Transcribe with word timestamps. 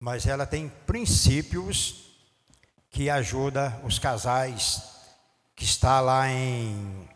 mas 0.00 0.26
ela 0.26 0.46
tem 0.46 0.72
princípios 0.86 2.06
que 2.90 3.10
ajuda 3.10 3.78
os 3.84 3.98
casais 3.98 4.82
que 5.54 5.64
está 5.64 6.00
lá 6.00 6.26
em 6.28 7.06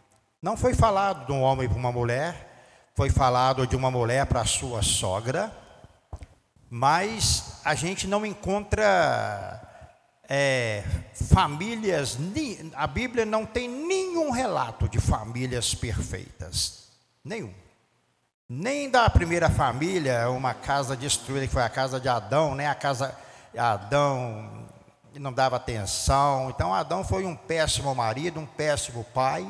não 0.45 0.59
foi 0.59 0.75
falado 0.75 1.25
de 1.25 1.33
um 1.33 1.41
homem 1.41 1.67
para 1.67 1.79
uma 1.79 1.91
mulher, 1.91 2.91
foi 2.95 3.09
falado 3.09 3.67
de 3.67 3.75
uma 3.75 3.91
mulher 3.91 4.27
para 4.27 4.45
sua 4.45 4.83
sogra, 4.83 5.51
mas 6.69 7.61
a 7.65 7.75
gente 7.75 8.07
não 8.07 8.27
encontra 8.27 9.59
é, 10.29 10.85
famílias, 11.15 12.19
a 12.75 12.87
Bíblia 12.87 13.25
não 13.25 13.47
tem 13.47 13.67
nenhum 13.67 14.31
relato 14.31 14.87
de 14.87 15.01
famílias 15.01 15.75
perfeitas, 15.75 16.91
nenhum. 17.25 17.64
Nem 18.57 18.89
da 18.89 19.11
primeira 19.11 19.51
família, 19.51 20.31
uma 20.31 20.55
casa 20.55 20.97
destruída 20.97 21.45
que 21.45 21.53
foi 21.53 21.65
a 21.65 21.69
casa 21.69 21.99
de 21.99 22.09
Adão, 22.09 22.55
nem 22.55 22.69
a 22.69 22.75
casa 22.75 23.13
de 23.53 23.59
Adão 23.59 24.65
não 25.19 25.33
dava 25.33 25.57
atenção. 25.57 26.51
Então 26.51 26.73
Adão 26.73 27.03
foi 27.03 27.25
um 27.25 27.35
péssimo 27.35 27.93
marido, 27.97 28.39
um 28.39 28.47
péssimo 28.47 29.03
pai, 29.13 29.45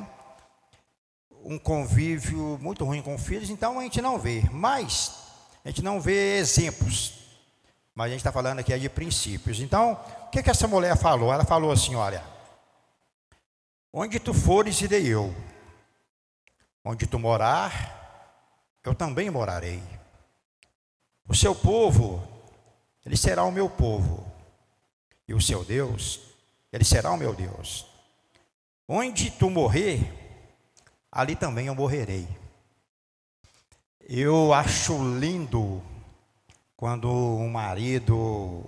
um 1.44 1.58
convívio 1.58 2.58
muito 2.62 2.82
ruim 2.82 3.02
com 3.02 3.18
filhos. 3.18 3.50
Então 3.50 3.78
a 3.78 3.82
gente 3.82 4.00
não 4.00 4.18
vê, 4.18 4.42
mas 4.50 5.12
a 5.62 5.68
gente 5.68 5.82
não 5.82 6.00
vê 6.00 6.38
exemplos. 6.38 7.12
Mas 7.94 8.06
a 8.06 8.08
gente 8.08 8.20
está 8.20 8.32
falando 8.32 8.60
aqui 8.60 8.78
de 8.78 8.88
princípios. 8.88 9.60
Então, 9.60 10.00
o 10.22 10.30
que, 10.30 10.42
que 10.42 10.50
essa 10.50 10.66
mulher 10.66 10.96
falou? 10.96 11.30
Ela 11.30 11.44
falou 11.44 11.70
assim: 11.70 11.94
olha, 11.94 12.24
onde 13.92 14.18
tu 14.18 14.32
fores, 14.32 14.80
irei 14.80 15.06
eu, 15.06 15.34
onde 16.82 17.06
tu 17.06 17.18
morar, 17.18 18.03
eu 18.84 18.94
também 18.94 19.30
morarei. 19.30 19.82
O 21.26 21.34
seu 21.34 21.54
povo, 21.54 22.22
ele 23.04 23.16
será 23.16 23.44
o 23.44 23.52
meu 23.52 23.68
povo, 23.68 24.24
e 25.26 25.32
o 25.32 25.40
seu 25.40 25.64
Deus, 25.64 26.20
ele 26.72 26.84
será 26.84 27.10
o 27.12 27.16
meu 27.16 27.34
Deus. 27.34 27.86
Onde 28.86 29.30
tu 29.30 29.48
morrer, 29.48 30.12
ali 31.10 31.34
também 31.34 31.66
eu 31.66 31.74
morrerei. 31.74 32.28
Eu 34.00 34.52
acho 34.52 34.92
lindo 35.18 35.82
quando 36.76 37.10
um 37.10 37.48
marido 37.48 38.62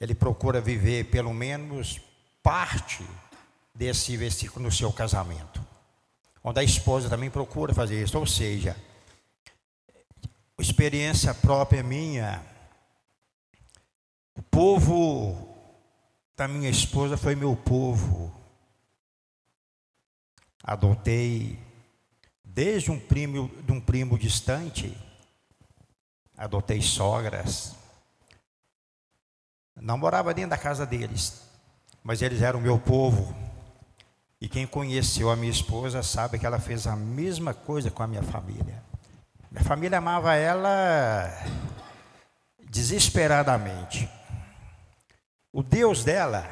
ele 0.00 0.14
procura 0.14 0.60
viver 0.60 1.04
pelo 1.06 1.34
menos 1.34 2.00
parte 2.42 3.04
desse 3.74 4.16
versículo 4.16 4.64
no 4.64 4.70
seu 4.70 4.92
casamento. 4.92 5.60
Onde 6.44 6.60
a 6.60 6.64
esposa 6.64 7.08
também 7.08 7.30
procura 7.30 7.74
fazer 7.74 8.02
isso, 8.02 8.18
ou 8.18 8.26
seja, 8.26 8.76
experiência 10.58 11.34
própria 11.34 11.82
minha. 11.82 12.42
O 14.34 14.42
povo 14.42 15.48
da 16.36 16.48
minha 16.48 16.70
esposa 16.70 17.16
foi 17.16 17.34
meu 17.34 17.56
povo. 17.56 18.32
Adotei 20.62 21.58
desde 22.44 22.90
um 22.90 22.98
primo, 22.98 23.50
de 23.64 23.72
um 23.72 23.80
primo 23.80 24.18
distante, 24.18 24.96
adotei 26.36 26.80
sogras. 26.82 27.74
Não 29.74 29.96
morava 29.96 30.34
dentro 30.34 30.50
da 30.50 30.58
casa 30.58 30.84
deles, 30.86 31.42
mas 32.04 32.20
eles 32.20 32.42
eram 32.42 32.60
meu 32.60 32.78
povo. 32.78 33.34
E 34.40 34.48
quem 34.48 34.66
conheceu 34.66 35.30
a 35.30 35.36
minha 35.36 35.50
esposa 35.50 36.02
sabe 36.02 36.38
que 36.38 36.44
ela 36.44 36.58
fez 36.58 36.86
a 36.86 36.96
mesma 36.96 37.54
coisa 37.54 37.90
com 37.90 38.02
a 38.02 38.06
minha 38.06 38.22
família. 38.22 38.82
Minha 39.52 39.64
família 39.64 39.98
amava 39.98 40.34
ela 40.34 41.30
desesperadamente. 42.70 44.08
O 45.52 45.62
Deus 45.62 46.02
dela, 46.02 46.48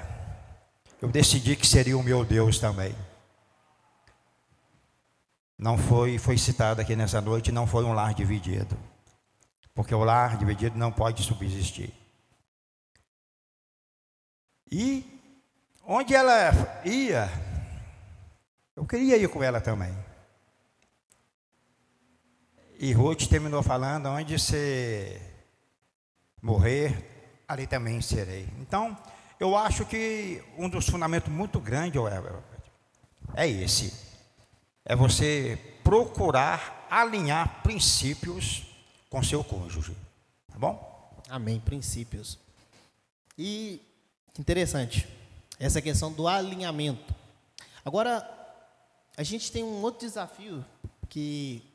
eu 1.00 1.08
decidi 1.08 1.56
que 1.56 1.66
seria 1.66 1.96
o 1.96 2.02
meu 2.02 2.26
Deus 2.26 2.58
também. 2.58 2.94
Não 5.56 5.78
foi, 5.78 6.18
foi 6.18 6.36
citado 6.36 6.82
aqui 6.82 6.94
nessa 6.94 7.22
noite, 7.22 7.50
não 7.50 7.66
foi 7.66 7.84
um 7.84 7.94
lar 7.94 8.12
dividido. 8.12 8.76
Porque 9.74 9.94
o 9.94 10.04
lar 10.04 10.36
dividido 10.36 10.76
não 10.76 10.92
pode 10.92 11.22
subsistir. 11.22 11.94
E 14.70 15.22
onde 15.86 16.14
ela 16.14 16.52
ia, 16.84 17.30
eu 18.76 18.84
queria 18.84 19.16
ir 19.16 19.28
com 19.30 19.42
ela 19.42 19.58
também. 19.58 20.09
E 22.82 22.94
Ruth 22.94 23.26
terminou 23.26 23.62
falando: 23.62 24.06
onde 24.06 24.38
você 24.38 25.20
morrer, 26.40 27.42
ali 27.46 27.66
também 27.66 28.00
serei. 28.00 28.48
Então, 28.58 28.96
eu 29.38 29.54
acho 29.54 29.84
que 29.84 30.42
um 30.56 30.66
dos 30.66 30.88
fundamentos 30.88 31.30
muito 31.30 31.60
grandes 31.60 32.00
é 33.34 33.46
esse: 33.46 33.92
é 34.82 34.96
você 34.96 35.58
procurar 35.84 36.86
alinhar 36.90 37.62
princípios 37.62 38.62
com 39.10 39.22
seu 39.22 39.44
cônjuge. 39.44 39.94
Tá 40.50 40.58
bom? 40.58 41.22
Amém. 41.28 41.60
Princípios. 41.60 42.38
E 43.36 43.82
interessante, 44.38 45.06
essa 45.58 45.82
questão 45.82 46.10
do 46.10 46.26
alinhamento. 46.26 47.14
Agora, 47.84 48.26
a 49.18 49.22
gente 49.22 49.52
tem 49.52 49.62
um 49.62 49.82
outro 49.82 50.00
desafio 50.00 50.64
que 51.10 51.69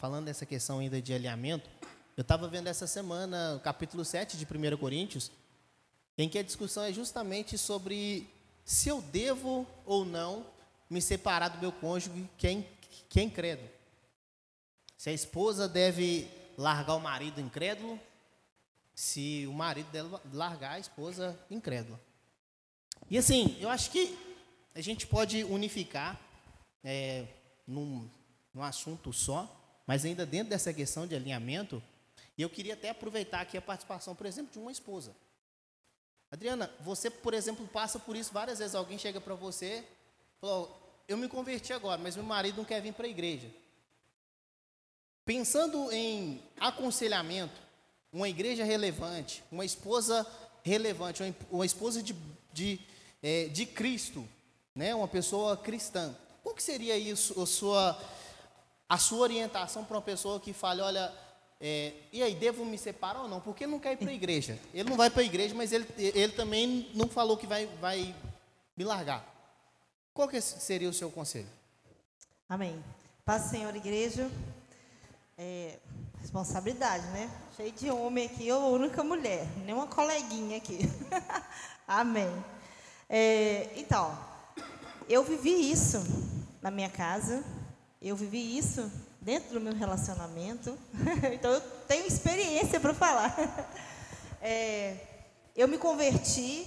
falando 0.00 0.24
dessa 0.24 0.46
questão 0.46 0.78
ainda 0.78 1.00
de 1.02 1.12
alinhamento, 1.12 1.68
eu 2.16 2.22
estava 2.22 2.48
vendo 2.48 2.68
essa 2.68 2.86
semana 2.86 3.56
o 3.56 3.60
capítulo 3.60 4.02
7 4.02 4.38
de 4.38 4.46
1 4.46 4.78
Coríntios, 4.78 5.30
em 6.16 6.26
que 6.26 6.38
a 6.38 6.42
discussão 6.42 6.84
é 6.84 6.90
justamente 6.90 7.58
sobre 7.58 8.26
se 8.64 8.88
eu 8.88 9.02
devo 9.02 9.66
ou 9.84 10.06
não 10.06 10.46
me 10.88 11.02
separar 11.02 11.48
do 11.48 11.58
meu 11.58 11.70
cônjuge 11.70 12.26
que 12.38 12.46
é, 12.46 12.64
que 13.10 13.20
é 13.20 13.22
incrédulo. 13.22 13.68
Se 14.96 15.10
a 15.10 15.12
esposa 15.12 15.68
deve 15.68 16.26
largar 16.56 16.94
o 16.94 17.00
marido 17.00 17.38
incrédulo, 17.38 18.00
se 18.94 19.46
o 19.46 19.52
marido 19.52 19.90
deve 19.92 20.16
largar 20.32 20.72
a 20.72 20.78
esposa 20.78 21.38
incrédula. 21.50 22.00
E 23.10 23.18
assim, 23.18 23.54
eu 23.60 23.68
acho 23.68 23.90
que 23.90 24.18
a 24.74 24.80
gente 24.80 25.06
pode 25.06 25.44
unificar 25.44 26.18
é, 26.82 27.26
num, 27.66 28.08
num 28.54 28.62
assunto 28.62 29.12
só, 29.12 29.59
mas 29.90 30.04
ainda 30.04 30.24
dentro 30.24 30.50
dessa 30.50 30.72
questão 30.72 31.04
de 31.04 31.16
alinhamento, 31.16 31.82
eu 32.38 32.48
queria 32.48 32.74
até 32.74 32.90
aproveitar 32.90 33.40
aqui 33.40 33.58
a 33.58 33.60
participação, 33.60 34.14
por 34.14 34.24
exemplo, 34.24 34.52
de 34.52 34.58
uma 34.60 34.70
esposa. 34.70 35.12
Adriana, 36.30 36.72
você, 36.78 37.10
por 37.10 37.34
exemplo, 37.34 37.66
passa 37.66 37.98
por 37.98 38.14
isso 38.14 38.32
várias 38.32 38.60
vezes. 38.60 38.76
Alguém 38.76 38.96
chega 38.96 39.20
para 39.20 39.34
você 39.34 39.84
falou: 40.40 41.02
Eu 41.08 41.16
me 41.16 41.26
converti 41.26 41.72
agora, 41.72 42.00
mas 42.00 42.14
meu 42.14 42.24
marido 42.24 42.58
não 42.58 42.64
quer 42.64 42.80
vir 42.80 42.92
para 42.92 43.04
a 43.04 43.10
igreja. 43.10 43.50
Pensando 45.24 45.90
em 45.90 46.40
aconselhamento, 46.60 47.60
uma 48.12 48.28
igreja 48.28 48.62
relevante, 48.62 49.42
uma 49.50 49.64
esposa 49.64 50.24
relevante, 50.62 51.20
uma 51.50 51.66
esposa 51.66 52.00
de, 52.00 52.14
de, 52.52 52.78
é, 53.20 53.48
de 53.48 53.66
Cristo, 53.66 54.24
né? 54.72 54.94
uma 54.94 55.08
pessoa 55.08 55.56
cristã. 55.56 56.14
Qual 56.44 56.54
que 56.54 56.62
seria 56.62 56.96
isso, 56.96 57.42
a 57.42 57.44
sua 57.44 58.00
a 58.90 58.98
sua 58.98 59.20
orientação 59.20 59.84
para 59.84 59.96
uma 59.96 60.02
pessoa 60.02 60.40
que 60.40 60.52
fale, 60.52 60.80
olha, 60.80 61.14
é, 61.60 61.92
e 62.12 62.24
aí, 62.24 62.34
devo 62.34 62.64
me 62.64 62.76
separar 62.76 63.20
ou 63.22 63.28
não? 63.28 63.40
Porque 63.40 63.62
ele 63.62 63.70
não 63.70 63.78
quer 63.78 63.92
ir 63.92 63.98
para 63.98 64.10
a 64.10 64.12
igreja. 64.12 64.58
Ele 64.74 64.90
não 64.90 64.96
vai 64.96 65.08
para 65.08 65.22
a 65.22 65.24
igreja, 65.24 65.54
mas 65.54 65.70
ele, 65.72 65.86
ele 65.96 66.32
também 66.32 66.90
não 66.92 67.06
falou 67.06 67.36
que 67.36 67.46
vai, 67.46 67.66
vai 67.80 68.12
me 68.76 68.82
largar. 68.82 69.24
Qual 70.12 70.26
que 70.26 70.40
seria 70.40 70.88
o 70.88 70.92
seu 70.92 71.08
conselho? 71.08 71.46
Amém. 72.48 72.82
Paz, 73.24 73.44
Senhor, 73.44 73.72
igreja. 73.76 74.28
É, 75.38 75.78
responsabilidade, 76.20 77.06
né? 77.08 77.30
Cheio 77.56 77.70
de 77.70 77.90
homem 77.92 78.26
aqui, 78.26 78.48
eu 78.48 78.60
a 78.60 78.68
única 78.70 79.04
mulher, 79.04 79.46
nenhuma 79.64 79.86
coleguinha 79.86 80.56
aqui. 80.56 80.80
Amém. 81.86 82.44
É, 83.08 83.70
então, 83.76 84.18
eu 85.08 85.22
vivi 85.22 85.70
isso 85.70 85.98
na 86.60 86.72
minha 86.72 86.90
casa, 86.90 87.44
eu 88.08 88.16
vivi 88.16 88.56
isso 88.56 88.90
dentro 89.20 89.54
do 89.54 89.60
meu 89.60 89.74
relacionamento, 89.74 90.76
então 91.32 91.50
eu 91.50 91.60
tenho 91.86 92.06
experiência 92.06 92.80
para 92.80 92.94
falar. 92.94 93.34
É, 94.42 94.96
eu 95.54 95.68
me 95.68 95.76
converti 95.76 96.66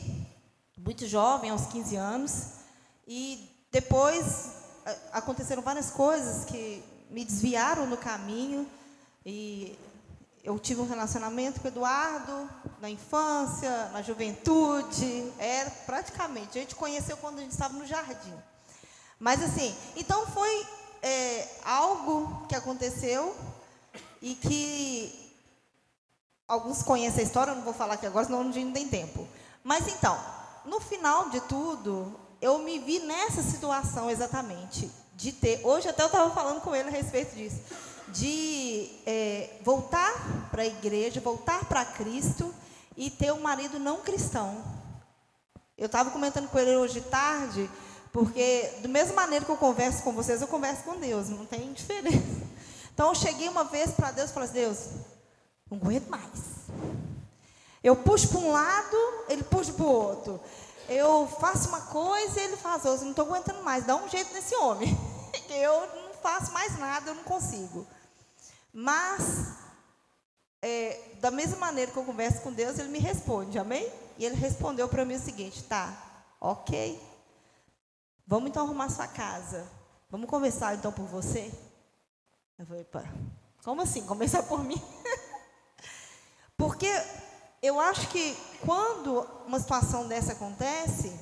muito 0.77 1.07
jovem, 1.07 1.50
aos 1.50 1.65
15 1.65 1.95
anos, 1.95 2.50
e 3.07 3.50
depois 3.71 4.51
aconteceram 5.12 5.63
várias 5.63 5.89
coisas 5.89 6.45
que 6.45 6.83
me 7.09 7.25
desviaram 7.25 7.88
no 7.88 7.97
caminho, 7.97 8.69
e 9.25 9.75
eu 10.44 10.59
tive 10.59 10.81
um 10.81 10.88
relacionamento 10.88 11.62
com 11.62 11.68
o 11.68 11.71
Eduardo 11.71 12.47
na 12.79 12.91
infância, 12.91 13.89
na 13.89 14.03
juventude, 14.03 15.33
era 15.39 15.71
praticamente, 15.88 16.59
a 16.59 16.62
gente 16.62 16.75
conheceu 16.75 17.18
quando 17.18 17.39
a 17.39 17.41
gente 17.41 17.53
estava 17.53 17.74
no 17.74 17.88
jardim. 17.88 18.38
Mas 19.18 19.41
assim, 19.41 19.75
então 19.95 20.27
foi 20.27 20.68
é, 21.03 21.47
algo 21.65 22.47
que 22.47 22.55
aconteceu 22.55 23.35
e 24.21 24.35
que 24.35 25.33
alguns 26.47 26.81
conhecem 26.81 27.19
a 27.19 27.27
história, 27.27 27.51
eu 27.51 27.55
não 27.55 27.63
vou 27.63 27.73
falar 27.73 27.95
aqui 27.95 28.05
agora, 28.05 28.25
senão 28.25 28.44
não 28.45 28.71
tem 28.71 28.88
tempo. 28.88 29.27
Mas 29.61 29.85
então, 29.89 30.17
no 30.63 30.79
final 30.79 31.29
de 31.29 31.41
tudo, 31.41 32.17
eu 32.41 32.57
me 32.59 32.79
vi 32.79 33.00
nessa 33.00 33.44
situação 33.44 34.09
exatamente, 34.09 34.89
de 35.15 35.33
ter, 35.33 35.59
hoje 35.63 35.89
até 35.89 36.03
eu 36.03 36.07
estava 36.07 36.33
falando 36.33 36.61
com 36.61 36.73
ele 36.73 36.88
a 36.88 36.91
respeito 36.91 37.35
disso, 37.35 37.61
de 38.07 38.89
é, 39.05 39.57
voltar 39.61 40.50
para 40.51 40.61
a 40.61 40.65
igreja, 40.65 41.19
voltar 41.19 41.65
para 41.65 41.83
Cristo 41.83 42.53
e 42.95 43.09
ter 43.09 43.33
um 43.33 43.41
marido 43.41 43.77
não 43.77 44.01
cristão. 44.01 44.63
Eu 45.77 45.88
estava 45.88 46.11
comentando 46.11 46.47
com 46.47 46.59
ele 46.59 46.77
hoje 46.77 47.01
tarde, 47.01 47.69
porque 48.13 48.71
do 48.83 48.88
mesmo 48.88 49.15
maneira 49.15 49.44
que 49.44 49.50
eu 49.50 49.57
converso 49.57 50.04
com 50.04 50.13
vocês, 50.13 50.39
eu 50.39 50.48
converso 50.48 50.83
com 50.83 50.95
Deus, 50.98 51.30
não 51.30 51.48
tem 51.48 51.74
diferença. 51.74 52.44
Então 52.94 53.10
eu 53.10 53.15
cheguei 53.15 53.50
uma 53.50 53.63
vez 53.63 53.89
para 53.89 54.12
Deus 54.12 54.30
e 54.30 54.33
falei 54.33 54.50
assim, 54.50 54.60
Deus, 54.60 54.80
não 55.68 55.80
aguento 55.80 56.07
mais. 56.10 56.30
Eu 57.83 57.95
puxo 57.95 58.27
para 58.30 58.38
um 58.38 58.51
lado, 58.51 58.98
ele 59.27 59.42
puxa 59.42 59.74
para 59.74 59.83
o 59.83 59.92
outro. 59.92 60.39
Eu 60.88 61.27
faço 61.39 61.69
uma 61.69 61.81
coisa 61.81 62.39
ele 62.39 62.56
faz 62.56 62.86
outra. 62.86 63.04
Não 63.04 63.10
estou 63.10 63.25
aguentando 63.25 63.63
mais. 63.63 63.83
Dá 63.83 63.95
um 63.95 64.07
jeito 64.07 64.31
nesse 64.31 64.56
homem. 64.57 64.95
eu 65.50 65.88
não 65.95 66.13
faço 66.21 66.51
mais 66.51 66.77
nada, 66.77 67.10
eu 67.10 67.15
não 67.15 67.24
consigo. 67.24 67.88
Mas, 68.71 69.48
é, 70.62 71.00
da 71.19 71.31
mesma 71.31 71.57
maneira 71.57 71.92
que 71.92 71.98
eu 71.98 72.06
converso 72.06 72.42
com 72.42 72.54
Deus, 72.54 72.77
ele 72.77 72.89
me 72.89 73.00
responde, 73.00 73.57
amém? 73.57 73.92
E 74.19 74.25
ele 74.25 74.36
respondeu 74.36 74.88
para 74.88 75.04
mim 75.04 75.15
o 75.15 75.19
seguinte: 75.19 75.63
tá, 75.63 75.92
ok. 76.39 77.12
Vamos 78.25 78.50
então 78.50 78.66
arrumar 78.66 78.90
sua 78.90 79.08
casa. 79.08 79.68
Vamos 80.10 80.30
conversar 80.30 80.75
então 80.75 80.92
por 80.92 81.06
você? 81.06 81.52
Eu 82.58 82.66
falei, 82.66 82.84
pá, 82.84 83.04
como 83.64 83.81
assim? 83.81 84.06
Começar 84.06 84.44
por 84.44 84.64
mim? 84.64 84.81
Porque 86.58 86.90
eu 87.62 87.80
acho 87.80 88.08
que 88.10 88.36
quando 88.66 89.20
uma 89.46 89.60
situação 89.60 90.08
dessa 90.08 90.34
acontece, 90.34 91.18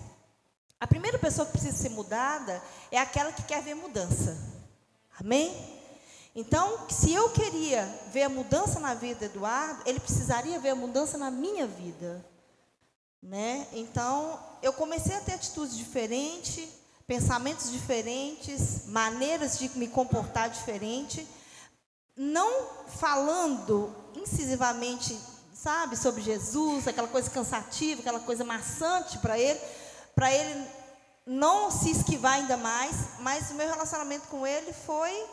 a 0.80 0.88
primeira 0.88 1.20
pessoa 1.20 1.46
que 1.46 1.52
precisa 1.54 1.78
ser 1.78 1.90
mudada 1.90 2.62
é 2.92 2.98
aquela 2.98 3.32
que 3.32 3.44
quer 3.44 3.62
ver 3.62 3.76
mudança. 3.76 4.38
Amém? 5.20 5.80
Então, 6.34 6.90
se 6.90 7.14
eu 7.14 7.30
queria 7.30 7.86
ver 8.12 8.24
a 8.24 8.30
mudança 8.30 8.80
na 8.80 8.94
vida 8.94 9.20
do 9.20 9.26
Eduardo, 9.26 9.84
ele 9.86 10.00
precisaria 10.00 10.60
ver 10.60 10.70
a 10.70 10.76
mudança 10.76 11.18
na 11.18 11.30
minha 11.30 11.68
vida. 11.68 12.26
Né? 13.22 13.68
Então, 13.74 14.40
eu 14.64 14.74
comecei 14.74 15.16
a 15.16 15.22
ter 15.22 15.34
atitudes 15.34 15.78
diferentes, 15.78 16.81
pensamentos 17.12 17.70
diferentes, 17.70 18.86
maneiras 18.88 19.60
de 19.60 19.68
me 19.78 19.86
comportar 19.86 20.50
diferente, 20.50 21.28
não 22.16 22.70
falando 22.88 23.94
incisivamente, 24.16 25.20
sabe, 25.54 25.98
sobre 25.98 26.22
Jesus, 26.22 26.88
aquela 26.88 27.10
coisa 27.10 27.30
cansativa, 27.30 28.00
aquela 28.00 28.22
coisa 28.22 28.46
maçante 28.46 29.18
para 29.18 29.38
ele, 29.38 29.60
para 30.16 30.32
ele 30.32 30.66
não 31.26 31.70
se 31.70 31.92
esquivar 31.92 32.36
ainda 32.36 32.56
mais, 32.56 32.96
mas 33.20 33.52
o 33.52 33.56
meu 33.56 33.68
relacionamento 33.68 34.30
com 34.30 34.48
ele 34.48 34.72
foi 34.72 35.26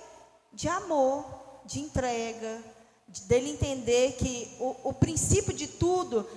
de 0.52 0.68
amor, 0.68 1.24
de 1.64 1.78
entrega, 1.78 2.60
de, 3.06 3.20
dele 3.22 3.50
entender 3.50 4.16
que 4.16 4.56
o, 4.58 4.88
o 4.88 4.92
princípio 4.92 5.54
de 5.54 5.68
tudo 5.68 6.28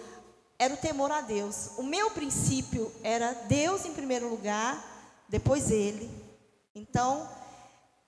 era 0.60 0.76
o 0.76 0.78
temor 0.78 1.12
a 1.12 1.22
Deus. 1.22 1.72
O 1.78 1.82
meu 1.82 2.12
princípio 2.12 2.92
era 3.02 3.34
Deus 3.48 3.86
em 3.86 3.94
primeiro 3.94 4.30
lugar, 4.30 4.91
depois 5.32 5.72
ele. 5.72 6.12
Então, 6.76 7.28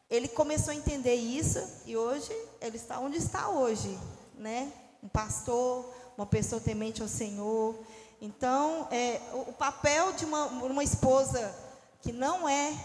ele 0.10 0.28
começou 0.28 0.72
a 0.72 0.76
entender 0.76 1.16
isso 1.16 1.60
e 1.86 1.96
hoje 1.96 2.30
ele 2.60 2.76
está 2.76 3.00
onde 3.00 3.18
está 3.18 3.48
hoje, 3.50 3.98
né? 4.38 4.72
Um 5.02 5.08
pastor, 5.08 5.90
uma 6.18 6.26
pessoa 6.26 6.60
temente 6.60 7.02
ao 7.02 7.08
Senhor. 7.08 7.76
Então, 8.22 8.90
é, 8.92 9.22
o, 9.34 9.54
papel 9.54 10.12
de 10.12 10.26
uma, 10.26 10.46
uma 10.48 10.84
esposa 10.84 11.56
que 12.02 12.12
não 12.12 12.48
é, 12.48 12.78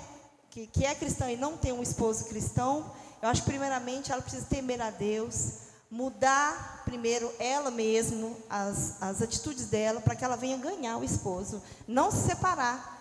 que, 0.50 0.69
que 0.69 0.85
é 0.85 0.94
cristã 0.94 1.31
e 1.31 1.37
não 1.37 1.56
tem 1.56 1.73
um 1.73 1.82
esposo 1.82 2.26
cristão, 2.26 2.93
eu 3.20 3.29
acho 3.29 3.43
que 3.43 3.50
primeiramente 3.50 4.12
ela 4.12 4.23
precisa 4.23 4.46
temer 4.46 4.81
a 4.81 4.90
Deus, 4.90 5.55
mudar 5.90 6.82
primeiro 6.85 7.32
ela 7.40 7.70
mesma, 7.70 8.31
as, 8.49 9.02
as 9.02 9.20
atitudes 9.20 9.67
dela, 9.67 10.00
para 10.00 10.14
que 10.14 10.25
ela 10.25 10.37
venha 10.37 10.56
ganhar 10.56 10.96
o 10.96 11.05
esposo. 11.05 11.61
Não 11.87 12.11
se 12.11 12.29
separar, 12.29 12.97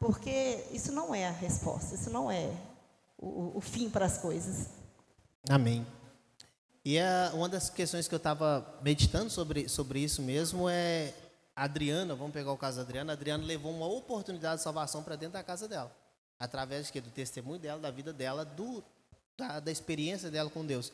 porque 0.00 0.64
isso 0.72 0.90
não 0.90 1.14
é 1.14 1.28
a 1.28 1.30
resposta, 1.30 1.94
isso 1.94 2.08
não 2.08 2.30
é 2.30 2.50
o, 3.18 3.58
o 3.58 3.60
fim 3.60 3.90
para 3.90 4.06
as 4.06 4.16
coisas. 4.16 4.70
Amém. 5.48 5.86
E 6.82 6.98
a, 6.98 7.30
uma 7.34 7.50
das 7.50 7.68
questões 7.68 8.08
que 8.08 8.14
eu 8.14 8.16
estava 8.16 8.80
meditando 8.82 9.28
sobre, 9.28 9.68
sobre 9.68 10.00
isso 10.00 10.22
mesmo 10.22 10.68
é 10.70 11.14
a 11.54 11.64
Adriana, 11.64 12.14
vamos 12.14 12.32
pegar 12.32 12.50
o 12.50 12.56
caso 12.56 12.78
da 12.78 12.82
Adriana, 12.82 13.12
a 13.12 13.14
Adriana 13.14 13.44
levou 13.44 13.70
uma 13.70 13.86
oportunidade 13.86 14.56
de 14.56 14.62
salvação 14.62 15.02
para 15.02 15.16
dentro 15.16 15.34
da 15.34 15.42
casa 15.42 15.68
dela, 15.68 15.94
através 16.38 16.90
de, 16.90 17.00
do 17.02 17.10
testemunho 17.10 17.58
dela, 17.58 17.78
da 17.78 17.90
vida 17.90 18.14
dela, 18.14 18.42
do, 18.42 18.82
da, 19.36 19.60
da 19.60 19.70
experiência 19.70 20.30
dela 20.30 20.48
com 20.48 20.64
Deus. 20.64 20.90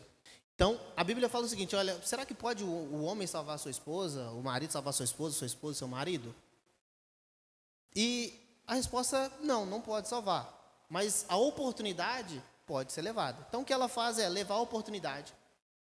Então, 0.56 0.80
a 0.96 1.04
Bíblia 1.04 1.28
fala 1.28 1.44
o 1.44 1.48
seguinte: 1.48 1.76
olha, 1.76 1.96
será 2.02 2.26
que 2.26 2.34
pode 2.34 2.64
o, 2.64 2.66
o 2.66 3.04
homem 3.04 3.26
salvar 3.26 3.56
sua 3.60 3.70
esposa, 3.70 4.30
o 4.30 4.42
marido 4.42 4.72
salvar 4.72 4.92
sua 4.92 5.04
esposa, 5.04 5.36
sua 5.36 5.46
esposa 5.46 5.78
seu 5.78 5.86
marido? 5.86 6.34
E 7.94 8.45
a 8.66 8.74
resposta 8.74 9.30
não, 9.40 9.64
não 9.64 9.80
pode 9.80 10.08
salvar. 10.08 10.52
Mas 10.88 11.24
a 11.28 11.36
oportunidade 11.36 12.42
pode 12.66 12.92
ser 12.92 13.02
levada. 13.02 13.44
Então 13.48 13.62
o 13.62 13.64
que 13.64 13.72
ela 13.72 13.88
faz 13.88 14.18
é 14.18 14.28
levar 14.28 14.54
a 14.54 14.60
oportunidade, 14.60 15.32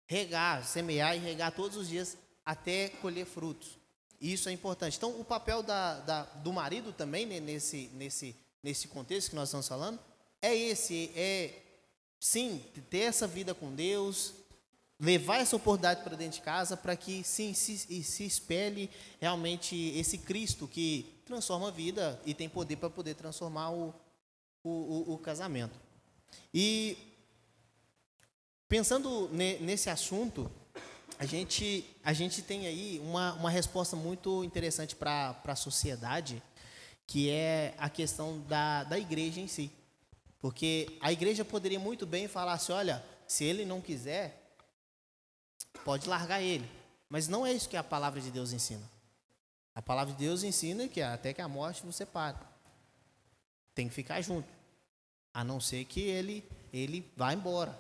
regar, 0.07 0.65
semear 0.65 1.17
e 1.17 1.19
regar 1.19 1.53
todos 1.53 1.77
os 1.77 1.89
dias 1.89 2.17
até 2.45 2.91
colher 3.01 3.27
frutos. 3.27 3.79
Isso 4.21 4.49
é 4.49 4.53
importante. 4.53 4.97
Então 4.97 5.19
o 5.19 5.25
papel 5.25 5.63
da, 5.63 6.01
da, 6.01 6.23
do 6.23 6.53
marido 6.53 6.93
também 6.93 7.27
né, 7.27 7.41
nesse, 7.41 7.91
nesse, 7.95 8.37
nesse 8.63 8.89
contexto 8.89 9.31
que 9.31 9.37
nós 9.37 9.49
estamos 9.49 9.69
falando 9.69 9.99
é 10.41 10.55
esse, 10.55 11.11
é 11.15 11.63
sim 12.21 12.63
ter 12.91 13.01
essa 13.01 13.27
vida 13.27 13.55
com 13.55 13.75
Deus, 13.75 14.33
levar 14.99 15.39
essa 15.39 15.57
oportunidade 15.57 16.03
para 16.03 16.17
dentro 16.17 16.39
de 16.39 16.45
casa 16.45 16.77
para 16.77 16.97
que 16.97 17.23
sim 17.25 17.53
se, 17.53 17.77
se 17.77 18.25
espelhe 18.25 18.91
realmente 19.21 19.77
esse 19.97 20.19
Cristo 20.19 20.67
que 20.67 21.16
transforma 21.27 21.69
a 21.69 21.73
vida 21.73 22.19
e 22.25 22.33
tem 22.33 22.49
poder 22.49 22.77
para 22.77 22.89
poder 22.89 23.15
transformar 23.15 23.71
o, 23.71 23.93
o, 24.63 24.71
o, 24.71 25.15
o, 25.15 25.19
casamento. 25.19 25.79
E 26.55 26.97
pensando 28.69 29.29
ne, 29.33 29.59
nesse 29.59 29.91
assunto, 29.91 30.49
a 31.19 31.27
gente, 31.27 31.85
a 32.05 32.13
gente 32.13 32.43
tem 32.43 32.69
aí 32.69 33.01
uma, 33.01 33.35
uma 33.35 33.51
resposta 33.51 33.97
muito 33.97 34.45
interessante 34.45 34.95
para 34.95 35.37
a 35.45 35.57
sociedade, 35.57 36.41
que 37.07 37.29
é 37.29 37.75
a 37.77 37.91
questão 37.91 38.39
da, 38.43 38.85
da 38.85 38.99
igreja 38.99 39.41
em 39.41 39.49
si. 39.49 39.71
Porque 40.39 40.97
a 41.01 41.11
igreja 41.11 41.45
poderia 41.45 41.81
muito 41.81 42.07
bem 42.07 42.29
falar 42.29 42.53
assim: 42.53 42.73
olha, 42.73 43.05
se 43.27 43.45
ele 43.45 43.65
não 43.65 43.81
quiser, 43.81 44.55
pode 45.85 46.09
largar 46.09 46.41
ele. 46.41 46.69
Mas 47.09 47.27
não 47.27 47.45
é 47.45 47.53
isso 47.53 47.69
que 47.69 47.77
a 47.77 47.83
palavra 47.83 48.21
de 48.21 48.31
Deus 48.31 48.53
ensina. 48.53 48.96
A 49.77 49.83
palavra 49.83 50.15
de 50.15 50.19
Deus 50.19 50.43
ensina 50.43 50.89
que 50.89 51.03
até 51.03 51.35
que 51.35 51.43
a 51.43 51.47
morte 51.47 51.85
você 51.85 51.99
separe. 51.99 52.39
Tem 53.75 53.87
que 53.87 53.95
ficar 53.95 54.23
junto. 54.23 54.49
A 55.35 55.45
não 55.45 55.61
ser 55.61 55.85
que 55.85 56.01
ele, 56.01 56.43
ele 56.73 57.13
vá 57.15 57.35
embora. 57.35 57.79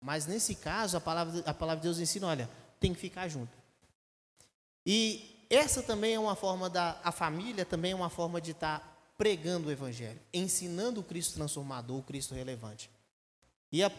Mas 0.00 0.24
nesse 0.24 0.54
caso, 0.54 0.96
a 0.96 1.00
palavra, 1.02 1.42
a 1.44 1.52
palavra 1.52 1.82
de 1.82 1.86
Deus 1.86 1.98
ensina, 1.98 2.28
olha, 2.28 2.48
tem 2.80 2.94
que 2.94 3.00
ficar 3.00 3.28
junto. 3.28 3.52
E 4.86 5.46
essa 5.50 5.82
também 5.82 6.14
é 6.14 6.18
uma 6.18 6.34
forma 6.34 6.70
da 6.70 6.98
a 7.04 7.12
família 7.12 7.66
também 7.66 7.92
é 7.92 7.94
uma 7.94 8.08
forma 8.08 8.40
de 8.40 8.52
estar 8.52 8.80
tá 8.80 8.86
pregando 9.18 9.68
o 9.68 9.70
evangelho, 9.70 10.20
ensinando 10.32 11.02
o 11.02 11.04
Cristo 11.04 11.34
transformador, 11.34 11.98
o 11.98 12.02
Cristo 12.02 12.34
relevante. 12.34 12.90
E 13.70 13.84
a, 13.84 13.92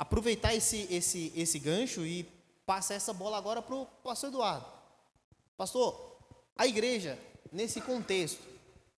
aproveitar 0.00 0.52
esse 0.52 0.88
esse 0.90 1.32
esse 1.36 1.60
gancho 1.60 2.04
e 2.04 2.24
passar 2.66 2.94
essa 2.94 3.12
bola 3.12 3.38
agora 3.38 3.62
para 3.62 3.76
o 3.76 3.86
pastor 3.86 4.30
Eduardo. 4.30 4.66
Pastor, 5.56 6.07
a 6.58 6.66
igreja, 6.66 7.16
nesse 7.52 7.80
contexto 7.80 8.42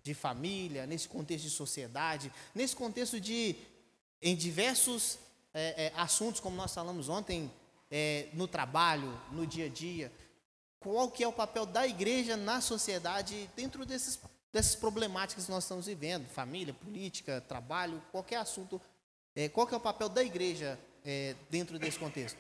de 0.02 0.14
família, 0.14 0.87
nesse 0.87 1.07
contexto 1.07 1.45
de 1.45 1.50
sociedade, 1.50 2.33
nesse 2.55 2.75
contexto 2.75 3.21
de, 3.21 3.55
em 4.23 4.35
diversos 4.35 5.19
é, 5.52 5.87
é, 5.87 5.93
assuntos, 5.95 6.40
como 6.40 6.57
nós 6.57 6.73
falamos 6.73 7.11
ontem, 7.11 7.50
é, 7.90 8.29
no 8.33 8.49
trabalho, 8.49 9.12
no 9.31 9.47
dia 9.47 9.67
a 9.67 9.69
dia, 9.69 10.11
qual 10.79 11.11
que 11.11 11.23
é 11.23 11.29
o 11.29 11.33
papel 11.33 11.67
da 11.67 11.87
igreja 11.87 12.37
na 12.37 12.62
sociedade 12.62 13.50
dentro 13.55 13.85
desses, 13.85 14.19
dessas 14.50 14.75
problemáticas 14.75 15.45
que 15.45 15.50
nós 15.50 15.64
estamos 15.64 15.85
vivendo, 15.85 16.26
família, 16.29 16.73
política, 16.73 17.43
trabalho, 17.47 18.02
qualquer 18.11 18.37
assunto, 18.37 18.81
é, 19.37 19.49
qual 19.50 19.67
que 19.67 19.75
é 19.75 19.76
o 19.76 19.81
papel 19.81 20.09
da 20.09 20.25
igreja 20.25 20.79
é, 21.05 21.35
dentro 21.50 21.79
desse 21.79 21.99
contexto? 21.99 22.38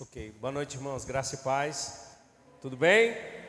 Ok, 0.00 0.30
boa 0.40 0.50
noite 0.50 0.76
irmãos, 0.76 1.04
graça 1.04 1.34
e 1.34 1.38
paz, 1.38 2.16
tudo 2.62 2.76
bem? 2.76 3.39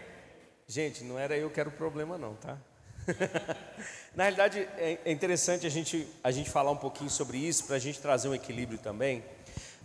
Gente, 0.72 1.04
não 1.04 1.20
era 1.20 1.36
eu 1.36 1.50
que 1.50 1.60
era 1.60 1.68
o 1.68 1.72
problema, 1.74 2.18
não, 2.18 2.34
tá? 2.36 2.58
Na 4.16 4.24
realidade, 4.24 4.58
é, 4.78 5.00
é 5.04 5.12
interessante 5.12 5.68
a 5.68 5.70
gente, 5.70 6.08
a 6.24 6.32
gente 6.32 6.50
falar 6.50 6.72
um 6.72 6.78
pouquinho 6.78 7.10
sobre 7.10 7.38
isso, 7.38 7.66
para 7.66 7.75
a 7.75 7.80
gente 7.80 8.00
trazer 8.00 8.30
um 8.30 8.34
equilíbrio 8.34 8.80
também, 8.80 9.22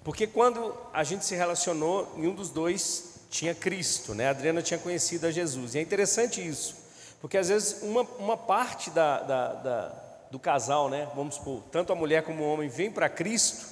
porque 0.04 0.28
quando 0.28 0.72
a 0.92 1.02
gente 1.02 1.24
se 1.24 1.34
relacionou, 1.34 2.14
nenhum 2.16 2.36
dos 2.36 2.50
dois 2.50 3.26
tinha 3.30 3.52
Cristo, 3.52 4.14
né? 4.14 4.28
A 4.28 4.30
Adriana 4.30 4.62
tinha 4.62 4.78
conhecido 4.78 5.26
a 5.26 5.32
Jesus. 5.32 5.74
E 5.74 5.78
é 5.80 5.82
interessante 5.82 6.40
isso, 6.40 6.76
porque 7.20 7.36
às 7.36 7.48
vezes 7.48 7.82
uma, 7.82 8.02
uma 8.20 8.36
parte 8.36 8.88
da, 8.90 9.22
da, 9.22 9.52
da, 9.54 9.88
do 10.30 10.38
casal, 10.38 10.88
né? 10.88 11.08
Vamos 11.16 11.34
supor, 11.34 11.64
tanto 11.72 11.92
a 11.92 11.96
mulher 11.96 12.22
como 12.22 12.44
o 12.44 12.52
homem 12.52 12.68
vem 12.68 12.92
para 12.92 13.08
Cristo, 13.08 13.66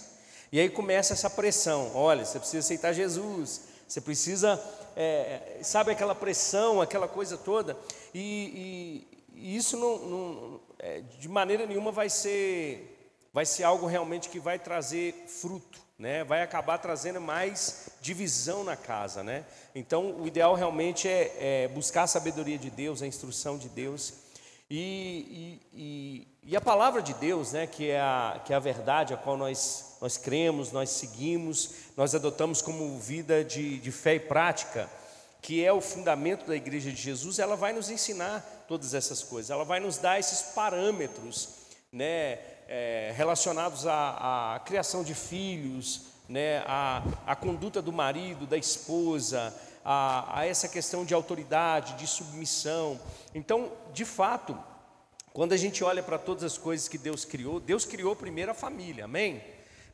e 0.50 0.59
aí 0.59 0.68
começa 0.68 1.12
essa 1.12 1.30
pressão: 1.30 1.92
olha, 1.94 2.25
você 2.25 2.40
precisa 2.40 2.59
aceitar 2.59 2.92
Jesus, 2.92 3.73
você 3.86 4.00
precisa, 4.00 4.62
é, 4.96 5.58
sabe 5.62 5.92
aquela 5.92 6.14
pressão, 6.14 6.80
aquela 6.80 7.08
coisa 7.08 7.36
toda, 7.36 7.76
e, 8.12 9.04
e, 9.34 9.52
e 9.52 9.56
isso 9.56 9.76
não, 9.76 9.98
não 9.98 10.60
é, 10.78 11.00
de 11.18 11.28
maneira 11.28 11.66
nenhuma 11.66 11.92
vai 11.92 12.08
ser, 12.08 13.12
vai 13.32 13.46
ser 13.46 13.64
algo 13.64 13.86
realmente 13.86 14.28
que 14.28 14.38
vai 14.38 14.58
trazer 14.58 15.24
fruto 15.26 15.84
né? 15.98 16.24
vai 16.24 16.42
acabar 16.42 16.78
trazendo 16.78 17.20
mais 17.20 17.88
divisão 18.00 18.64
na 18.64 18.76
casa. 18.76 19.22
Né? 19.22 19.44
Então, 19.74 20.20
o 20.20 20.26
ideal 20.26 20.54
realmente 20.54 21.08
é, 21.08 21.64
é 21.64 21.68
buscar 21.68 22.02
a 22.02 22.06
sabedoria 22.06 22.58
de 22.58 22.70
Deus, 22.70 23.02
a 23.02 23.06
instrução 23.06 23.56
de 23.56 23.68
Deus. 23.68 24.23
E, 24.71 25.61
e, 25.75 26.28
e, 26.42 26.56
a 26.56 26.61
palavra 26.61 27.02
de 27.02 27.12
Deus, 27.14 27.52
né, 27.52 27.66
que, 27.66 27.90
é 27.90 28.00
a, 28.00 28.40
que 28.44 28.52
é 28.52 28.56
a 28.56 28.61
verdade, 28.61 29.12
a 29.12 29.16
qual 29.16 29.37
nós, 29.37 29.99
nós 30.00 30.16
cremos, 30.16 30.73
nós 30.73 30.88
seguimos, 30.88 31.71
nós 31.97 32.14
adotamos 32.14 32.62
como 32.62 32.99
vida 32.99 33.44
de, 33.44 33.78
de 33.78 33.92
fé 33.92 34.14
e 34.14 34.21
prática, 34.21 34.88
que 35.42 35.62
é 35.62 35.71
o 35.71 35.83
fundamento 35.83 36.47
da 36.47 36.56
igreja 36.56 36.90
de 36.90 36.97
Jesus, 36.97 37.38
ela 37.38 37.56
vai 37.56 37.75
nos 37.75 37.90
ensinar 37.90 38.64
todas 38.66 38.94
essas 38.94 39.23
coisas, 39.23 39.50
ela 39.50 39.64
vai 39.64 39.80
nos 39.80 39.99
dar 39.99 40.18
esses 40.18 40.40
parâmetros, 40.54 41.50
né, 41.92 42.38
é, 42.66 43.12
relacionados 43.14 43.87
à, 43.87 44.54
à, 44.54 44.61
criação 44.61 45.04
de 45.04 45.14
filhos, 45.14 46.06
né, 46.26 46.64
à, 46.66 47.02
à 47.26 47.37
conduta 47.37 47.83
do 47.83 47.92
marido, 47.92 48.47
da 48.47 48.56
esposa, 48.56 49.54
a, 49.84 50.40
a 50.40 50.46
essa 50.46 50.66
questão 50.68 51.04
de 51.04 51.12
autoridade, 51.12 51.94
de 51.94 52.06
submissão. 52.06 52.98
Então, 53.34 53.70
de 53.92 54.04
fato, 54.04 54.58
quando 55.32 55.52
a 55.52 55.56
gente 55.56 55.84
olha 55.84 56.02
para 56.02 56.18
todas 56.18 56.42
as 56.42 56.56
coisas 56.56 56.88
que 56.88 56.96
Deus 56.96 57.24
criou, 57.24 57.60
Deus 57.60 57.84
criou 57.84 58.16
primeiro 58.16 58.52
a 58.52 58.54
família, 58.54 59.04
amém? 59.04 59.42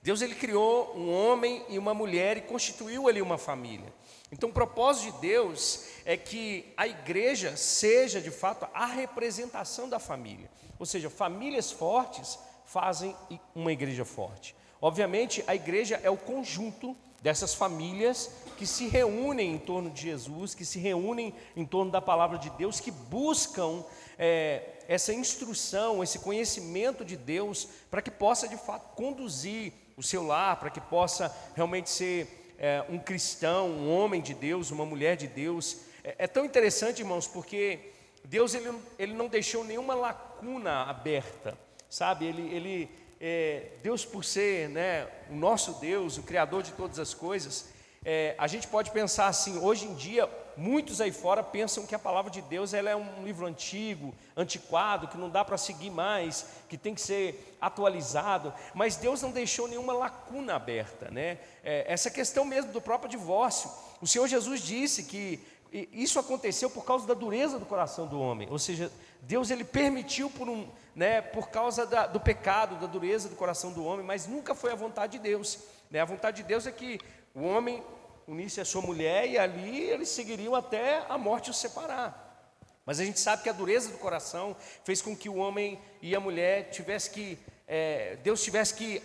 Deus 0.02 0.22
ele 0.22 0.34
criou 0.34 0.96
um 0.96 1.12
homem 1.12 1.64
e 1.68 1.78
uma 1.78 1.92
mulher 1.92 2.36
e 2.36 2.42
constituiu 2.42 3.08
ali 3.08 3.20
uma 3.20 3.36
família. 3.36 3.92
Então, 4.32 4.48
o 4.48 4.52
propósito 4.52 5.12
de 5.12 5.20
Deus 5.20 5.84
é 6.04 6.16
que 6.16 6.72
a 6.76 6.86
igreja 6.86 7.56
seja 7.56 8.20
de 8.20 8.30
fato 8.30 8.66
a 8.72 8.86
representação 8.86 9.88
da 9.88 9.98
família. 9.98 10.48
Ou 10.78 10.86
seja, 10.86 11.10
famílias 11.10 11.72
fortes 11.72 12.38
fazem 12.64 13.14
uma 13.54 13.72
igreja 13.72 14.04
forte. 14.04 14.54
Obviamente, 14.80 15.42
a 15.46 15.54
igreja 15.54 16.00
é 16.02 16.08
o 16.08 16.16
conjunto 16.16 16.96
dessas 17.20 17.52
famílias 17.52 18.30
que 18.60 18.66
se 18.66 18.88
reúnem 18.88 19.54
em 19.54 19.58
torno 19.58 19.88
de 19.88 20.02
Jesus, 20.02 20.54
que 20.54 20.66
se 20.66 20.78
reúnem 20.78 21.34
em 21.56 21.64
torno 21.64 21.90
da 21.90 21.98
palavra 21.98 22.36
de 22.36 22.50
Deus, 22.50 22.78
que 22.78 22.90
buscam 22.90 23.82
é, 24.18 24.84
essa 24.86 25.14
instrução, 25.14 26.04
esse 26.04 26.18
conhecimento 26.18 27.02
de 27.02 27.16
Deus, 27.16 27.66
para 27.90 28.02
que 28.02 28.10
possa 28.10 28.46
de 28.46 28.58
fato 28.58 28.94
conduzir 28.94 29.72
o 29.96 30.02
seu 30.02 30.22
lar, 30.22 30.60
para 30.60 30.68
que 30.68 30.78
possa 30.78 31.34
realmente 31.56 31.88
ser 31.88 32.54
é, 32.58 32.84
um 32.90 32.98
cristão, 32.98 33.70
um 33.70 33.90
homem 33.90 34.20
de 34.20 34.34
Deus, 34.34 34.70
uma 34.70 34.84
mulher 34.84 35.16
de 35.16 35.26
Deus. 35.26 35.78
É, 36.04 36.16
é 36.18 36.26
tão 36.26 36.44
interessante, 36.44 36.98
irmãos, 36.98 37.26
porque 37.26 37.92
Deus 38.22 38.52
ele, 38.52 38.78
ele 38.98 39.14
não 39.14 39.26
deixou 39.26 39.64
nenhuma 39.64 39.94
lacuna 39.94 40.82
aberta 40.82 41.56
sabe? 41.88 42.26
Ele, 42.26 42.54
ele 42.54 42.90
é, 43.20 43.72
Deus 43.82 44.04
por 44.04 44.24
ser 44.24 44.68
né, 44.68 45.08
o 45.28 45.34
nosso 45.34 45.80
Deus, 45.80 46.16
o 46.16 46.22
Criador 46.22 46.62
de 46.62 46.72
todas 46.72 46.98
as 46.98 47.12
coisas, 47.12 47.69
é, 48.02 48.34
a 48.38 48.46
gente 48.46 48.66
pode 48.66 48.90
pensar 48.92 49.26
assim, 49.26 49.58
hoje 49.58 49.84
em 49.86 49.94
dia, 49.94 50.26
muitos 50.56 51.02
aí 51.02 51.12
fora 51.12 51.42
pensam 51.42 51.84
que 51.84 51.94
a 51.94 51.98
palavra 51.98 52.30
de 52.30 52.40
Deus 52.40 52.72
ela 52.72 52.88
é 52.88 52.96
um 52.96 53.22
livro 53.22 53.44
antigo, 53.46 54.14
antiquado, 54.34 55.06
que 55.06 55.18
não 55.18 55.28
dá 55.28 55.44
para 55.44 55.58
seguir 55.58 55.90
mais, 55.90 56.46
que 56.66 56.78
tem 56.78 56.94
que 56.94 57.00
ser 57.00 57.56
atualizado, 57.60 58.54
mas 58.74 58.96
Deus 58.96 59.20
não 59.20 59.30
deixou 59.30 59.68
nenhuma 59.68 59.92
lacuna 59.92 60.54
aberta, 60.54 61.10
né? 61.10 61.38
É, 61.62 61.84
essa 61.92 62.10
questão 62.10 62.42
mesmo 62.42 62.72
do 62.72 62.80
próprio 62.80 63.10
divórcio, 63.10 63.70
o 64.00 64.06
Senhor 64.06 64.26
Jesus 64.26 64.62
disse 64.62 65.04
que 65.04 65.38
isso 65.92 66.18
aconteceu 66.18 66.70
por 66.70 66.84
causa 66.84 67.06
da 67.06 67.14
dureza 67.14 67.58
do 67.58 67.66
coração 67.66 68.06
do 68.06 68.18
homem, 68.18 68.48
ou 68.50 68.58
seja, 68.58 68.90
Deus 69.20 69.50
ele 69.50 69.62
permitiu 69.62 70.30
por 70.30 70.48
um, 70.48 70.66
né, 70.96 71.20
por 71.20 71.50
causa 71.50 71.84
da, 71.84 72.06
do 72.06 72.18
pecado, 72.18 72.76
da 72.76 72.86
dureza 72.86 73.28
do 73.28 73.36
coração 73.36 73.72
do 73.72 73.84
homem, 73.84 74.04
mas 74.04 74.26
nunca 74.26 74.54
foi 74.54 74.72
a 74.72 74.74
vontade 74.74 75.12
de 75.12 75.18
Deus. 75.18 75.58
Né? 75.90 76.00
A 76.00 76.04
vontade 76.04 76.38
de 76.38 76.42
Deus 76.44 76.66
é 76.66 76.72
que 76.72 76.98
o 77.34 77.42
homem 77.42 77.82
unisse 78.26 78.60
a 78.60 78.64
sua 78.64 78.82
mulher 78.82 79.28
e 79.28 79.38
ali 79.38 79.80
eles 79.80 80.08
seguiriam 80.08 80.54
até 80.54 81.04
a 81.08 81.18
morte 81.18 81.50
os 81.50 81.58
separar. 81.58 82.28
Mas 82.86 82.98
a 82.98 83.04
gente 83.04 83.20
sabe 83.20 83.42
que 83.42 83.48
a 83.48 83.52
dureza 83.52 83.90
do 83.90 83.98
coração 83.98 84.56
fez 84.84 85.02
com 85.02 85.16
que 85.16 85.28
o 85.28 85.36
homem 85.36 85.78
e 86.00 86.14
a 86.14 86.20
mulher 86.20 86.70
tivesse 86.70 87.10
que, 87.10 87.38
é, 87.66 88.16
Deus 88.22 88.42
tivesse 88.42 88.74
que 88.74 89.02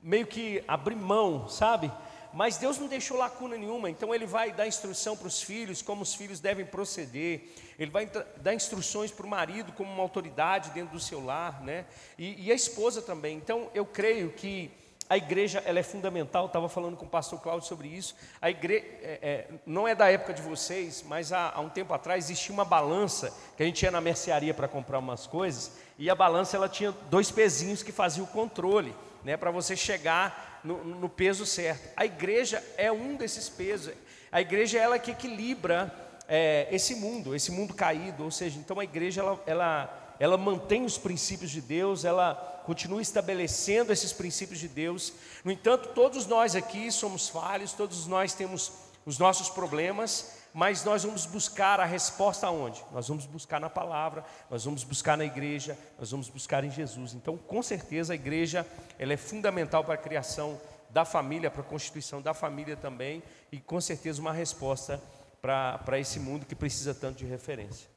meio 0.00 0.26
que 0.26 0.62
abrir 0.68 0.94
mão, 0.94 1.48
sabe? 1.48 1.90
Mas 2.32 2.58
Deus 2.58 2.78
não 2.78 2.86
deixou 2.86 3.16
lacuna 3.16 3.56
nenhuma, 3.56 3.88
então 3.88 4.14
Ele 4.14 4.26
vai 4.26 4.52
dar 4.52 4.66
instrução 4.66 5.16
para 5.16 5.26
os 5.26 5.42
filhos, 5.42 5.80
como 5.80 6.02
os 6.02 6.14
filhos 6.14 6.38
devem 6.38 6.66
proceder, 6.66 7.48
Ele 7.78 7.90
vai 7.90 8.10
dar 8.36 8.54
instruções 8.54 9.10
para 9.10 9.26
o 9.26 9.28
marido, 9.28 9.72
como 9.72 9.90
uma 9.90 10.02
autoridade 10.02 10.70
dentro 10.70 10.92
do 10.92 11.00
seu 11.00 11.24
lar, 11.24 11.62
né? 11.62 11.86
E, 12.18 12.46
e 12.46 12.52
a 12.52 12.54
esposa 12.54 13.00
também. 13.00 13.36
Então 13.36 13.70
eu 13.74 13.86
creio 13.86 14.32
que 14.32 14.70
a 15.08 15.16
igreja 15.16 15.62
ela 15.64 15.78
é 15.78 15.82
fundamental, 15.82 16.46
estava 16.46 16.68
falando 16.68 16.96
com 16.96 17.06
o 17.06 17.08
pastor 17.08 17.40
Cláudio 17.40 17.68
sobre 17.68 17.88
isso. 17.88 18.14
A 18.40 18.50
igreja 18.50 18.84
é, 19.02 19.18
é, 19.22 19.48
não 19.64 19.86
é 19.86 19.94
da 19.94 20.10
época 20.10 20.34
de 20.34 20.42
vocês, 20.42 21.04
mas 21.06 21.32
há, 21.32 21.52
há, 21.54 21.60
um 21.60 21.68
tempo 21.68 21.94
atrás 21.94 22.24
existia 22.24 22.52
uma 22.52 22.64
balança 22.64 23.32
que 23.56 23.62
a 23.62 23.66
gente 23.66 23.82
ia 23.82 23.90
na 23.90 24.00
mercearia 24.00 24.52
para 24.52 24.66
comprar 24.66 24.98
umas 24.98 25.26
coisas, 25.26 25.72
e 25.98 26.10
a 26.10 26.14
balança 26.14 26.56
ela 26.56 26.68
tinha 26.68 26.92
dois 27.10 27.30
pezinhos 27.30 27.82
que 27.82 27.92
faziam 27.92 28.24
o 28.24 28.28
controle, 28.28 28.94
né, 29.24 29.36
para 29.36 29.50
você 29.50 29.76
chegar 29.76 30.60
no, 30.62 30.84
no 30.84 31.08
peso 31.08 31.46
certo. 31.46 31.88
A 31.96 32.04
igreja 32.04 32.62
é 32.76 32.90
um 32.90 33.16
desses 33.16 33.48
pesos. 33.48 33.94
A 34.30 34.40
igreja 34.40 34.78
é 34.78 34.82
ela 34.82 34.98
que 34.98 35.12
equilibra 35.12 35.94
é, 36.28 36.66
esse 36.70 36.96
mundo, 36.96 37.34
esse 37.34 37.50
mundo 37.50 37.74
caído. 37.74 38.24
Ou 38.24 38.30
seja, 38.30 38.58
então 38.58 38.80
a 38.80 38.84
igreja 38.84 39.20
ela, 39.20 39.42
ela, 39.46 40.05
ela 40.18 40.36
mantém 40.36 40.84
os 40.84 40.98
princípios 40.98 41.50
de 41.50 41.60
Deus, 41.60 42.04
ela 42.04 42.34
continua 42.64 43.00
estabelecendo 43.00 43.92
esses 43.92 44.12
princípios 44.12 44.58
de 44.58 44.68
Deus. 44.68 45.12
No 45.44 45.52
entanto, 45.52 45.90
todos 45.90 46.26
nós 46.26 46.56
aqui 46.56 46.90
somos 46.90 47.28
falhos, 47.28 47.72
todos 47.72 48.06
nós 48.06 48.34
temos 48.34 48.72
os 49.04 49.18
nossos 49.18 49.48
problemas, 49.48 50.32
mas 50.52 50.82
nós 50.84 51.04
vamos 51.04 51.26
buscar 51.26 51.78
a 51.80 51.84
resposta 51.84 52.46
aonde? 52.46 52.82
Nós 52.90 53.06
vamos 53.08 53.26
buscar 53.26 53.60
na 53.60 53.70
palavra, 53.70 54.24
nós 54.50 54.64
vamos 54.64 54.82
buscar 54.82 55.16
na 55.16 55.24
igreja, 55.24 55.78
nós 55.98 56.10
vamos 56.10 56.28
buscar 56.28 56.64
em 56.64 56.70
Jesus. 56.70 57.14
Então, 57.14 57.36
com 57.36 57.62
certeza, 57.62 58.14
a 58.14 58.16
igreja 58.16 58.66
ela 58.98 59.12
é 59.12 59.16
fundamental 59.16 59.84
para 59.84 59.94
a 59.94 59.98
criação 59.98 60.58
da 60.90 61.04
família, 61.04 61.50
para 61.50 61.60
a 61.60 61.64
constituição 61.64 62.22
da 62.22 62.32
família 62.32 62.76
também, 62.76 63.22
e 63.52 63.60
com 63.60 63.80
certeza 63.80 64.20
uma 64.20 64.32
resposta 64.32 65.00
para, 65.40 66.00
esse 66.00 66.18
mundo 66.18 66.46
que 66.46 66.54
precisa 66.54 66.94
tanto 66.94 67.18
de 67.18 67.26
referência. 67.26 67.88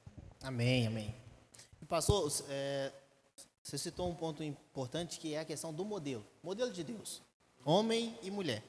Amém, 0.44 0.86
amém. 0.86 1.16
Pastor, 1.88 2.32
é, 2.50 2.92
você 3.64 3.78
citou 3.78 4.10
um 4.10 4.16
ponto 4.16 4.44
importante 4.44 5.20
que 5.20 5.34
é 5.34 5.40
a 5.40 5.46
questão 5.46 5.74
do 5.74 5.84
modelo, 5.86 6.26
modelo 6.44 6.72
de 6.72 6.84
Deus, 6.84 7.22
homem 7.66 8.18
e 8.22 8.30
mulher. 8.30 8.64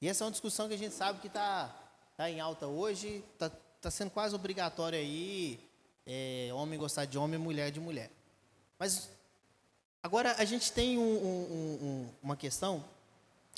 E 0.00 0.08
essa 0.08 0.22
é 0.22 0.26
uma 0.26 0.30
discussão 0.30 0.68
que 0.68 0.74
a 0.74 0.78
gente 0.78 0.94
sabe 0.94 1.20
que 1.20 1.26
está 1.26 1.80
está 2.14 2.30
em 2.30 2.38
alta 2.38 2.68
hoje, 2.68 3.24
está 3.32 3.50
tá 3.80 3.90
sendo 3.90 4.10
quase 4.10 4.36
obrigatório 4.36 4.96
aí 4.96 5.58
é, 6.06 6.48
homem 6.54 6.78
gostar 6.78 7.06
de 7.06 7.18
homem, 7.18 7.38
mulher 7.40 7.72
de 7.72 7.80
mulher. 7.80 8.08
Mas 8.78 9.10
agora 10.00 10.32
a 10.38 10.44
gente 10.44 10.72
tem 10.72 10.96
um, 10.96 11.02
um, 11.02 11.78
um, 11.82 12.10
uma 12.22 12.36
questão 12.36 12.84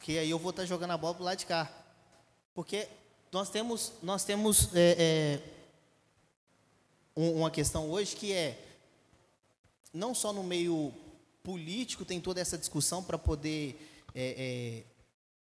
que 0.03 0.19
aí 0.19 0.31
eu 0.31 0.39
vou 0.39 0.51
estar 0.51 0.63
tá 0.63 0.67
jogando 0.67 0.93
a 0.93 0.97
bola 0.97 1.15
para 1.15 1.25
lado 1.25 1.39
de 1.39 1.45
cá, 1.45 1.71
porque 2.55 2.89
nós 3.31 3.51
temos 3.51 3.93
nós 4.03 4.25
temos 4.25 4.75
é, 4.75 4.97
é, 4.99 5.43
uma 7.15 7.51
questão 7.51 7.91
hoje 7.91 8.17
que 8.17 8.33
é 8.33 8.66
não 9.97 10.15
só 10.15 10.33
no 10.33 10.43
meio 10.43 10.93
político 11.43 12.05
tem 12.05 12.21
toda 12.21 12.41
essa 12.41 12.59
discussão 12.59 13.03
para 13.03 13.19
poder 13.19 14.05
é, 14.15 14.85
é 14.85 14.97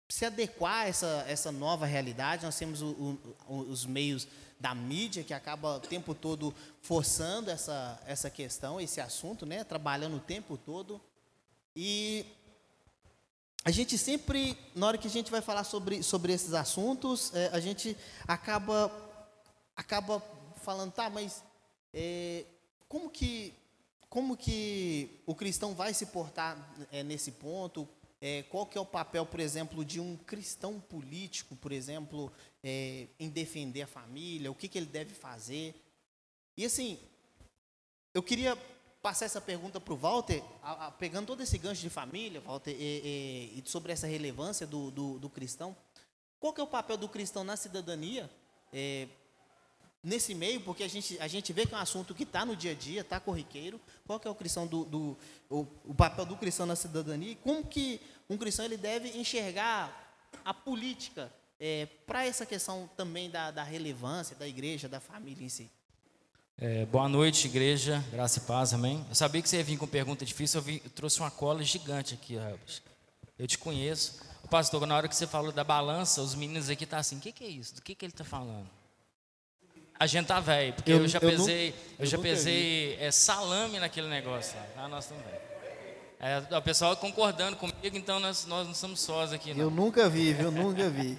se 0.08 0.24
adequar 0.24 0.84
a 0.84 0.88
essa, 0.88 1.24
essa 1.28 1.52
nova 1.52 1.86
realidade. 1.86 2.44
Nós 2.44 2.58
temos 2.58 2.82
o, 2.82 3.16
o, 3.46 3.58
os 3.58 3.86
meios 3.86 4.26
da 4.58 4.74
mídia 4.74 5.22
que 5.22 5.32
acaba 5.32 5.76
o 5.76 5.80
tempo 5.80 6.14
todo 6.14 6.54
forçando 6.82 7.50
essa, 7.50 7.98
essa 8.04 8.28
questão, 8.28 8.80
esse 8.80 9.00
assunto, 9.00 9.46
né? 9.46 9.62
trabalhando 9.62 10.16
o 10.16 10.20
tempo 10.20 10.58
todo. 10.58 11.00
E 11.76 12.26
a 13.64 13.70
gente 13.70 13.96
sempre, 13.96 14.58
na 14.74 14.88
hora 14.88 14.98
que 14.98 15.06
a 15.06 15.10
gente 15.10 15.30
vai 15.30 15.40
falar 15.40 15.64
sobre, 15.64 16.02
sobre 16.02 16.32
esses 16.32 16.54
assuntos, 16.54 17.32
é, 17.34 17.50
a 17.52 17.60
gente 17.60 17.96
acaba, 18.26 18.90
acaba 19.76 20.20
falando, 20.62 20.92
tá, 20.92 21.08
mas 21.08 21.42
é, 21.94 22.44
como, 22.88 23.08
que, 23.08 23.54
como 24.10 24.36
que 24.36 25.22
o 25.24 25.34
cristão 25.34 25.74
vai 25.74 25.94
se 25.94 26.04
portar 26.06 26.74
é, 26.92 27.02
nesse 27.02 27.32
ponto? 27.32 27.88
é, 28.20 28.42
qual 28.44 28.66
que 28.66 28.76
é 28.76 28.80
o 28.80 28.86
papel, 28.86 29.24
por 29.24 29.40
exemplo, 29.40 29.84
de 29.84 29.98
um 29.98 30.16
cristão 30.16 30.78
político, 30.78 31.56
por 31.56 31.72
exemplo, 31.72 32.30
é, 32.62 33.06
em 33.18 33.30
defender 33.30 33.82
a 33.82 33.86
família, 33.86 34.50
o 34.50 34.54
que, 34.54 34.68
que 34.68 34.76
ele 34.76 34.86
deve 34.86 35.14
fazer. 35.14 35.74
E 36.56 36.64
assim, 36.66 36.98
eu 38.12 38.22
queria 38.22 38.56
passar 39.00 39.24
essa 39.24 39.40
pergunta 39.40 39.80
para 39.80 39.94
o 39.94 39.96
Walter, 39.96 40.42
a, 40.62 40.88
a, 40.88 40.90
pegando 40.90 41.28
todo 41.28 41.42
esse 41.42 41.56
gancho 41.56 41.80
de 41.80 41.88
família, 41.88 42.42
Walter, 42.42 42.76
e, 42.78 43.54
e, 43.56 43.58
e 43.58 43.70
sobre 43.70 43.92
essa 43.92 44.06
relevância 44.06 44.66
do, 44.66 44.90
do, 44.90 45.18
do, 45.18 45.30
cristão. 45.30 45.74
Qual 46.38 46.52
que 46.52 46.60
é 46.60 46.64
o 46.64 46.66
papel 46.66 46.98
do 46.98 47.08
cristão 47.08 47.42
na 47.42 47.56
cidadania? 47.56 48.30
É, 48.70 49.08
nesse 50.02 50.34
meio, 50.34 50.60
porque 50.60 50.82
a 50.82 50.88
gente, 50.88 51.18
a 51.20 51.28
gente 51.28 51.52
vê 51.52 51.66
que 51.66 51.74
é 51.74 51.76
um 51.76 51.80
assunto 51.80 52.14
que 52.14 52.22
está 52.22 52.44
no 52.44 52.56
dia 52.56 52.72
a 52.72 52.74
dia, 52.74 53.02
está 53.02 53.20
corriqueiro. 53.20 53.80
Qual 54.06 54.18
que 54.18 54.26
é 54.26 54.30
o 54.30 54.34
cristão 54.34 54.66
do, 54.66 54.84
do 54.84 55.18
o, 55.48 55.66
o, 55.84 55.94
papel 55.94 56.24
do 56.24 56.36
cristão 56.36 56.66
na 56.66 56.76
cidadania? 56.76 57.32
E 57.32 57.34
como 57.36 57.64
que 57.64 58.00
um 58.28 58.36
cristão 58.36 58.64
ele 58.64 58.76
deve 58.76 59.08
enxergar 59.18 60.16
a 60.44 60.54
política 60.54 61.32
é, 61.58 61.86
para 62.06 62.24
essa 62.24 62.46
questão 62.46 62.88
também 62.96 63.30
da, 63.30 63.50
da 63.50 63.62
relevância 63.62 64.34
da 64.36 64.48
igreja, 64.48 64.88
da 64.88 65.00
família 65.00 65.44
em 65.44 65.48
si? 65.48 65.70
É, 66.56 66.84
boa 66.86 67.08
noite, 67.08 67.46
igreja, 67.46 68.04
graça 68.10 68.38
e 68.38 68.42
paz, 68.42 68.74
amém. 68.74 69.04
Eu 69.08 69.14
sabia 69.14 69.40
que 69.40 69.48
você 69.48 69.56
ia 69.56 69.64
vir 69.64 69.78
com 69.78 69.86
pergunta 69.86 70.24
difícil, 70.26 70.60
eu, 70.60 70.62
vim, 70.62 70.80
eu 70.84 70.90
trouxe 70.90 71.18
uma 71.20 71.30
cola 71.30 71.62
gigante 71.62 72.14
aqui. 72.14 72.38
Eu 73.38 73.46
te 73.46 73.56
conheço. 73.56 74.20
Pastor, 74.50 74.84
na 74.86 74.96
hora 74.96 75.08
que 75.08 75.16
você 75.16 75.26
falou 75.26 75.52
da 75.52 75.64
balança, 75.64 76.20
os 76.20 76.34
meninos 76.34 76.68
aqui 76.68 76.84
estão 76.84 76.96
tá 76.96 77.00
assim, 77.00 77.16
o 77.16 77.20
que, 77.20 77.32
que, 77.32 77.44
é 77.44 77.48
isso? 77.48 77.76
Do 77.76 77.82
que, 77.82 77.94
que 77.94 78.04
ele 78.04 78.12
está 78.12 78.24
falando? 78.24 78.68
A 80.00 80.06
gente 80.06 80.26
tá 80.26 80.40
velho, 80.40 80.72
porque 80.72 80.90
eu, 80.90 81.02
eu 81.02 81.08
já 81.08 81.18
eu 81.18 81.28
pesei, 81.28 81.68
eu, 81.68 81.74
eu 81.98 82.06
já 82.06 82.18
pesei 82.18 82.96
é, 82.98 83.10
salame 83.10 83.78
naquele 83.78 84.08
negócio 84.08 84.56
lá. 84.56 84.84
Ah, 84.84 84.88
nós 84.88 85.04
estamos 85.04 85.22
É, 86.18 86.56
o 86.56 86.62
pessoal 86.62 86.96
concordando 86.96 87.54
comigo, 87.58 87.94
então 87.94 88.18
nós, 88.18 88.46
nós 88.46 88.66
não 88.66 88.74
somos 88.74 89.00
sós 89.00 89.30
aqui. 89.30 89.52
Não. 89.52 89.64
Eu 89.64 89.70
nunca 89.70 90.08
vi, 90.08 90.30
eu 90.40 90.50
nunca 90.50 90.88
vi. 90.88 91.18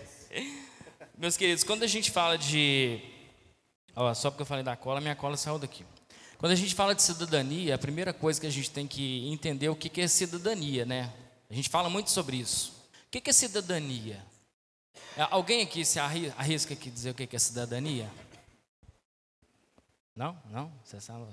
Meus 1.16 1.38
queridos, 1.38 1.64
quando 1.64 1.82
a 1.82 1.86
gente 1.86 2.10
fala 2.10 2.36
de 2.36 3.00
Ó, 3.96 4.12
só 4.12 4.30
porque 4.30 4.42
eu 4.42 4.46
falei 4.46 4.62
da 4.62 4.76
cola, 4.76 5.00
minha 5.00 5.16
cola 5.16 5.38
saiu 5.38 5.58
daqui. 5.58 5.84
Quando 6.36 6.52
a 6.52 6.56
gente 6.56 6.74
fala 6.74 6.94
de 6.94 7.02
cidadania, 7.02 7.74
a 7.74 7.78
primeira 7.78 8.12
coisa 8.12 8.38
que 8.38 8.46
a 8.46 8.50
gente 8.50 8.70
tem 8.70 8.86
que 8.86 9.26
entender 9.28 9.66
é 9.66 9.70
o 9.70 9.76
que 9.76 10.00
é 10.02 10.06
cidadania, 10.06 10.84
né? 10.84 11.10
A 11.50 11.54
gente 11.54 11.70
fala 11.70 11.88
muito 11.88 12.10
sobre 12.10 12.36
isso. 12.36 12.74
O 13.06 13.10
que 13.10 13.28
é 13.28 13.32
cidadania? 13.32 14.22
É, 15.16 15.26
alguém 15.30 15.62
aqui 15.62 15.84
se 15.84 15.98
arrisca 15.98 16.74
aqui 16.74 16.90
dizer 16.90 17.10
o 17.10 17.14
que 17.14 17.34
é 17.34 17.38
cidadania? 17.38 18.10
Não? 20.14 20.40
Não? 20.50 20.72
Você 20.84 21.00
sabe? 21.00 21.24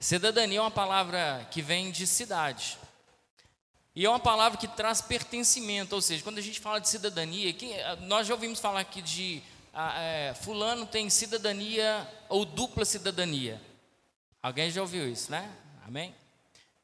Cidadania 0.00 0.58
é 0.58 0.60
uma 0.60 0.70
palavra 0.70 1.46
que 1.50 1.60
vem 1.60 1.90
de 1.90 2.06
cidade. 2.06 2.78
E 3.94 4.04
é 4.04 4.08
uma 4.08 4.18
palavra 4.18 4.58
que 4.58 4.66
traz 4.66 5.00
pertencimento, 5.00 5.94
ou 5.94 6.02
seja, 6.02 6.22
quando 6.22 6.38
a 6.38 6.42
gente 6.42 6.60
fala 6.60 6.80
de 6.80 6.88
cidadania, 6.88 7.52
quem, 7.52 7.74
nós 8.00 8.26
já 8.26 8.34
ouvimos 8.34 8.58
falar 8.58 8.80
aqui 8.80 9.00
de 9.00 9.42
é, 9.96 10.34
fulano 10.42 10.86
tem 10.86 11.08
cidadania 11.10 12.08
ou 12.28 12.44
dupla 12.44 12.84
cidadania. 12.84 13.60
Alguém 14.42 14.70
já 14.70 14.80
ouviu 14.80 15.08
isso, 15.08 15.30
né? 15.30 15.50
Amém? 15.86 16.14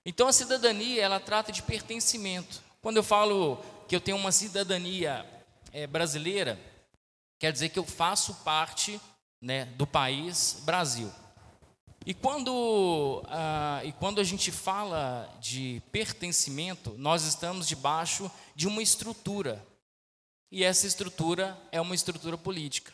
Então 0.05 0.29
a 0.29 0.33
cidadania, 0.33 1.03
ela 1.03 1.21
trata 1.21 1.53
de 1.53 1.63
pertencimento. 1.63 2.63
Quando 2.81 2.97
eu 2.97 3.03
falo 3.03 3.63
que 3.89 3.95
eu 3.95 4.01
tenho 4.01 4.17
uma 4.17 4.33
cidadania 4.33 5.27
é, 5.73 5.87
brasileira, 5.87 6.59
quer 7.39 7.53
dizer 7.53 7.69
que 7.69 7.79
eu 7.79 7.85
faço 7.85 8.35
parte 8.45 9.01
né, 9.41 9.65
do 9.65 9.87
país 9.87 10.61
Brasil. 10.65 11.11
E 12.07 12.15
quando, 12.15 13.23
ah, 13.29 13.83
e 13.85 13.93
quando 13.93 14.21
a 14.21 14.25
gente 14.25 14.51
fala 14.51 15.29
de 15.41 15.83
pertencimento, 15.93 16.95
nós 16.97 17.25
estamos 17.25 17.69
debaixo 17.69 18.31
de 18.55 18.67
uma 18.67 18.83
estrutura. 18.83 19.65
E 20.51 20.65
essa 20.65 20.87
estrutura 20.87 21.61
é 21.71 21.81
uma 21.81 21.95
estrutura 21.95 22.39
política. 22.39 22.93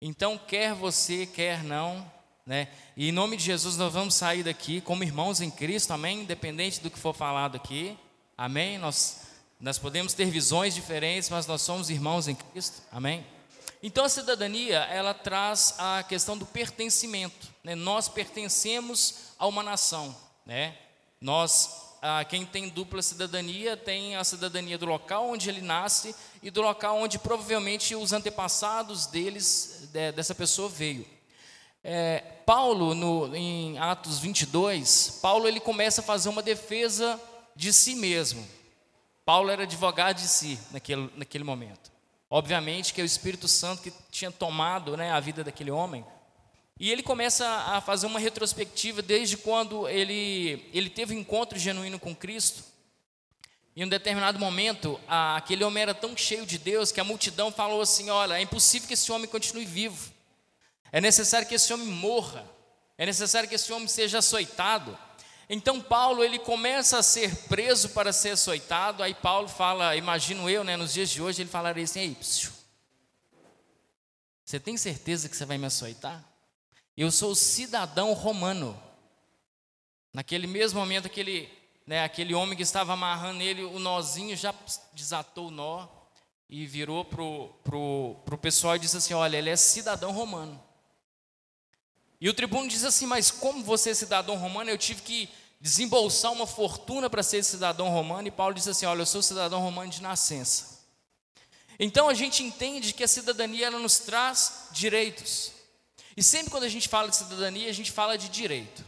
Então, 0.00 0.38
quer 0.38 0.74
você, 0.74 1.26
quer 1.26 1.62
não, 1.64 2.10
né? 2.46 2.68
E 2.96 3.08
em 3.08 3.12
nome 3.12 3.36
de 3.36 3.44
Jesus 3.44 3.76
nós 3.76 3.92
vamos 3.92 4.14
sair 4.14 4.42
daqui 4.42 4.80
como 4.80 5.04
irmãos 5.04 5.40
em 5.40 5.50
Cristo, 5.50 5.92
amém? 5.92 6.22
Independente 6.22 6.80
do 6.80 6.90
que 6.90 6.98
for 6.98 7.14
falado 7.14 7.56
aqui, 7.56 7.96
amém? 8.36 8.78
Nós, 8.78 9.20
nós 9.62 9.78
podemos 9.78 10.12
ter 10.12 10.24
visões 10.24 10.74
diferentes, 10.74 11.30
mas 11.30 11.46
nós 11.46 11.62
somos 11.62 11.88
irmãos 11.88 12.26
em 12.26 12.34
Cristo, 12.34 12.82
amém? 12.90 13.24
Então 13.80 14.04
a 14.04 14.08
cidadania, 14.08 14.78
ela 14.90 15.14
traz 15.14 15.76
a 15.78 16.02
questão 16.02 16.36
do 16.36 16.44
pertencimento, 16.44 17.48
né? 17.62 17.76
Nós 17.76 18.08
pertencemos 18.08 19.14
a 19.38 19.46
uma 19.46 19.62
nação, 19.62 20.16
né? 20.44 20.76
Nós 21.20 21.92
ah, 22.02 22.24
quem 22.24 22.44
tem 22.44 22.68
dupla 22.68 23.00
cidadania 23.02 23.76
tem 23.76 24.16
a 24.16 24.24
cidadania 24.24 24.76
do 24.76 24.84
local 24.84 25.30
onde 25.30 25.48
ele 25.48 25.60
nasce 25.60 26.12
e 26.42 26.50
do 26.50 26.60
local 26.60 26.98
onde 26.98 27.16
provavelmente 27.20 27.94
os 27.94 28.12
antepassados 28.12 29.06
deles, 29.06 29.88
de, 29.92 30.10
dessa 30.10 30.34
pessoa 30.34 30.68
veio. 30.68 31.06
É, 31.84 32.18
Paulo, 32.44 32.96
no, 32.96 33.32
em 33.36 33.78
Atos 33.78 34.18
22, 34.18 35.20
Paulo 35.22 35.46
ele 35.46 35.60
começa 35.60 36.00
a 36.00 36.04
fazer 36.04 36.28
uma 36.28 36.42
defesa 36.42 37.20
de 37.54 37.72
si 37.72 37.94
mesmo. 37.94 38.44
Paulo 39.24 39.50
era 39.50 39.62
advogado 39.62 40.16
de 40.16 40.28
si 40.28 40.58
naquele, 40.70 41.10
naquele 41.16 41.44
momento. 41.44 41.90
Obviamente 42.28 42.94
que 42.94 43.00
é 43.00 43.04
o 43.04 43.06
Espírito 43.06 43.46
Santo 43.46 43.82
que 43.82 43.92
tinha 44.10 44.30
tomado 44.30 44.96
né, 44.96 45.10
a 45.12 45.20
vida 45.20 45.44
daquele 45.44 45.70
homem, 45.70 46.04
e 46.82 46.90
ele 46.90 47.02
começa 47.02 47.46
a 47.46 47.80
fazer 47.80 48.06
uma 48.06 48.18
retrospectiva 48.18 49.02
desde 49.02 49.36
quando 49.36 49.88
ele, 49.88 50.68
ele 50.72 50.90
teve 50.90 51.14
um 51.14 51.18
encontro 51.18 51.58
genuíno 51.58 51.98
com 51.98 52.12
Cristo. 52.12 52.64
Em 53.76 53.84
um 53.84 53.88
determinado 53.88 54.38
momento, 54.38 55.00
aquele 55.06 55.62
homem 55.62 55.82
era 55.82 55.94
tão 55.94 56.16
cheio 56.16 56.44
de 56.44 56.58
Deus 56.58 56.90
que 56.90 57.00
a 57.00 57.04
multidão 57.04 57.52
falou 57.52 57.80
assim: 57.80 58.10
Olha, 58.10 58.34
é 58.34 58.42
impossível 58.42 58.88
que 58.88 58.94
esse 58.94 59.12
homem 59.12 59.28
continue 59.28 59.64
vivo. 59.64 60.12
É 60.90 61.00
necessário 61.00 61.46
que 61.46 61.54
esse 61.54 61.72
homem 61.72 61.86
morra. 61.86 62.44
É 62.98 63.06
necessário 63.06 63.48
que 63.48 63.54
esse 63.54 63.72
homem 63.72 63.86
seja 63.86 64.18
açoitado. 64.18 64.98
Então 65.48 65.80
Paulo 65.80 66.22
ele 66.22 66.38
começa 66.38 66.98
a 66.98 67.02
ser 67.02 67.34
preso 67.48 67.90
para 67.90 68.12
ser 68.12 68.30
açoitado. 68.30 69.02
Aí 69.02 69.14
Paulo 69.14 69.48
fala, 69.48 69.96
imagino 69.96 70.48
eu, 70.48 70.64
né, 70.64 70.76
nos 70.76 70.92
dias 70.92 71.10
de 71.10 71.20
hoje, 71.20 71.42
ele 71.42 71.50
falaria 71.50 71.84
assim: 71.84 72.00
Ei, 72.00 72.14
psiu, 72.14 72.52
você 74.44 74.60
tem 74.60 74.76
certeza 74.76 75.28
que 75.28 75.36
você 75.36 75.44
vai 75.44 75.58
me 75.58 75.66
açoitar? 75.66 76.22
Eu 76.96 77.10
sou 77.10 77.34
cidadão 77.34 78.12
romano. 78.12 78.80
Naquele 80.12 80.46
mesmo 80.46 80.78
momento, 80.78 81.06
aquele, 81.06 81.48
né, 81.86 82.04
aquele 82.04 82.34
homem 82.34 82.54
que 82.54 82.62
estava 82.62 82.92
amarrando 82.92 83.42
ele, 83.42 83.64
o 83.64 83.78
nozinho 83.78 84.36
já 84.36 84.54
desatou 84.92 85.48
o 85.48 85.50
nó 85.50 85.88
e 86.50 86.66
virou 86.66 87.02
para 87.02 87.22
o 87.22 87.48
pro, 87.64 88.16
pro 88.26 88.36
pessoal 88.36 88.76
e 88.76 88.78
disse 88.78 88.96
assim: 88.96 89.14
Olha, 89.14 89.38
ele 89.38 89.48
é 89.48 89.56
cidadão 89.56 90.12
romano. 90.12 90.62
E 92.22 92.28
o 92.28 92.32
tribuno 92.32 92.68
diz 92.68 92.84
assim: 92.84 93.04
Mas 93.04 93.32
como 93.32 93.64
você 93.64 93.90
é 93.90 93.94
cidadão 93.94 94.36
romano? 94.36 94.70
Eu 94.70 94.78
tive 94.78 95.02
que 95.02 95.28
desembolsar 95.60 96.30
uma 96.30 96.46
fortuna 96.46 97.10
para 97.10 97.20
ser 97.20 97.42
cidadão 97.42 97.88
romano. 97.88 98.28
E 98.28 98.30
Paulo 98.30 98.54
disse 98.54 98.70
assim: 98.70 98.86
Olha, 98.86 99.02
eu 99.02 99.06
sou 99.06 99.20
cidadão 99.20 99.60
romano 99.60 99.90
de 99.90 100.00
nascença. 100.00 100.84
Então 101.80 102.08
a 102.08 102.14
gente 102.14 102.44
entende 102.44 102.92
que 102.92 103.02
a 103.02 103.08
cidadania 103.08 103.66
ela 103.66 103.78
nos 103.80 103.98
traz 103.98 104.68
direitos. 104.70 105.50
E 106.16 106.22
sempre 106.22 106.52
quando 106.52 106.62
a 106.62 106.68
gente 106.68 106.88
fala 106.88 107.08
de 107.08 107.16
cidadania, 107.16 107.68
a 107.68 107.74
gente 107.74 107.90
fala 107.90 108.16
de 108.16 108.28
direito. 108.28 108.84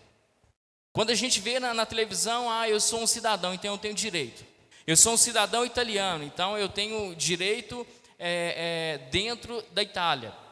Quando 0.93 1.11
a 1.11 1.15
gente 1.17 1.41
vê 1.41 1.59
na, 1.59 1.75
na, 1.75 1.85
televisão, 1.85 2.49
ah, 2.49 2.69
eu 2.69 2.79
sou 2.79 3.03
um 3.03 3.07
cidadão, 3.07 3.53
então 3.53 3.73
eu 3.73 3.79
tenho 3.79 3.95
direito. 3.95 4.45
Eu 4.87 4.97
sou 4.97 5.15
um 5.15 5.17
cidadão 5.17 5.67
italiano, 5.67 6.23
então 6.23 6.57
eu 6.57 6.69
tenho 6.69 7.17
direito 7.17 7.85
é, 8.17 9.01
é, 9.03 9.11
dentro 9.11 9.61
da 9.73 9.83
Itália. 9.83 10.44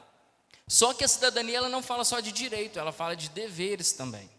Só 0.72 0.94
que 0.94 1.04
a 1.04 1.08
cidadania 1.08 1.58
ela 1.58 1.68
não 1.68 1.82
fala 1.82 2.02
só 2.02 2.18
de 2.18 2.32
direito, 2.32 2.78
ela 2.78 2.92
fala 2.92 3.14
de 3.14 3.28
deveres 3.28 3.92
também. 3.92 4.30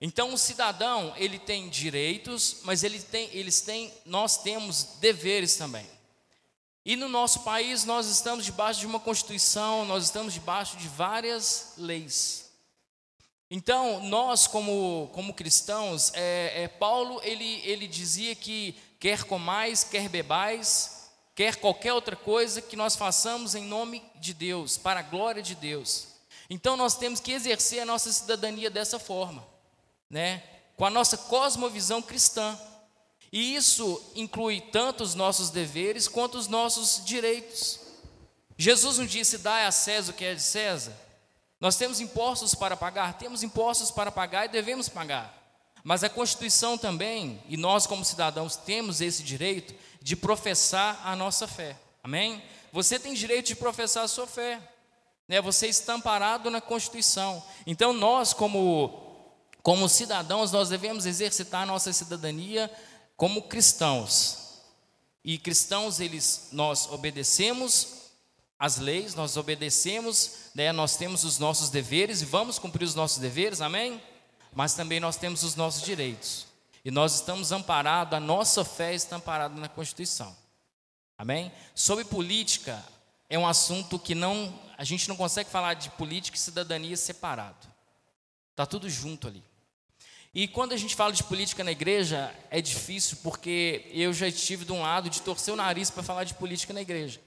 Então 0.00 0.34
o 0.34 0.36
cidadão 0.36 1.14
ele 1.16 1.38
tem 1.38 1.68
direitos, 1.68 2.56
mas 2.64 2.82
ele 2.82 2.98
tem, 2.98 3.30
eles 3.32 3.60
têm, 3.60 3.94
nós 4.04 4.38
temos 4.38 4.96
deveres 4.98 5.54
também. 5.54 5.88
E 6.84 6.96
no 6.96 7.08
nosso 7.08 7.44
país 7.44 7.84
nós 7.84 8.08
estamos 8.08 8.44
debaixo 8.44 8.80
de 8.80 8.86
uma 8.86 8.98
constituição, 8.98 9.84
nós 9.84 10.02
estamos 10.06 10.34
debaixo 10.34 10.76
de 10.76 10.88
várias 10.88 11.74
leis. 11.78 12.50
Então, 13.48 14.02
nós 14.02 14.48
como, 14.48 15.08
como 15.12 15.34
cristãos, 15.34 16.10
é, 16.14 16.64
é, 16.64 16.66
Paulo 16.66 17.20
ele, 17.22 17.60
ele 17.62 17.86
dizia 17.86 18.34
que 18.34 18.74
quer 18.98 19.22
comais, 19.22 19.84
quer 19.84 20.08
bebais, 20.08 21.01
quer 21.34 21.56
qualquer 21.56 21.92
outra 21.92 22.16
coisa 22.16 22.60
que 22.60 22.76
nós 22.76 22.96
façamos 22.96 23.54
em 23.54 23.64
nome 23.64 24.02
de 24.16 24.34
Deus, 24.34 24.76
para 24.76 25.00
a 25.00 25.02
glória 25.02 25.42
de 25.42 25.54
Deus. 25.54 26.08
Então 26.48 26.76
nós 26.76 26.96
temos 26.96 27.20
que 27.20 27.32
exercer 27.32 27.80
a 27.80 27.86
nossa 27.86 28.12
cidadania 28.12 28.70
dessa 28.70 28.98
forma, 28.98 29.46
né? 30.10 30.42
com 30.76 30.84
a 30.84 30.90
nossa 30.90 31.16
cosmovisão 31.16 32.02
cristã. 32.02 32.58
E 33.32 33.54
isso 33.54 34.02
inclui 34.14 34.60
tanto 34.60 35.02
os 35.02 35.14
nossos 35.14 35.48
deveres 35.48 36.06
quanto 36.08 36.36
os 36.36 36.48
nossos 36.48 37.04
direitos. 37.04 37.80
Jesus 38.58 38.98
não 38.98 39.06
disse: 39.06 39.38
dá 39.38 39.66
a 39.66 39.72
César 39.72 40.12
o 40.12 40.14
que 40.14 40.24
é 40.24 40.34
de 40.34 40.42
César. 40.42 40.92
Nós 41.58 41.76
temos 41.76 42.00
impostos 42.00 42.54
para 42.54 42.76
pagar, 42.76 43.16
temos 43.16 43.42
impostos 43.42 43.90
para 43.90 44.10
pagar 44.10 44.46
e 44.46 44.48
devemos 44.48 44.88
pagar. 44.88 45.41
Mas 45.84 46.04
a 46.04 46.08
Constituição 46.08 46.78
também, 46.78 47.42
e 47.48 47.56
nós 47.56 47.86
como 47.86 48.04
cidadãos 48.04 48.56
temos 48.56 49.00
esse 49.00 49.22
direito 49.22 49.74
de 50.00 50.14
professar 50.14 51.00
a 51.04 51.16
nossa 51.16 51.46
fé. 51.48 51.76
Amém? 52.02 52.42
Você 52.72 52.98
tem 52.98 53.14
direito 53.14 53.48
de 53.48 53.56
professar 53.56 54.04
a 54.04 54.08
sua 54.08 54.26
fé. 54.26 54.60
Né? 55.26 55.40
Você 55.40 55.66
está 55.66 55.94
amparado 55.94 56.50
na 56.50 56.60
Constituição. 56.60 57.42
Então 57.66 57.92
nós 57.92 58.32
como 58.32 59.00
como 59.62 59.88
cidadãos 59.88 60.50
nós 60.50 60.68
devemos 60.68 61.06
exercitar 61.06 61.62
a 61.62 61.66
nossa 61.66 61.92
cidadania 61.92 62.70
como 63.16 63.42
cristãos. 63.42 64.60
E 65.24 65.38
cristãos 65.38 66.00
eles 66.00 66.48
nós 66.52 66.88
obedecemos 66.90 68.02
as 68.58 68.78
leis, 68.78 69.14
nós 69.14 69.36
obedecemos, 69.36 70.50
né, 70.54 70.70
nós 70.70 70.96
temos 70.96 71.24
os 71.24 71.38
nossos 71.38 71.68
deveres 71.68 72.22
e 72.22 72.24
vamos 72.24 72.60
cumprir 72.60 72.84
os 72.84 72.94
nossos 72.94 73.18
deveres, 73.18 73.60
amém? 73.60 74.00
Mas 74.54 74.74
também 74.74 75.00
nós 75.00 75.16
temos 75.16 75.42
os 75.42 75.56
nossos 75.56 75.82
direitos. 75.82 76.46
E 76.84 76.90
nós 76.90 77.14
estamos 77.14 77.52
amparados, 77.52 78.14
a 78.14 78.20
nossa 78.20 78.64
fé 78.64 78.94
está 78.94 79.16
amparada 79.16 79.58
na 79.58 79.68
Constituição. 79.68 80.36
Amém? 81.16 81.52
Sobre 81.74 82.04
política, 82.04 82.84
é 83.30 83.38
um 83.38 83.46
assunto 83.46 83.98
que 83.98 84.14
não, 84.14 84.52
a 84.76 84.84
gente 84.84 85.08
não 85.08 85.16
consegue 85.16 85.48
falar 85.48 85.74
de 85.74 85.90
política 85.90 86.36
e 86.36 86.40
cidadania 86.40 86.96
separado. 86.96 87.66
Está 88.50 88.66
tudo 88.66 88.90
junto 88.90 89.28
ali. 89.28 89.42
E 90.34 90.48
quando 90.48 90.72
a 90.72 90.76
gente 90.76 90.96
fala 90.96 91.12
de 91.12 91.22
política 91.24 91.62
na 91.62 91.70
igreja, 91.70 92.34
é 92.50 92.60
difícil 92.60 93.18
porque 93.22 93.88
eu 93.92 94.12
já 94.12 94.26
estive 94.26 94.64
de 94.64 94.72
um 94.72 94.82
lado 94.82 95.08
de 95.08 95.22
torcer 95.22 95.52
o 95.52 95.56
nariz 95.56 95.90
para 95.90 96.02
falar 96.02 96.24
de 96.24 96.34
política 96.34 96.72
na 96.72 96.80
igreja. 96.80 97.20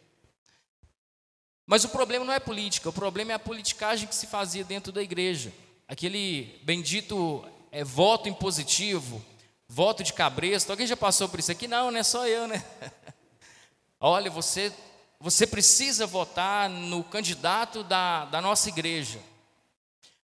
Mas 1.65 1.83
o 1.83 1.89
problema 1.89 2.25
não 2.25 2.33
é 2.33 2.39
política, 2.39 2.89
o 2.89 2.93
problema 2.93 3.31
é 3.31 3.35
a 3.35 3.39
politicagem 3.39 4.07
que 4.07 4.15
se 4.15 4.27
fazia 4.27 4.63
dentro 4.63 4.91
da 4.91 5.01
igreja. 5.01 5.51
Aquele 5.87 6.59
bendito 6.63 7.47
é, 7.71 7.83
voto 7.83 8.27
impositivo, 8.27 9.23
voto 9.67 10.03
de 10.03 10.13
cabresto. 10.13 10.71
Alguém 10.71 10.87
já 10.87 10.97
passou 10.97 11.29
por 11.29 11.39
isso 11.39 11.51
aqui? 11.51 11.67
Não, 11.67 11.91
não 11.91 11.99
é 11.99 12.03
só 12.03 12.27
eu, 12.27 12.47
né? 12.47 12.63
Olha, 13.99 14.31
você, 14.31 14.73
você 15.19 15.45
precisa 15.45 16.07
votar 16.07 16.69
no 16.69 17.03
candidato 17.03 17.83
da, 17.83 18.25
da 18.25 18.41
nossa 18.41 18.69
igreja. 18.69 19.19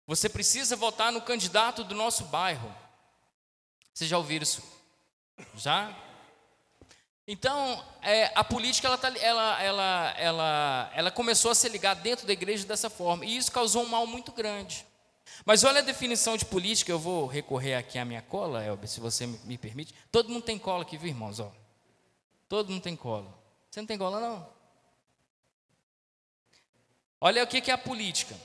Você 0.06 0.28
precisa 0.28 0.74
votar 0.74 1.12
no 1.12 1.20
candidato 1.20 1.84
do 1.84 1.94
nosso 1.94 2.24
bairro. 2.24 2.74
Vocês 3.94 4.10
já 4.10 4.18
ouviram 4.18 4.42
isso? 4.42 4.62
Já? 5.56 5.96
Então, 7.26 7.84
é, 8.02 8.32
a 8.34 8.42
política 8.42 8.88
ela, 8.88 8.98
tá, 8.98 9.12
ela, 9.18 9.62
ela, 9.62 10.14
ela, 10.18 10.92
ela 10.94 11.10
começou 11.10 11.52
a 11.52 11.54
se 11.54 11.68
ligar 11.68 11.94
dentro 11.94 12.26
da 12.26 12.32
igreja 12.32 12.66
dessa 12.66 12.90
forma, 12.90 13.24
e 13.24 13.36
isso 13.36 13.52
causou 13.52 13.84
um 13.84 13.88
mal 13.88 14.06
muito 14.06 14.32
grande. 14.32 14.84
Mas 15.44 15.64
olha 15.64 15.80
a 15.80 15.84
definição 15.84 16.36
de 16.36 16.44
política, 16.44 16.90
eu 16.92 16.98
vou 16.98 17.26
recorrer 17.26 17.74
aqui 17.74 17.98
à 17.98 18.04
minha 18.04 18.22
cola, 18.22 18.64
Elber, 18.64 18.88
se 18.88 19.00
você 19.00 19.26
me 19.26 19.58
permite. 19.58 19.94
Todo 20.10 20.28
mundo 20.28 20.42
tem 20.42 20.58
cola 20.58 20.82
aqui, 20.82 20.96
viu, 20.96 21.08
irmãos? 21.08 21.40
Ó. 21.40 21.52
Todo 22.48 22.70
mundo 22.70 22.82
tem 22.82 22.94
cola. 22.94 23.32
Você 23.70 23.80
não 23.80 23.86
tem 23.86 23.98
cola, 23.98 24.20
não? 24.20 24.48
Olha 27.20 27.42
o 27.42 27.46
que 27.46 27.70
é 27.70 27.74
a 27.74 27.78
política. 27.78 28.36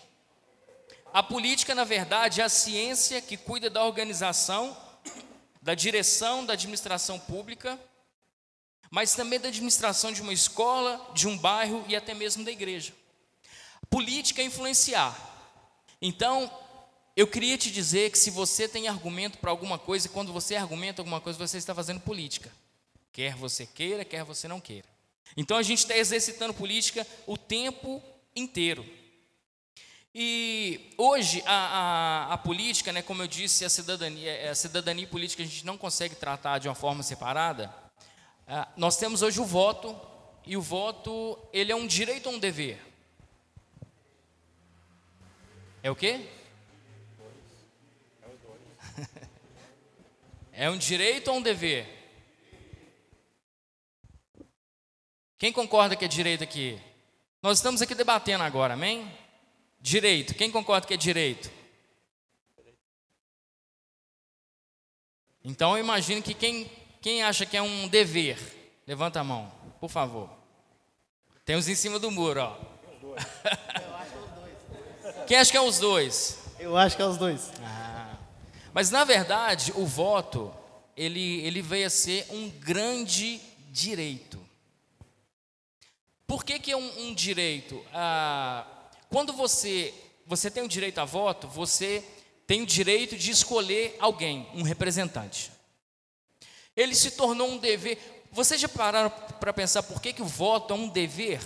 A 1.13 1.23
política, 1.23 1.73
na 1.73 1.83
verdade, 1.83 2.41
é 2.41 2.43
a 2.43 2.49
ciência 2.49 3.21
que 3.21 3.37
cuida 3.37 3.69
da 3.69 3.83
organização, 3.83 4.75
da 5.61 5.73
direção 5.73 6.45
da 6.45 6.53
administração 6.53 7.19
pública 7.19 7.79
mas 8.89 9.13
também 9.13 9.39
da 9.39 9.49
administração 9.49 10.11
de 10.11 10.21
uma 10.21 10.33
escola, 10.33 11.11
de 11.13 11.27
um 11.27 11.37
bairro 11.37 11.83
e 11.87 11.95
até 11.95 12.13
mesmo 12.13 12.43
da 12.43 12.51
igreja. 12.51 12.93
Política 13.89 14.41
é 14.41 14.45
influenciar. 14.45 15.15
Então, 16.01 16.51
eu 17.17 17.25
queria 17.25 17.57
te 17.57 17.71
dizer 17.71 18.11
que 18.11 18.19
se 18.19 18.29
você 18.29 18.67
tem 18.67 18.87
argumento 18.87 19.39
para 19.39 19.49
alguma 19.49 19.79
coisa, 19.79 20.05
e 20.05 20.09
quando 20.11 20.31
você 20.31 20.55
argumenta 20.55 21.01
alguma 21.01 21.19
coisa, 21.19 21.39
você 21.39 21.57
está 21.57 21.73
fazendo 21.73 21.99
política. 21.99 22.51
Quer 23.11 23.33
você 23.33 23.65
queira, 23.65 24.05
quer 24.05 24.23
você 24.23 24.47
não 24.47 24.61
queira. 24.61 24.87
Então 25.35 25.57
a 25.57 25.63
gente 25.63 25.79
está 25.79 25.97
exercitando 25.97 26.53
política 26.53 27.07
o 27.25 27.35
tempo 27.35 28.03
inteiro. 28.35 28.85
E 30.13 30.93
hoje 30.95 31.41
a, 31.47 31.53
a, 32.29 32.33
a, 32.33 32.37
política, 32.37 32.91
né, 32.93 33.01
como 33.01 33.23
eu 33.23 33.27
disse, 33.27 33.65
a 33.65 33.69
cidadania, 33.69 34.51
a 34.51 34.53
cidadania 34.53 35.03
e 35.03 35.07
política 35.07 35.41
a 35.41 35.45
gente 35.45 35.65
não 35.65 35.75
consegue 35.75 36.13
tratar 36.13 36.59
de 36.59 36.67
uma 36.67 36.75
forma 36.75 37.01
separada. 37.01 37.73
Ah, 38.47 38.67
nós 38.77 38.95
temos 38.95 39.23
hoje 39.23 39.41
o 39.41 39.45
voto, 39.45 39.99
e 40.45 40.55
o 40.55 40.61
voto, 40.61 41.37
ele 41.51 41.71
é 41.71 41.75
um 41.75 41.87
direito 41.87 42.27
ou 42.27 42.35
um 42.35 42.39
dever? 42.39 42.79
É 45.81 45.89
o 45.89 45.95
quê? 45.95 46.36
É 50.59 50.67
um 50.71 50.75
direito 50.75 51.27
ou 51.29 51.37
um 51.37 51.41
dever? 51.41 51.87
Quem 55.37 55.53
concorda 55.53 55.95
que 55.95 56.03
é 56.03 56.07
direito 56.07 56.43
aqui? 56.43 56.81
Nós 57.43 57.59
estamos 57.59 57.79
aqui 57.79 57.93
debatendo 57.93 58.43
agora, 58.43 58.73
amém? 58.73 59.07
Direito. 59.79 60.33
Quem 60.33 60.49
concorda 60.49 60.87
que 60.87 60.95
é 60.95 60.97
direito? 60.97 61.51
Então 65.43 65.77
eu 65.77 65.83
imagino 65.83 66.23
que 66.23 66.33
quem 66.33 66.67
quem 67.01 67.21
acha 67.21 67.45
que 67.45 67.55
é 67.55 67.61
um 67.61 67.87
dever? 67.87 68.39
Levanta 68.87 69.19
a 69.19 69.23
mão, 69.23 69.51
por 69.79 69.91
favor. 69.91 70.27
Tem 71.45 71.55
uns 71.55 71.67
em 71.67 71.75
cima 71.75 71.99
do 71.99 72.09
muro, 72.09 72.41
ó. 72.41 72.57
Quem 75.27 75.37
acha 75.37 75.51
que 75.51 75.57
é 75.57 75.61
os 75.61 75.77
dois? 75.77 76.39
Eu 76.59 76.75
acho 76.75 76.95
que 76.95 77.01
é 77.03 77.05
os 77.05 77.17
dois. 77.17 77.51
Ah. 77.61 77.86
Mas 78.77 78.91
na 78.91 79.03
verdade, 79.03 79.73
o 79.75 79.87
voto, 79.87 80.53
ele, 80.95 81.39
ele 81.39 81.63
veio 81.63 81.87
a 81.87 81.89
ser 81.89 82.27
um 82.29 82.47
grande 82.47 83.41
direito. 83.71 84.39
Por 86.27 86.45
que, 86.45 86.59
que 86.59 86.71
é 86.71 86.77
um, 86.77 87.07
um 87.07 87.15
direito? 87.15 87.83
Ah, 87.91 88.67
quando 89.09 89.33
você, 89.33 89.91
você 90.27 90.51
tem 90.51 90.61
o 90.61 90.67
direito 90.67 90.99
a 90.99 91.05
voto, 91.05 91.47
você 91.47 92.05
tem 92.45 92.61
o 92.61 92.67
direito 92.67 93.17
de 93.17 93.31
escolher 93.31 93.95
alguém, 93.99 94.47
um 94.53 94.61
representante. 94.61 95.51
Ele 96.75 96.93
se 96.93 97.09
tornou 97.09 97.49
um 97.49 97.57
dever. 97.57 98.27
Vocês 98.31 98.61
já 98.61 98.69
pararam 98.69 99.09
para 99.09 99.53
pensar 99.53 99.81
por 99.81 99.99
que, 99.99 100.13
que 100.13 100.21
o 100.21 100.25
voto 100.25 100.75
é 100.75 100.77
um 100.77 100.87
dever? 100.87 101.41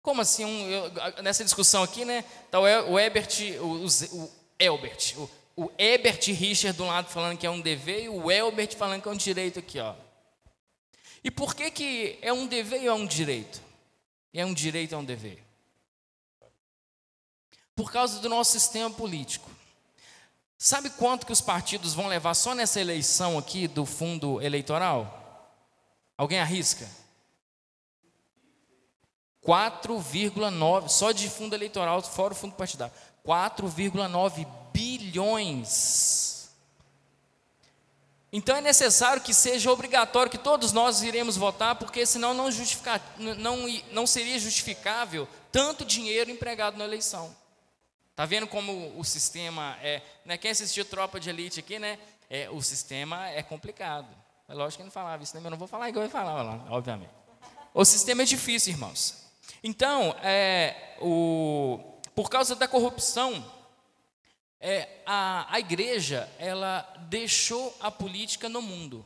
Como 0.00 0.22
assim? 0.22 0.46
Um, 0.46 0.70
eu, 0.70 1.22
nessa 1.22 1.44
discussão 1.44 1.82
aqui, 1.82 2.06
né? 2.06 2.24
Tá 2.50 2.58
o, 2.58 2.62
o 2.62 2.98
Ebert, 2.98 3.38
o, 3.60 3.84
o 3.84 4.41
Elbert, 4.62 5.14
o, 5.16 5.30
o 5.56 5.70
Ebert 5.78 6.20
Richard 6.32 6.76
do 6.76 6.84
lado 6.84 7.10
falando 7.10 7.38
que 7.38 7.46
é 7.46 7.50
um 7.50 7.60
dever 7.60 8.04
e 8.04 8.08
o 8.08 8.30
Elbert 8.30 8.76
falando 8.76 9.02
que 9.02 9.08
é 9.08 9.12
um 9.12 9.16
direito 9.16 9.58
aqui, 9.58 9.78
ó. 9.78 9.94
E 11.24 11.30
por 11.30 11.54
que 11.54 11.70
que 11.70 12.18
é 12.20 12.32
um 12.32 12.46
dever 12.46 12.80
ou 12.80 12.86
é 12.86 12.94
um 12.94 13.06
direito? 13.06 13.60
É 14.32 14.44
um 14.44 14.54
direito 14.54 14.92
ou 14.92 14.98
é 14.98 15.02
um 15.02 15.04
dever? 15.04 15.42
Por 17.74 17.90
causa 17.92 18.18
do 18.20 18.28
nosso 18.28 18.52
sistema 18.52 18.90
político. 18.90 19.50
Sabe 20.58 20.90
quanto 20.90 21.26
que 21.26 21.32
os 21.32 21.40
partidos 21.40 21.94
vão 21.94 22.06
levar 22.06 22.34
só 22.34 22.54
nessa 22.54 22.80
eleição 22.80 23.36
aqui 23.38 23.66
do 23.66 23.84
fundo 23.84 24.40
eleitoral? 24.40 25.50
Alguém 26.16 26.38
arrisca? 26.38 26.88
4,9, 29.44 30.88
só 30.88 31.10
de 31.10 31.28
fundo 31.28 31.54
eleitoral, 31.54 32.00
fora 32.02 32.32
o 32.32 32.36
fundo 32.36 32.54
partidário. 32.54 32.94
4,9 33.26 34.46
bilhões. 34.72 36.50
Então 38.32 38.56
é 38.56 38.62
necessário 38.62 39.20
que 39.20 39.34
seja 39.34 39.70
obrigatório 39.70 40.30
que 40.30 40.38
todos 40.38 40.72
nós 40.72 41.02
iremos 41.02 41.36
votar, 41.36 41.74
porque 41.74 42.06
senão 42.06 42.32
não, 42.32 42.48
não, 43.36 43.56
não 43.90 44.06
seria 44.06 44.38
justificável 44.38 45.28
tanto 45.50 45.84
dinheiro 45.84 46.30
empregado 46.30 46.78
na 46.78 46.84
eleição. 46.84 47.34
Tá 48.16 48.24
vendo 48.24 48.46
como 48.46 48.98
o 48.98 49.04
sistema 49.04 49.76
é. 49.82 50.00
Né? 50.24 50.38
Quem 50.38 50.50
assistiu 50.50 50.84
Tropa 50.84 51.20
de 51.20 51.28
Elite 51.28 51.60
aqui, 51.60 51.78
né? 51.78 51.98
É, 52.30 52.48
o 52.50 52.62
sistema 52.62 53.28
é 53.28 53.42
complicado. 53.42 54.08
É 54.48 54.54
lógico 54.54 54.78
que 54.78 54.82
eu 54.82 54.86
não 54.86 54.92
falava 54.92 55.22
isso, 55.22 55.36
né? 55.36 55.42
eu 55.44 55.50
não 55.50 55.58
vou 55.58 55.68
falar 55.68 55.90
igual 55.90 56.04
eu 56.04 56.10
falava 56.10 56.42
lá, 56.42 56.64
obviamente. 56.70 57.10
O 57.74 57.84
sistema 57.84 58.22
é 58.22 58.24
difícil, 58.24 58.72
irmãos. 58.72 59.22
Então, 59.62 60.14
é, 60.22 60.96
o, 61.00 61.78
por 62.14 62.28
causa 62.30 62.54
da 62.54 62.68
corrupção, 62.68 63.44
é, 64.60 64.88
a, 65.06 65.46
a 65.54 65.60
igreja 65.60 66.30
ela 66.38 66.82
deixou 67.08 67.76
a 67.80 67.90
política 67.90 68.48
no 68.48 68.62
mundo. 68.62 69.04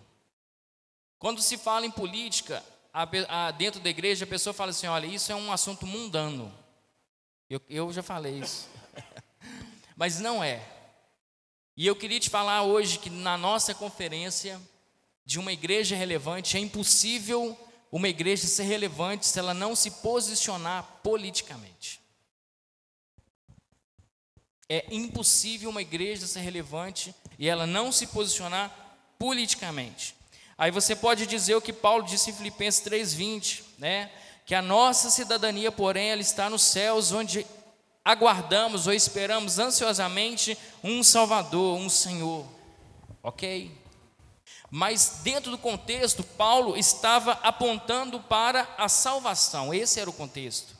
Quando 1.18 1.40
se 1.40 1.56
fala 1.56 1.86
em 1.86 1.90
política, 1.90 2.62
a, 2.92 3.08
a, 3.28 3.50
dentro 3.50 3.80
da 3.80 3.88
igreja, 3.88 4.24
a 4.24 4.28
pessoa 4.28 4.52
fala 4.52 4.70
assim: 4.70 4.86
olha, 4.86 5.06
isso 5.06 5.32
é 5.32 5.34
um 5.34 5.50
assunto 5.50 5.86
mundano. 5.86 6.52
Eu, 7.48 7.60
eu 7.68 7.92
já 7.92 8.02
falei 8.02 8.40
isso 8.40 8.68
mas 9.96 10.20
não 10.20 10.44
é. 10.44 10.62
E 11.76 11.86
eu 11.86 11.96
queria 11.96 12.20
te 12.20 12.30
falar 12.30 12.62
hoje 12.62 12.98
que 12.98 13.10
na 13.10 13.36
nossa 13.36 13.74
conferência 13.74 14.60
de 15.24 15.38
uma 15.38 15.52
igreja 15.52 15.96
relevante 15.96 16.56
é 16.56 16.60
impossível 16.60 17.58
uma 17.90 18.08
igreja 18.08 18.46
ser 18.46 18.64
relevante 18.64 19.26
se 19.26 19.38
ela 19.38 19.54
não 19.54 19.74
se 19.74 19.90
posicionar 19.90 20.82
politicamente. 21.02 22.00
É 24.68 24.84
impossível 24.90 25.70
uma 25.70 25.82
igreja 25.82 26.26
ser 26.26 26.40
relevante 26.40 27.14
e 27.38 27.48
ela 27.48 27.66
não 27.66 27.92
se 27.92 28.08
posicionar 28.08 28.70
politicamente. 29.18 30.16
Aí 30.58 30.70
você 30.70 30.96
pode 30.96 31.26
dizer 31.26 31.54
o 31.54 31.60
que 31.60 31.72
Paulo 31.72 32.04
disse 32.04 32.30
em 32.30 32.34
Filipenses 32.34 32.80
3:20, 32.80 33.62
né? 33.78 34.10
Que 34.44 34.54
a 34.54 34.62
nossa 34.62 35.10
cidadania, 35.10 35.70
porém, 35.70 36.10
ela 36.10 36.20
está 36.20 36.48
nos 36.48 36.62
céus, 36.62 37.12
onde 37.12 37.46
aguardamos 38.04 38.86
ou 38.86 38.92
esperamos 38.92 39.58
ansiosamente 39.58 40.56
um 40.82 41.02
Salvador, 41.02 41.76
um 41.76 41.88
Senhor. 41.88 42.46
OK? 43.22 43.70
Mas 44.70 45.20
dentro 45.22 45.50
do 45.50 45.58
contexto, 45.58 46.22
Paulo 46.22 46.76
estava 46.76 47.32
apontando 47.42 48.20
para 48.20 48.68
a 48.78 48.88
salvação. 48.88 49.74
Esse 49.74 50.00
era 50.00 50.10
o 50.10 50.12
contexto. 50.12 50.76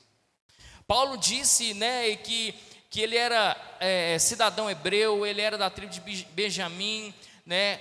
Paulo 0.86 1.16
disse, 1.16 1.74
né, 1.74 2.14
que 2.16 2.54
que 2.96 3.02
ele 3.02 3.18
era 3.18 3.54
é, 3.78 4.18
cidadão 4.18 4.70
hebreu, 4.70 5.26
ele 5.26 5.42
era 5.42 5.58
da 5.58 5.68
tribo 5.68 5.92
de 5.92 6.26
Benjamim, 6.32 7.12
né? 7.44 7.78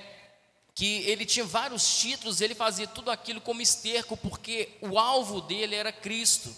Que 0.73 1.10
ele 1.10 1.25
tinha 1.25 1.45
vários 1.45 1.99
títulos, 1.99 2.41
ele 2.41 2.54
fazia 2.54 2.86
tudo 2.86 3.10
aquilo 3.10 3.39
como 3.39 3.62
esterco, 3.62 4.17
porque 4.17 4.71
o 4.82 4.99
alvo 4.99 5.39
dele 5.39 5.73
era 5.73 5.89
Cristo. 5.89 6.54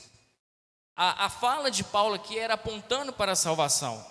A, 0.96 1.26
a 1.26 1.30
fala 1.30 1.70
de 1.70 1.84
Paulo 1.84 2.15
aqui 2.15 2.39
era 2.39 2.56
apontando 2.56 3.13
para 3.13 3.34
a 3.34 3.36
salvação. 3.36 4.04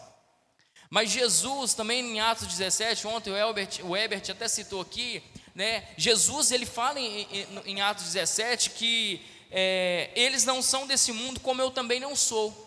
Mas 0.88 1.10
Jesus, 1.10 1.74
também 1.74 1.98
em 2.08 2.20
Atos 2.20 2.46
17, 2.46 3.04
ontem 3.08 3.32
o 3.32 3.36
Herbert, 3.36 3.80
o 3.82 3.96
Herbert 3.96 4.30
até 4.30 4.46
citou 4.46 4.80
aqui, 4.80 5.24
né? 5.56 5.88
Jesus 5.96 6.52
ele 6.52 6.66
fala 6.66 7.00
em, 7.00 7.22
em, 7.32 7.46
em 7.72 7.80
Atos 7.80 8.04
17 8.12 8.70
que 8.70 9.26
é, 9.50 10.12
eles 10.14 10.44
não 10.44 10.62
são 10.62 10.86
desse 10.86 11.10
mundo, 11.10 11.40
como 11.40 11.60
eu 11.60 11.72
também 11.72 11.98
não 11.98 12.14
sou. 12.14 12.65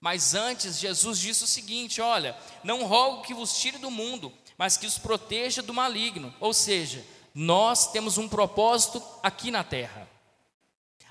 Mas 0.00 0.34
antes, 0.34 0.78
Jesus 0.78 1.18
disse 1.18 1.44
o 1.44 1.46
seguinte: 1.46 2.00
Olha, 2.00 2.36
não 2.62 2.84
rogo 2.84 3.22
que 3.22 3.34
vos 3.34 3.58
tire 3.58 3.78
do 3.78 3.90
mundo, 3.90 4.32
mas 4.56 4.76
que 4.76 4.86
os 4.86 4.98
proteja 4.98 5.60
do 5.60 5.74
maligno. 5.74 6.34
Ou 6.38 6.54
seja, 6.54 7.04
nós 7.34 7.90
temos 7.90 8.16
um 8.16 8.28
propósito 8.28 9.02
aqui 9.22 9.50
na 9.50 9.64
terra. 9.64 10.08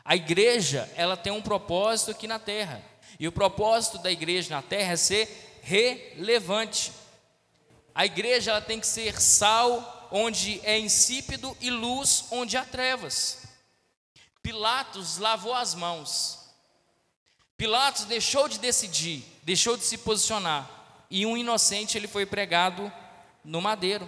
A 0.05 0.15
igreja, 0.15 0.89
ela 0.95 1.17
tem 1.17 1.33
um 1.33 1.41
propósito 1.41 2.11
aqui 2.11 2.27
na 2.27 2.39
terra. 2.39 2.81
E 3.19 3.27
o 3.27 3.31
propósito 3.31 3.97
da 3.97 4.11
igreja 4.11 4.55
na 4.55 4.61
terra 4.61 4.93
é 4.93 4.97
ser 4.97 5.59
relevante. 5.61 6.93
A 7.93 8.05
igreja 8.05 8.51
ela 8.51 8.61
tem 8.61 8.79
que 8.79 8.87
ser 8.87 9.19
sal 9.19 10.07
onde 10.11 10.61
é 10.63 10.79
insípido 10.79 11.57
e 11.59 11.69
luz 11.69 12.25
onde 12.31 12.55
há 12.55 12.63
trevas. 12.63 13.43
Pilatos 14.41 15.17
lavou 15.17 15.53
as 15.53 15.75
mãos 15.75 16.46
Pilatos 17.57 18.05
deixou 18.05 18.47
de 18.47 18.59
decidir, 18.59 19.25
deixou 19.41 19.75
de 19.75 19.83
se 19.83 19.97
posicionar, 19.97 20.69
e 21.09 21.25
um 21.25 21.35
inocente 21.35 21.97
ele 21.97 22.07
foi 22.07 22.23
pregado 22.23 22.91
no 23.43 23.59
madeiro. 23.59 24.07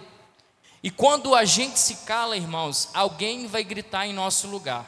E 0.82 0.90
quando 0.90 1.34
a 1.34 1.44
gente 1.44 1.78
se 1.78 1.96
cala, 2.06 2.36
irmãos, 2.36 2.88
alguém 2.94 3.48
vai 3.48 3.64
gritar 3.64 4.06
em 4.06 4.12
nosso 4.12 4.46
lugar. 4.46 4.86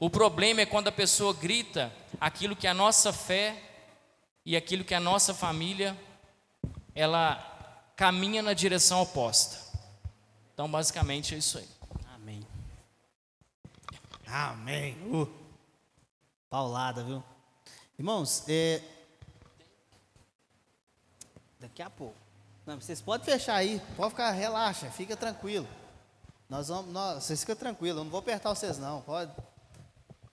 O 0.00 0.08
problema 0.08 0.62
é 0.62 0.66
quando 0.66 0.88
a 0.88 0.92
pessoa 0.92 1.34
grita 1.34 1.92
aquilo 2.18 2.56
que 2.56 2.66
a 2.66 2.74
nossa 2.74 3.12
fé 3.12 3.62
e 4.44 4.56
aquilo 4.56 4.84
que 4.84 4.94
a 4.94 5.00
nossa 5.00 5.34
família 5.34 5.96
ela 6.94 7.36
caminha 7.94 8.42
na 8.42 8.54
direção 8.54 9.02
oposta. 9.02 9.58
Então, 10.54 10.68
basicamente 10.68 11.34
é 11.34 11.38
isso 11.38 11.58
aí. 11.58 11.68
Amém. 12.14 12.46
Amém. 14.26 14.96
Uh. 15.06 15.28
Paulada, 16.50 17.04
viu? 17.04 17.22
Irmãos, 17.98 18.44
é... 18.48 18.80
daqui 21.60 21.82
a 21.82 21.90
pouco. 21.90 22.16
Não, 22.64 22.80
vocês 22.80 23.00
podem 23.00 23.24
fechar 23.24 23.56
aí, 23.56 23.80
pode 23.96 24.10
ficar, 24.10 24.30
relaxa, 24.30 24.90
fica 24.90 25.16
tranquilo. 25.16 25.68
Nós 26.48 26.68
vamos, 26.68 26.92
nós, 26.92 27.24
vocês 27.24 27.40
ficam 27.40 27.56
tranquilos, 27.56 27.98
eu 27.98 28.04
não 28.04 28.10
vou 28.10 28.20
apertar 28.20 28.50
vocês 28.50 28.78
não, 28.78 29.02
pode. 29.02 29.32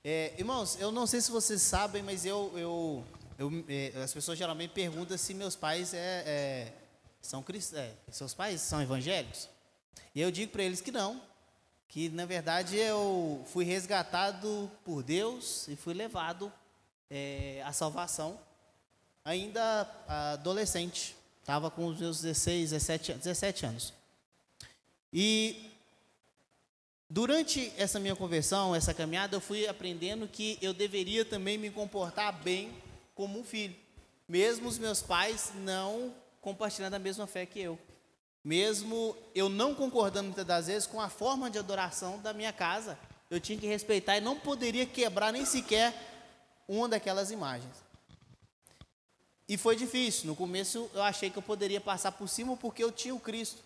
É, 0.03 0.33
irmãos, 0.37 0.79
eu 0.79 0.91
não 0.91 1.05
sei 1.05 1.21
se 1.21 1.31
vocês 1.31 1.61
sabem, 1.61 2.01
mas 2.01 2.25
eu, 2.25 2.51
eu, 2.55 3.05
eu 3.37 3.65
é, 3.67 4.01
as 4.01 4.13
pessoas 4.13 4.37
geralmente 4.37 4.71
perguntam 4.71 5.17
se 5.17 5.33
meus 5.33 5.55
pais 5.55 5.93
é, 5.93 6.23
é 6.25 6.73
são 7.21 7.43
cristãos, 7.43 7.81
é, 7.81 7.93
seus 8.11 8.33
pais 8.33 8.61
são 8.61 8.81
evangélicos. 8.81 9.49
E 10.15 10.21
eu 10.21 10.31
digo 10.31 10.51
para 10.51 10.63
eles 10.63 10.81
que 10.81 10.91
não, 10.91 11.21
que 11.87 12.09
na 12.09 12.25
verdade 12.25 12.77
eu 12.77 13.43
fui 13.47 13.65
resgatado 13.65 14.71
por 14.85 15.03
Deus 15.03 15.67
e 15.67 15.75
fui 15.75 15.93
levado 15.93 16.51
é, 17.09 17.61
a 17.65 17.73
salvação, 17.73 18.39
ainda 19.23 19.89
adolescente, 20.07 21.15
estava 21.41 21.71
com 21.71 21.87
os 21.87 21.99
meus 21.99 22.21
16, 22.21 22.71
17, 22.71 23.13
17 23.13 23.65
anos. 23.65 23.93
E 25.11 25.71
durante 27.09 27.73
essa 27.77 27.99
minha 27.99 28.15
conversão, 28.15 28.75
essa 28.75 28.93
caminhada, 28.93 29.35
eu 29.35 29.41
fui 29.41 29.67
aprendendo 29.67 30.27
que 30.27 30.57
eu 30.61 30.73
deveria 30.73 31.25
também 31.25 31.57
me 31.57 31.71
comportar 31.71 32.31
bem 32.43 32.71
como 33.15 33.39
um 33.39 33.43
filho, 33.43 33.75
mesmo 34.27 34.67
os 34.67 34.77
meus 34.77 35.01
pais 35.01 35.51
não 35.55 36.13
compartilhando 36.41 36.93
a 36.93 36.99
mesma 36.99 37.27
fé 37.27 37.45
que 37.45 37.59
eu. 37.59 37.77
Mesmo 38.43 39.17
eu 39.35 39.49
não 39.49 39.75
concordando 39.75 40.27
muitas 40.27 40.45
das 40.45 40.67
vezes 40.67 40.87
com 40.87 41.01
a 41.01 41.09
forma 41.09 41.49
de 41.49 41.59
adoração 41.59 42.19
da 42.19 42.33
minha 42.33 42.53
casa, 42.53 42.97
eu 43.29 43.39
tinha 43.39 43.59
que 43.59 43.67
respeitar 43.67 44.17
e 44.17 44.21
não 44.21 44.39
poderia 44.39 44.85
quebrar 44.85 45.33
nem 45.33 45.45
sequer 45.45 45.93
uma 46.69 46.87
daquelas 46.87 47.31
imagens. 47.31 47.73
E 49.47 49.57
foi 49.57 49.75
difícil. 49.75 50.27
No 50.27 50.35
começo 50.35 50.89
eu 50.93 51.01
achei 51.01 51.31
que 51.31 51.37
eu 51.37 51.41
poderia 51.41 51.81
passar 51.81 52.11
por 52.11 52.29
cima 52.29 52.55
porque 52.55 52.83
eu 52.83 52.91
tinha 52.91 53.15
o 53.15 53.19
Cristo 53.19 53.63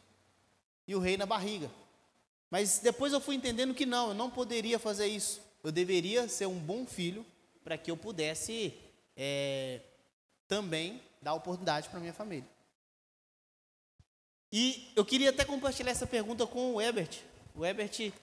e 0.88 0.96
o 0.96 1.00
rei 1.00 1.18
na 1.18 1.26
barriga. 1.26 1.70
Mas 2.50 2.80
depois 2.80 3.12
eu 3.12 3.20
fui 3.20 3.36
entendendo 3.36 3.74
que 3.74 3.86
não, 3.86 4.10
eu 4.10 4.14
não 4.14 4.30
poderia 4.30 4.80
fazer 4.80 5.08
isso. 5.08 5.42
Eu 5.62 5.72
deveria 5.72 6.30
ser 6.30 6.46
um 6.46 6.58
bom 6.58 6.86
filho 6.86 7.26
para 7.64 7.78
que 7.78 7.92
eu 7.92 7.98
pudesse 7.98 8.74
é, 9.18 9.82
também 10.48 11.02
dar 11.22 11.34
oportunidade 11.34 11.90
para 11.90 12.00
minha 12.00 12.14
família. 12.14 12.48
E 14.52 14.92
eu 14.96 15.04
queria 15.04 15.32
até 15.32 15.44
compartilhar 15.44 15.92
essa 15.92 16.08
pergunta 16.08 16.48
com 16.48 16.76
o 16.76 16.82
Ebert. 16.82 17.20
O 17.56 17.66
Ebert 17.66 17.92
tem 17.98 18.14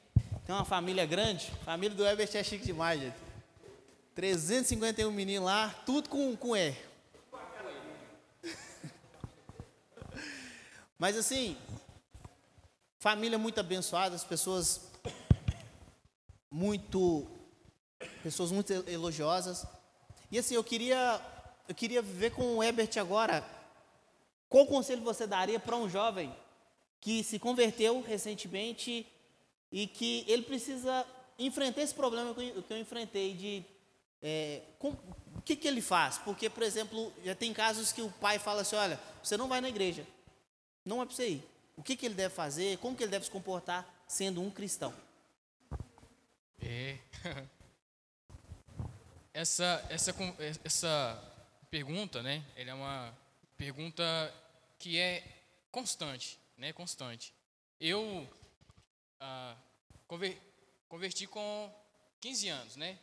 uma 0.49 0.65
família 0.65 1.05
grande. 1.05 1.51
A 1.63 1.65
família 1.65 1.97
do 1.97 2.07
Ebert 2.07 2.35
é 2.35 2.43
chique 2.43 2.65
demais, 2.65 3.01
gente. 3.01 3.30
351 4.21 5.11
meninos 5.11 5.47
lá, 5.47 5.71
tudo 5.87 6.11
com, 6.11 6.37
com 6.37 6.55
E. 6.55 6.77
Mas 10.99 11.17
assim, 11.17 11.57
família 12.99 13.39
muito 13.39 13.59
abençoada, 13.61 14.15
as 14.15 14.23
pessoas 14.23 14.91
muito 16.51 17.27
pessoas 18.23 18.53
muito 18.53 18.71
elogiosas. 18.87 19.65
E 20.31 20.39
assim, 20.39 20.55
eu 20.55 20.63
queria 20.63 21.19
eu 21.67 21.75
queria 21.75 22.03
ver 22.03 22.33
com 22.33 22.59
o 22.59 22.63
Ebert 22.63 22.99
agora. 22.99 23.43
Qual 24.51 24.67
conselho 24.67 25.01
você 25.01 25.27
daria 25.27 25.59
para 25.59 25.77
um 25.77 25.89
jovem 25.89 26.31
que 27.01 27.25
se 27.25 27.39
converteu 27.39 28.03
recentemente 28.03 29.07
e 29.73 29.87
que 29.87 30.27
ele 30.29 30.43
precisa 30.43 31.07
enfrentar 31.39 31.81
esse 31.81 31.95
problema 31.95 32.35
que 32.35 32.55
eu 32.69 32.79
enfrentei 32.79 33.33
de 33.33 33.80
é, 34.23 34.63
com, 34.79 34.91
o 34.91 35.43
que, 35.43 35.57
que 35.57 35.67
ele 35.67 35.81
faz? 35.81 36.19
Porque, 36.19 36.51
por 36.51 36.63
exemplo, 36.63 37.13
já 37.25 37.35
tem 37.35 37.53
casos 37.53 37.93
que 37.93 38.03
o 38.03 38.11
pai 38.11 38.39
fala 38.39 38.63
assim: 38.63 38.77
olha, 38.77 39.01
você 39.23 39.37
não 39.37 39.49
vai 39.49 39.61
na 39.61 39.69
igreja, 39.69 40.07
não 40.85 41.03
é 41.03 41.07
para 41.07 41.15
você 41.15 41.29
ir. 41.29 41.51
O 41.77 41.83
que, 41.83 41.97
que 41.97 42.07
ele 42.07 42.15
deve 42.15 42.35
fazer? 42.35 42.79
Como 42.79 42.97
que 42.97 43.03
ele 43.03 43.11
deve 43.11 43.25
se 43.25 43.31
comportar 43.31 43.89
sendo 44.07 44.43
um 44.43 44.51
cristão? 44.51 44.95
É. 46.61 46.99
Essa, 49.33 49.87
essa, 49.89 50.13
essa 50.65 51.33
pergunta, 51.71 52.21
né? 52.21 52.45
É 52.57 52.75
uma 52.75 53.17
pergunta 53.57 54.03
que 54.77 54.99
é 54.99 55.25
constante, 55.71 56.37
né? 56.59 56.73
Constante. 56.73 57.33
Eu 57.79 58.29
ah, 59.21 59.57
converti 60.89 61.29
com 61.29 61.73
15 62.21 62.49
anos, 62.49 62.77
né? 62.77 62.99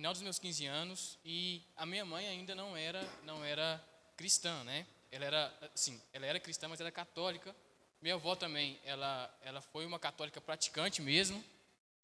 Final 0.00 0.14
dos 0.14 0.22
meus 0.22 0.38
15 0.38 0.64
anos 0.64 1.18
e 1.22 1.62
a 1.76 1.84
minha 1.84 2.06
mãe 2.06 2.26
ainda 2.26 2.54
não 2.54 2.74
era 2.74 3.06
não 3.22 3.44
era 3.44 3.78
cristã, 4.16 4.64
né? 4.64 4.86
Ela 5.12 5.26
era 5.26 5.70
assim, 5.74 6.00
ela 6.10 6.24
era 6.24 6.40
cristã, 6.40 6.68
mas 6.68 6.80
era 6.80 6.90
católica. 6.90 7.54
Minha 8.00 8.14
avó 8.14 8.34
também, 8.34 8.80
ela 8.82 9.30
ela 9.42 9.60
foi 9.60 9.84
uma 9.84 9.98
católica 9.98 10.40
praticante 10.40 11.02
mesmo. 11.02 11.44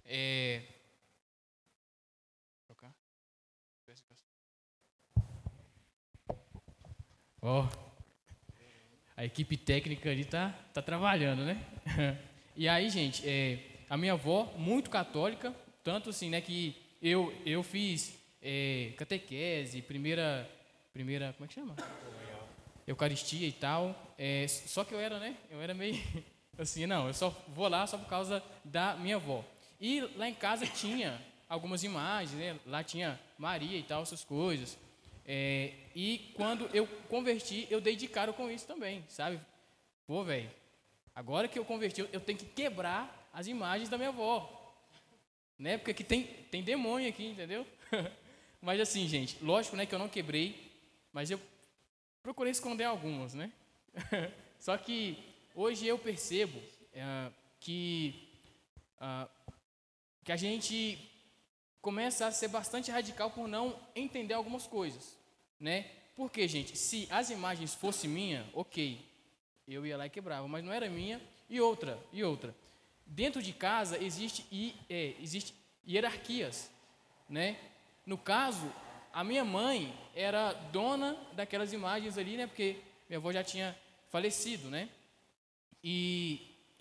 É... 0.04 0.62
Ó, 7.40 7.62
oh, 7.62 7.68
a 9.16 9.24
equipe 9.24 9.56
técnica 9.56 10.11
ali 10.11 10.26
tá 10.26 10.50
tá 10.74 10.82
trabalhando, 10.82 11.46
né? 11.46 11.64
e 12.54 12.68
aí, 12.68 12.90
gente, 12.90 13.26
é, 13.26 13.59
a 13.88 13.96
minha 13.96 14.12
avó 14.12 14.52
muito 14.59 14.90
católica, 14.90 15.56
tanto 15.82 16.11
assim, 16.11 16.28
né, 16.28 16.42
que 16.42 16.86
eu, 17.00 17.32
eu 17.44 17.62
fiz 17.62 18.18
é, 18.42 18.92
catequese, 18.96 19.82
primeira, 19.82 20.48
primeira, 20.92 21.32
como 21.35 21.44
é 21.44 21.48
que 21.48 21.54
chama? 21.54 21.76
Eucaristia 22.87 23.46
e 23.46 23.52
tal. 23.52 24.14
É, 24.18 24.46
só 24.48 24.85
que 24.85 24.94
eu 24.94 24.98
era, 24.98 25.18
né? 25.18 25.37
Eu 25.50 25.61
era 25.61 25.74
meio 25.74 26.00
assim, 26.59 26.87
não, 26.87 27.06
eu 27.09 27.14
só 27.14 27.30
vou 27.48 27.68
lá 27.68 27.87
só 27.87 27.98
por 27.98 28.09
causa 28.09 28.42
da 28.64 28.96
minha 28.96 29.16
avó. 29.16 29.44
E 29.80 30.00
lá 30.16 30.28
em 30.28 30.35
casa 30.35 30.66
tinha 30.66 31.20
algumas 31.48 31.85
imagens, 31.85 32.38
né? 32.38 32.59
Lá 32.66 32.82
tinha 32.82 33.20
Maria 33.38 33.78
e 33.78 33.82
tal, 33.82 34.02
essas 34.02 34.24
coisas. 34.24 34.78
É, 35.24 35.72
e 35.94 36.32
quando 36.35 36.70
eu 36.72 36.87
converti, 37.09 37.66
eu 37.68 37.80
dei 37.80 37.96
de 37.96 38.06
cara 38.06 38.32
com 38.32 38.50
isso 38.50 38.66
também, 38.66 39.04
sabe? 39.09 39.40
Pô, 40.06 40.22
velho, 40.22 40.48
agora 41.14 41.48
que 41.48 41.59
eu 41.59 41.64
converti, 41.64 42.09
eu 42.12 42.20
tenho 42.20 42.38
que 42.38 42.46
quebrar 42.46 43.28
as 43.32 43.48
imagens 43.48 43.88
da 43.88 43.98
minha 43.98 44.11
avó. 44.11 44.56
Né? 45.59 45.79
Porque 45.79 45.90
aqui 45.92 46.05
tem, 46.05 46.25
tem 46.51 46.62
demônio 46.62 47.09
aqui, 47.09 47.27
entendeu? 47.27 47.66
mas 48.61 48.81
assim, 48.81 49.07
gente, 49.09 49.42
lógico 49.42 49.77
né, 49.77 49.87
que 49.87 49.95
eu 49.95 49.99
não 49.99 50.09
quebrei, 50.09 50.73
mas 51.12 51.31
eu 51.31 51.40
procurei 52.23 52.51
esconder 52.51 52.85
algumas, 52.85 53.35
né? 53.35 53.53
Só 54.59 54.77
que 54.77 55.19
hoje 55.55 55.87
eu 55.87 55.99
percebo 55.99 56.61
é, 56.92 57.31
que, 57.61 58.29
uh, 58.99 59.29
que 60.25 60.33
a 60.33 60.37
gente 60.37 60.99
começa 61.81 62.27
a 62.27 62.33
ser 62.33 62.49
bastante 62.49 62.90
radical 62.90 63.31
por 63.31 63.47
não 63.47 63.79
entender 63.95 64.35
algumas 64.35 64.66
coisas, 64.66 65.16
né? 65.61 65.90
Porque, 66.16 66.49
gente, 66.49 66.77
se 66.77 67.07
as 67.11 67.31
imagens 67.31 67.75
fossem 67.75 68.09
minha, 68.11 68.45
ok, 68.53 68.99
eu 69.69 69.87
ia 69.87 69.97
lá 69.97 70.07
e 70.07 70.11
quebrava, 70.11 70.49
mas 70.49 70.64
não 70.64 70.73
era 70.73 70.88
minha. 70.88 71.21
E 71.49 71.61
outra, 71.61 71.99
e 72.12 72.25
outra. 72.25 72.55
Dentro 73.07 73.40
de 73.40 73.53
casa 73.53 74.03
existe, 74.03 74.45
é, 74.90 75.14
existe 75.21 75.55
hierarquias, 75.87 76.71
né? 77.29 77.57
No 78.05 78.19
caso, 78.19 78.71
a 79.12 79.25
minha 79.25 79.45
mãe 79.45 79.95
era 80.14 80.53
dona 80.53 81.16
daquelas 81.33 81.73
imagens 81.73 82.19
ali, 82.19 82.37
né? 82.37 82.47
Porque 82.47 82.77
minha 83.09 83.19
avó 83.19 83.33
já 83.33 83.42
tinha 83.42 83.77
falecido, 84.11 84.69
né? 84.69 84.88
E, 85.83 86.40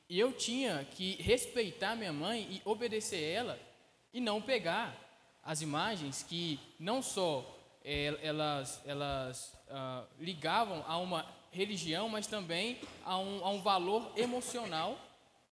eu 0.09 0.31
tinha 0.31 0.85
que 0.91 1.13
respeitar 1.21 1.95
minha 1.95 2.13
mãe 2.13 2.47
e 2.51 2.61
obedecer 2.63 3.23
ela 3.23 3.59
e 4.13 4.19
não 4.19 4.39
pegar 4.39 4.95
as 5.43 5.61
imagens 5.61 6.21
que 6.21 6.59
não 6.79 7.01
só 7.01 7.43
é, 7.83 8.17
elas, 8.21 8.81
elas 8.85 9.57
uh, 9.67 10.05
ligavam 10.19 10.83
a 10.87 10.97
uma 10.97 11.25
religião, 11.51 12.07
mas 12.07 12.27
também 12.27 12.79
a 13.03 13.17
um, 13.17 13.43
a 13.43 13.49
um 13.49 13.61
valor 13.61 14.11
emocional, 14.15 14.99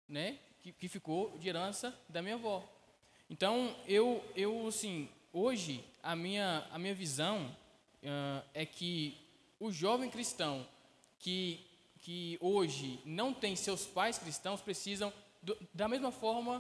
né, 0.08 0.38
que, 0.62 0.72
que 0.72 0.88
ficou 0.88 1.38
de 1.38 1.50
herança 1.50 1.98
da 2.10 2.22
minha 2.22 2.36
avó. 2.36 2.68
Então, 3.30 3.76
eu, 3.88 4.24
eu 4.36 4.68
assim, 4.68 5.10
hoje, 5.32 5.84
a 6.04 6.16
minha, 6.16 6.68
a 6.72 6.78
minha 6.78 6.94
visão 6.94 7.46
uh, 8.04 8.46
é 8.54 8.66
que 8.66 9.18
o 9.60 9.72
jovem 9.72 10.10
cristão 10.10 10.68
que, 11.20 11.60
que 12.02 12.38
hoje 12.42 13.00
não 13.06 13.34
tem 13.34 13.56
seus 13.56 13.86
pais 13.86 14.18
cristãos 14.18 14.62
precisam, 14.62 15.14
do, 15.42 15.58
da 15.74 15.88
mesma 15.88 16.12
forma, 16.12 16.60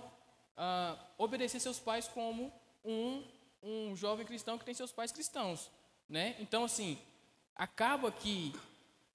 uh, 0.57 0.99
obedecer 1.17 1.59
seus 1.59 1.79
pais 1.79 2.07
como 2.07 2.51
um, 2.85 3.23
um 3.61 3.95
jovem 3.95 4.25
cristão 4.25 4.57
que 4.57 4.65
tem 4.65 4.73
seus 4.73 4.91
pais 4.91 5.11
cristãos. 5.11 5.69
Né? 6.07 6.35
Então, 6.39 6.63
assim, 6.63 6.97
acaba 7.55 8.11
que 8.11 8.53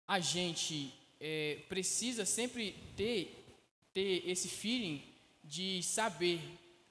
a 0.07 0.20
gente 0.20 0.92
é, 1.20 1.59
precisa 1.68 2.25
sempre 2.25 2.72
ter, 2.96 3.46
ter 3.97 4.29
esse 4.29 4.47
feeling 4.47 5.03
de 5.43 5.83
saber 5.83 6.39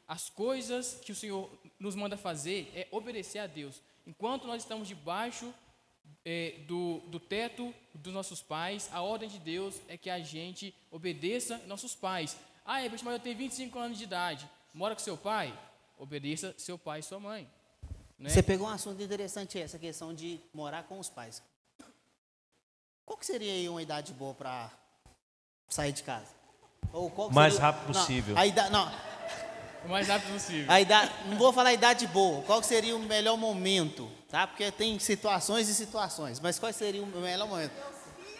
as 0.08 0.28
coisas 0.28 1.00
que 1.06 1.12
o 1.12 1.16
Senhor 1.16 1.48
nos 1.80 1.94
manda 1.94 2.18
fazer 2.18 2.72
é 2.74 2.88
obedecer 2.90 3.38
a 3.38 3.46
Deus. 3.46 3.80
Enquanto 4.08 4.48
nós 4.48 4.64
estamos 4.64 4.88
debaixo 4.88 5.54
é, 6.26 6.56
do, 6.68 7.02
do 7.02 7.20
teto 7.20 7.72
dos 7.94 8.12
nossos 8.12 8.42
pais, 8.42 8.90
a 8.92 9.04
ordem 9.04 9.30
de 9.30 9.38
Deus 9.38 9.80
é 9.88 9.96
que 9.98 10.10
a 10.10 10.20
gente 10.20 10.74
obedeça 10.90 11.60
nossos 11.68 11.94
pais. 11.94 12.36
Ah, 12.66 12.82
é, 12.82 12.90
mas 12.90 13.06
eu 13.06 13.20
tenho 13.20 13.38
25 13.38 13.78
anos 13.78 14.00
de 14.00 14.04
idade. 14.04 14.50
Mora 14.74 14.96
com 14.96 15.02
seu 15.02 15.16
pai? 15.16 15.56
Obedeça 16.00 16.56
seu 16.58 16.76
pai 16.76 17.02
e 17.02 17.04
sua 17.04 17.20
mãe. 17.20 17.48
Né? 18.18 18.32
Você 18.32 18.42
pegou 18.42 18.66
um 18.66 18.72
assunto 18.72 19.00
interessante, 19.04 19.60
essa 19.60 19.78
questão 19.78 20.12
de 20.12 20.42
morar 20.52 20.82
com 20.88 20.98
os 20.98 21.10
pais. 21.10 21.44
Qual 23.06 23.16
que 23.16 23.28
seria 23.28 23.54
aí 23.54 23.70
uma 23.70 23.84
idade 23.84 24.12
boa 24.12 24.34
para 24.34 24.72
sair 25.70 25.92
de 25.92 26.02
casa? 26.02 26.35
Ou 26.96 27.10
qual 27.10 27.30
mais 27.30 27.56
seria... 27.56 27.68
rápido 27.68 27.88
possível. 27.88 28.36
Não, 28.36 28.42
a 28.42 28.48
idade, 28.48 28.72
não. 28.72 28.92
O 29.84 29.90
mais 29.90 30.08
rápido 30.08 30.32
possível. 30.32 30.72
A 30.72 30.80
idade, 30.80 31.12
não 31.26 31.38
vou 31.38 31.52
falar 31.52 31.70
a 31.70 31.74
idade 31.74 32.08
boa. 32.08 32.42
Qual 32.44 32.64
seria 32.64 32.96
o 32.96 33.00
melhor 33.00 33.38
momento? 33.38 34.10
Tá? 34.30 34.48
Porque 34.48 34.72
tem 34.72 34.98
situações 34.98 35.68
e 35.68 35.76
situações. 35.76 36.40
Mas 36.40 36.58
qual 36.58 36.72
seria 36.72 37.04
o 37.04 37.06
melhor 37.06 37.50
momento? 37.50 37.74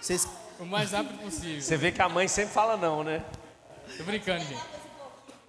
Vocês... 0.02 0.26
O 0.58 0.66
mais 0.66 0.94
rápido 0.94 1.20
possível. 1.20 1.62
Você 1.62 1.76
vê 1.76 1.92
que 1.92 2.02
a 2.02 2.08
mãe 2.08 2.30
sempre 2.30 2.54
fala 2.54 2.78
não, 2.78 3.04
né? 3.04 3.22
Tô 3.98 4.06
brincando, 4.06 4.46
gente. 4.46 4.64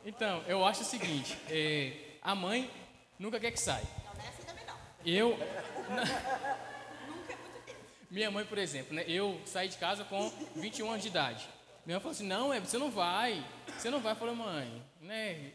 Então, 0.05 0.43
eu 0.49 0.67
acho 0.67 0.83
o 0.83 0.85
seguinte: 0.85 1.39
é, 1.49 1.93
a 2.21 2.35
mãe 2.35 2.69
nunca 3.17 3.39
quer 3.39 3.53
que 3.53 3.61
saia. 3.61 3.85
Não, 4.05 4.15
não 4.15 4.25
é 4.25 4.29
assim 4.29 4.43
também 4.43 4.65
não. 4.67 4.75
Eu. 5.07 5.31
nunca 7.07 7.33
é 7.33 7.37
muito 7.37 7.65
tempo. 7.67 7.81
Minha 8.11 8.31
mãe, 8.33 8.45
por 8.45 8.59
exemplo, 8.59 8.97
né? 8.97 9.05
Eu 9.07 9.41
saí 9.47 9.69
de 9.69 9.77
casa 9.77 10.03
com 10.03 10.29
21 10.57 10.91
anos 10.91 11.03
de 11.03 11.09
idade. 11.09 11.49
Minha 11.87 11.99
mãe 11.99 12.01
falou 12.01 12.11
assim: 12.11 12.27
não, 12.27 12.53
é, 12.53 12.59
você 12.59 12.77
não 12.77 12.91
vai. 12.91 13.47
Você 13.79 13.89
não 13.89 14.01
vai. 14.01 14.13
Eu 14.13 14.17
falei, 14.17 14.35
mãe, 14.35 14.83
né? 15.01 15.53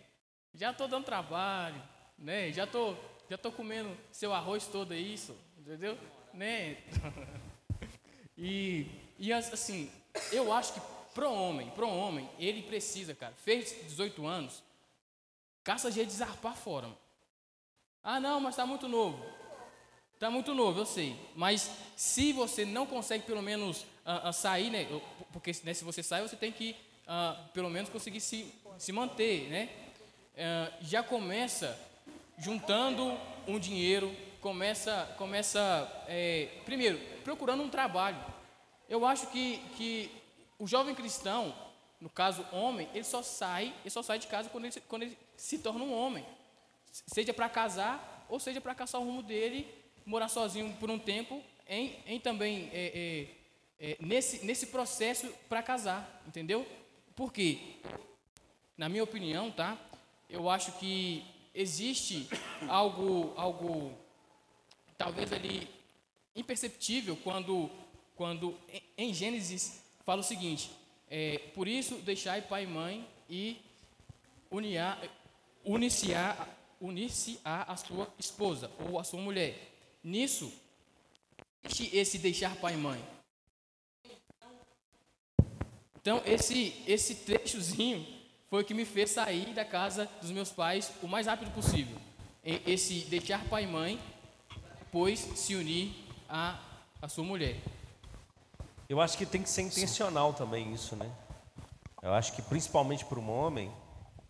Já 0.54 0.74
tô 0.74 0.88
dando 0.88 1.04
trabalho, 1.04 1.82
né? 2.18 2.54
Já 2.54 2.66
tô, 2.66 2.96
já 3.30 3.38
tô 3.38 3.52
comendo 3.52 3.96
seu 4.14 4.34
arroz 4.34 4.66
todo 4.66 4.94
isso, 4.94 5.38
entendeu? 5.58 5.98
Né? 6.34 6.78
e, 8.38 8.88
e 9.20 9.34
assim, 9.34 9.92
eu 10.32 10.54
acho 10.54 10.74
que 10.74 10.82
pro 11.14 11.30
homem, 11.30 11.70
pro 11.72 11.90
homem, 11.90 12.30
ele 12.40 12.64
precisa, 12.64 13.14
cara, 13.14 13.34
fez 13.34 13.76
18 13.88 14.26
anos, 14.26 14.64
caça 15.66 15.92
jeito 15.92 16.10
de 16.10 16.16
zarpar 16.16 16.56
fora. 16.56 16.88
Ah, 18.02 18.20
não, 18.22 18.40
mas 18.40 18.54
está 18.54 18.66
muito 18.66 18.88
novo. 18.88 19.24
Está 20.14 20.30
muito 20.30 20.54
novo, 20.54 20.80
eu 20.80 20.86
sei. 20.86 21.20
Mas 21.36 21.70
se 21.98 22.32
você 22.32 22.64
não 22.64 22.86
consegue 22.86 23.26
pelo 23.26 23.42
menos 23.42 23.86
uh, 24.06 24.30
uh, 24.30 24.34
sair, 24.34 24.70
né? 24.70 24.88
Porque 25.32 25.52
né, 25.64 25.74
se 25.74 25.84
você 25.84 26.02
sai, 26.04 26.22
você 26.22 26.36
tem 26.36 26.52
que 26.52 26.76
uh, 27.08 27.50
pelo 27.54 27.70
menos 27.70 27.90
conseguir 27.90 28.22
se, 28.22 28.54
se 28.78 28.92
manter, 28.92 29.50
né? 29.50 29.70
já 30.82 31.04
começa 31.04 31.78
juntando 32.38 33.16
um 33.48 33.60
dinheiro, 33.60 34.16
começa, 34.40 35.14
começa 35.18 35.88
é, 36.08 36.48
primeiro 36.66 36.98
procurando 37.24 37.62
um 37.62 37.70
trabalho. 37.70 38.18
Eu 38.90 39.06
acho 39.06 39.28
que, 39.28 39.60
que 39.78 40.12
o 40.58 40.66
jovem 40.66 40.96
cristão, 40.96 41.54
no 42.00 42.10
caso 42.10 42.46
homem, 42.52 42.90
ele 42.94 43.04
só 43.04 43.22
sai, 43.22 43.74
ele 43.82 43.90
só 43.90 44.02
sai 44.02 44.18
de 44.18 44.28
casa 44.28 44.50
quando 44.50 44.66
ele, 44.66 44.82
quando 44.88 45.04
ele 45.04 45.18
se 45.38 45.60
torna 45.60 45.84
um 45.84 45.94
homem. 45.94 46.26
Seja 46.92 47.34
para 47.34 47.48
casar 47.48 48.26
ou 48.28 48.40
seja 48.40 48.60
para 48.60 48.74
caçar 48.74 49.00
o 49.00 49.04
rumo 49.04 49.22
dele, 49.22 49.68
morar 50.06 50.30
sozinho 50.30 50.76
por 50.80 50.90
um 50.90 50.98
tempo, 50.98 51.44
em, 51.68 52.00
em 52.06 52.20
também 52.20 52.70
é, 52.74 52.92
é, 52.96 53.28
é, 53.82 53.98
nesse, 54.00 54.46
nesse 54.46 54.68
processo 54.68 55.28
para 55.50 55.64
casar, 55.64 56.22
entendeu? 56.28 56.68
Porque, 57.16 57.80
na 58.78 58.88
minha 58.88 59.04
opinião, 59.04 59.50
tá? 59.52 59.76
Eu 60.30 60.48
acho 60.48 60.74
que 60.74 61.26
existe 61.54 62.30
algo, 62.70 63.34
algo 63.36 63.92
talvez 64.96 65.34
ali 65.34 65.68
imperceptível 66.36 67.18
quando, 67.18 67.72
quando 68.16 68.56
em 68.96 69.12
Gênesis 69.14 69.82
fala 70.06 70.22
o 70.22 70.24
seguinte: 70.24 70.72
é, 71.10 71.40
por 71.56 71.68
isso 71.68 71.96
deixai 71.96 72.44
pai 72.44 72.64
e 72.64 72.68
mãe 72.68 73.08
e 73.28 73.58
unir-se 74.52 76.12
unir 76.80 77.12
a 77.44 77.76
sua 77.78 78.14
esposa 78.20 78.72
ou 78.88 79.00
a 79.00 79.04
sua 79.04 79.20
mulher. 79.20 79.58
Nisso, 80.04 80.54
esse 81.64 82.20
deixar 82.20 82.56
pai 82.58 82.76
e 82.76 82.78
mãe. 82.78 83.21
Então, 86.02 86.22
esse, 86.26 86.84
esse 86.88 87.16
trechozinho 87.16 88.06
foi 88.50 88.64
o 88.64 88.66
que 88.66 88.74
me 88.74 88.86
fez 88.86 89.12
sair 89.12 89.54
da 89.54 89.64
casa 89.64 90.10
dos 90.20 90.32
meus 90.32 90.52
pais 90.52 90.92
o 91.02 91.08
mais 91.08 91.28
rápido 91.28 91.52
possível. 91.52 91.96
Esse 92.44 93.02
deixar 93.02 93.46
pai 93.46 93.66
e 93.66 93.68
mãe, 93.68 94.02
depois 94.80 95.20
se 95.20 95.56
unir 95.56 95.94
a, 96.28 96.60
a 97.02 97.08
sua 97.08 97.24
mulher. 97.24 97.56
Eu 98.90 99.00
acho 99.00 99.18
que 99.18 99.26
tem 99.26 99.44
que 99.44 99.50
ser 99.50 99.62
intencional 99.62 100.34
também 100.34 100.74
isso, 100.74 100.96
né? 100.96 101.10
Eu 102.02 102.14
acho 102.14 102.34
que 102.34 102.42
principalmente 102.42 103.06
para 103.06 103.20
um 103.20 103.30
homem, 103.30 103.72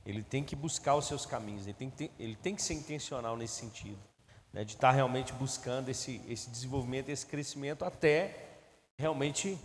ele 0.06 0.22
tem 0.22 0.44
que 0.44 0.58
buscar 0.58 0.96
os 0.96 1.06
seus 1.06 1.26
caminhos, 1.26 1.66
ele 1.66 1.74
tem 1.74 1.90
que, 1.90 1.96
ter, 1.96 2.12
ele 2.20 2.36
tem 2.36 2.54
que 2.54 2.62
ser 2.62 2.74
intencional 2.74 3.38
nesse 3.38 3.56
sentido, 3.56 3.98
né? 4.52 4.66
de 4.66 4.74
estar 4.74 4.92
realmente 4.92 5.32
buscando 5.34 5.88
esse, 5.88 6.22
esse 6.28 6.50
desenvolvimento, 6.50 7.08
esse 7.08 7.26
crescimento 7.26 7.86
até 7.86 8.50
realmente 8.98 9.58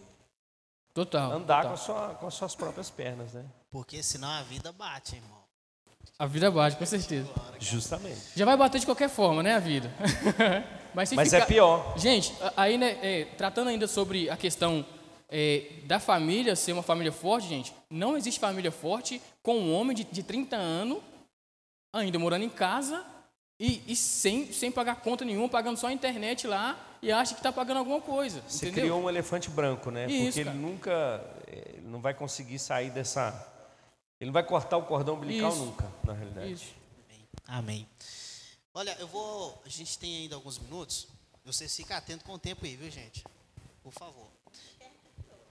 total, 1.05 1.33
andar 1.33 1.63
total. 1.63 1.71
Com, 1.71 1.77
sua, 1.77 2.15
com 2.15 2.27
as 2.27 2.35
suas 2.35 2.55
próprias 2.55 2.89
pernas, 2.91 3.33
né? 3.35 3.45
Porque 3.71 4.03
senão 4.03 4.29
a 4.29 4.43
vida 4.43 4.73
bate, 4.73 5.17
irmão. 5.17 5.37
A 6.19 6.25
vida 6.27 6.51
bate, 6.51 6.77
com 6.77 6.87
certeza. 6.87 7.29
Justamente. 7.59 8.19
Já 8.35 8.45
vai 8.47 8.57
bater 8.57 8.79
de 8.81 8.87
qualquer 8.87 9.11
forma, 9.11 9.43
né, 9.43 9.55
a 9.55 9.59
vida? 9.59 9.93
Mas, 10.95 11.13
Mas 11.13 11.29
ficar- 11.29 11.43
é 11.43 11.47
pior. 11.47 11.93
Gente, 11.99 12.35
aí, 12.57 12.79
né, 12.79 12.99
é, 13.03 13.25
tratando 13.37 13.69
ainda 13.69 13.87
sobre 13.87 14.31
a 14.31 14.37
questão 14.37 14.85
é, 15.29 15.71
da 15.85 16.01
família 16.01 16.57
ser 16.57 16.73
uma 16.73 16.83
família 16.83 17.13
forte, 17.13 17.49
gente, 17.49 17.75
não 17.91 18.17
existe 18.17 18.41
família 18.41 18.73
forte 18.73 19.21
com 19.43 19.59
um 19.59 19.75
homem 19.75 19.95
de, 19.95 20.05
de 20.05 20.23
30 20.23 20.57
anos 20.57 20.99
ainda 21.93 22.19
morando 22.19 22.45
em 22.45 22.51
casa 22.51 23.05
e, 23.59 23.83
e 23.87 23.97
sem, 23.97 24.53
sem 24.53 24.71
pagar 24.71 24.97
conta 24.97 25.25
nenhuma, 25.25 25.49
pagando 25.49 25.79
só 25.79 25.87
a 25.89 25.93
internet 25.93 26.47
lá 26.47 26.79
e 27.01 27.11
acha 27.11 27.35
que 27.35 27.41
está 27.41 27.53
pagando 27.53 27.79
alguma 27.79 28.01
coisa. 28.01 28.43
Você 28.49 28.67
entendeu? 28.67 28.85
criou 28.85 29.03
um 29.03 29.09
elefante 29.09 29.49
branco, 29.51 29.91
né? 29.91 30.07
Isso, 30.07 30.25
Porque 30.25 30.41
ele 30.41 30.45
cara. 30.51 30.59
nunca. 30.59 31.25
eh, 31.47 31.71
Ele 31.77 31.87
não 31.89 32.01
vai 32.01 32.13
conseguir 32.15 32.59
sair 32.59 32.91
dessa. 32.91 33.33
Ele 34.21 34.29
não 34.29 34.33
vai 34.33 34.43
cortar 34.45 34.77
o 34.77 34.83
cordão 34.85 35.15
umbilical 35.17 35.51
Isso. 35.51 35.65
nunca, 35.65 35.91
na 36.05 36.13
realidade. 36.13 36.53
Isso. 36.53 36.75
Amém. 37.47 37.87
Olha, 38.75 38.95
eu 38.99 39.07
vou. 39.07 39.61
A 39.65 39.69
gente 39.69 39.99
tem 39.99 40.17
ainda 40.23 40.35
alguns 40.35 40.59
minutos. 40.59 41.07
Vocês 41.45 41.75
ficam 41.75 41.97
atentos 41.97 42.27
com 42.27 42.33
o 42.33 42.39
tempo 42.39 42.65
aí, 42.65 42.77
viu, 42.77 42.91
gente? 42.91 43.25
Por 43.83 43.93
favor. 43.93 44.27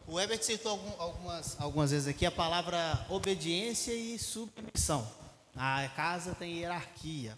O 0.08 0.20
Herbert 0.20 0.44
citou 0.44 0.74
algum- 0.74 1.02
algumas, 1.02 1.60
algumas 1.60 1.90
vezes 1.92 2.08
aqui 2.08 2.26
a 2.28 2.32
palavra 2.32 3.04
obediência 3.10 3.92
e 3.94 4.20
submissão. 4.20 5.08
A 5.56 5.88
casa 5.96 6.36
tem 6.36 6.58
hierarquia. 6.60 7.36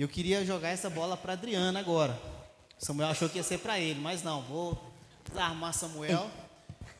Eu 0.00 0.08
queria 0.08 0.42
jogar 0.46 0.70
essa 0.70 0.88
bola 0.88 1.14
para 1.14 1.34
Adriana 1.34 1.78
agora. 1.78 2.18
Samuel 2.78 3.10
achou 3.10 3.28
que 3.28 3.36
ia 3.36 3.42
ser 3.44 3.58
para 3.58 3.78
ele, 3.78 4.00
mas 4.00 4.22
não. 4.22 4.40
Vou 4.40 4.82
desarmar 5.28 5.74
Samuel, 5.74 6.26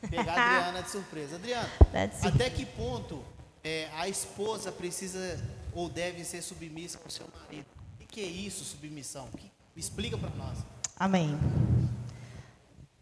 pegar 0.07 0.37
a 0.37 0.45
Adriana 0.59 0.83
de 0.83 0.91
surpresa. 0.91 1.37
Adriana, 1.37 1.67
it. 1.95 2.15
até 2.27 2.47
que 2.51 2.63
ponto 2.63 3.23
é, 3.63 3.89
a 3.97 4.07
esposa 4.07 4.71
precisa 4.71 5.43
ou 5.73 5.89
deve 5.89 6.23
ser 6.23 6.43
submissa 6.43 6.99
ao 7.03 7.09
seu 7.09 7.25
marido? 7.41 7.65
O 7.99 8.05
que 8.05 8.21
é 8.21 8.25
isso, 8.25 8.63
submissão? 8.63 9.27
Que- 9.35 9.51
explica 9.75 10.15
para 10.15 10.29
nós. 10.35 10.59
Amém. 10.95 11.39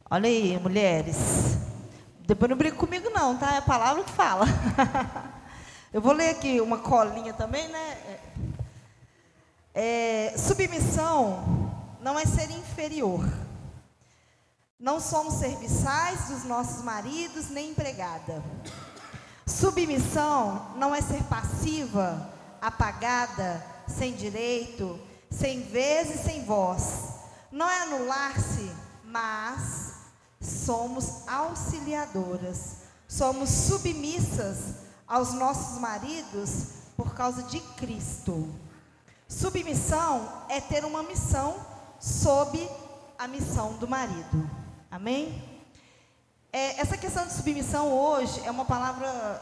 Olha 0.09 0.29
aí, 0.29 0.57
mulheres. 0.59 1.57
Depois 2.21 2.49
não 2.49 2.55
briga 2.57 2.77
comigo 2.77 3.09
não, 3.09 3.37
tá? 3.37 3.55
É 3.55 3.57
a 3.57 3.61
palavra 3.61 4.01
que 4.05 4.11
fala. 4.11 4.45
Eu 5.91 5.99
vou 5.99 6.13
ler 6.13 6.29
aqui 6.29 6.61
uma 6.61 6.77
colinha 6.77 7.33
também, 7.33 7.67
né? 7.67 8.19
É, 9.81 10.35
submissão 10.37 11.71
não 12.01 12.19
é 12.19 12.25
ser 12.25 12.51
inferior. 12.51 13.23
Não 14.77 14.99
somos 14.99 15.35
serviçais 15.35 16.27
dos 16.27 16.43
nossos 16.43 16.83
maridos 16.83 17.49
nem 17.49 17.69
empregada. 17.69 18.43
Submissão 19.47 20.75
não 20.75 20.93
é 20.93 20.99
ser 20.99 21.23
passiva, 21.23 22.29
apagada, 22.61 23.65
sem 23.87 24.13
direito, 24.17 24.99
sem 25.31 25.61
vez 25.61 26.13
e 26.13 26.17
sem 26.25 26.43
voz. 26.43 27.13
Não 27.49 27.69
é 27.69 27.83
anular-se, 27.83 28.69
mas 29.05 29.93
somos 30.41 31.25
auxiliadoras. 31.25 32.79
Somos 33.07 33.49
submissas 33.49 34.57
aos 35.07 35.31
nossos 35.31 35.79
maridos 35.79 36.65
por 36.97 37.13
causa 37.13 37.43
de 37.43 37.61
Cristo. 37.77 38.53
Submissão 39.29 40.27
é 40.49 40.59
ter 40.59 40.83
uma 40.83 41.03
missão 41.03 41.55
sob 41.99 42.67
a 43.15 43.27
missão 43.27 43.73
do 43.73 43.87
marido. 43.87 44.49
Amém? 44.89 45.47
É, 46.51 46.81
essa 46.81 46.97
questão 46.97 47.27
de 47.27 47.33
submissão 47.33 47.93
hoje 47.93 48.41
é 48.43 48.49
uma 48.49 48.65
palavra 48.65 49.39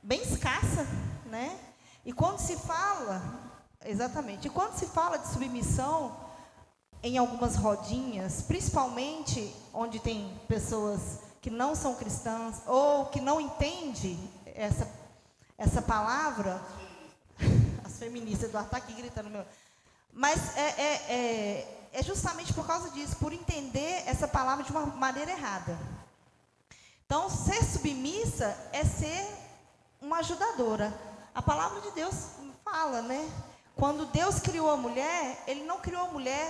bem 0.00 0.22
escassa, 0.22 0.86
né? 1.26 1.58
E 2.04 2.12
quando 2.12 2.38
se 2.38 2.54
fala, 2.56 3.20
exatamente, 3.84 4.46
e 4.46 4.50
quando 4.50 4.78
se 4.78 4.86
fala 4.86 5.18
de 5.18 5.26
submissão 5.26 6.16
em 7.02 7.18
algumas 7.18 7.56
rodinhas, 7.56 8.42
principalmente 8.42 9.52
onde 9.74 9.98
tem 9.98 10.40
pessoas 10.46 11.18
que 11.40 11.50
não 11.50 11.74
são 11.74 11.96
cristãs 11.96 12.62
ou 12.64 13.06
que 13.06 13.20
não 13.20 13.40
entendem 13.40 14.30
essa, 14.54 14.88
essa 15.58 15.82
palavra, 15.82 16.62
as 18.00 18.08
feministas 18.08 18.50
do 18.50 18.56
ataque 18.56 18.94
gritando 18.94 19.28
meu. 19.28 19.44
Mas 20.12 20.56
é, 20.56 20.60
é, 20.60 20.94
é, 21.12 21.88
é 21.92 22.02
justamente 22.02 22.52
por 22.54 22.66
causa 22.66 22.90
disso, 22.90 23.16
por 23.16 23.32
entender 23.32 24.02
essa 24.06 24.26
palavra 24.26 24.64
de 24.64 24.70
uma 24.70 24.86
maneira 24.86 25.30
errada. 25.30 25.78
Então, 27.04 27.28
ser 27.28 27.62
submissa 27.62 28.56
é 28.72 28.84
ser 28.84 29.28
uma 30.00 30.18
ajudadora. 30.18 30.92
A 31.34 31.42
palavra 31.42 31.80
de 31.82 31.90
Deus 31.90 32.14
fala, 32.64 33.02
né? 33.02 33.30
Quando 33.76 34.06
Deus 34.06 34.40
criou 34.40 34.70
a 34.70 34.76
mulher, 34.76 35.44
Ele 35.46 35.64
não 35.64 35.78
criou 35.80 36.04
a 36.04 36.10
mulher 36.10 36.48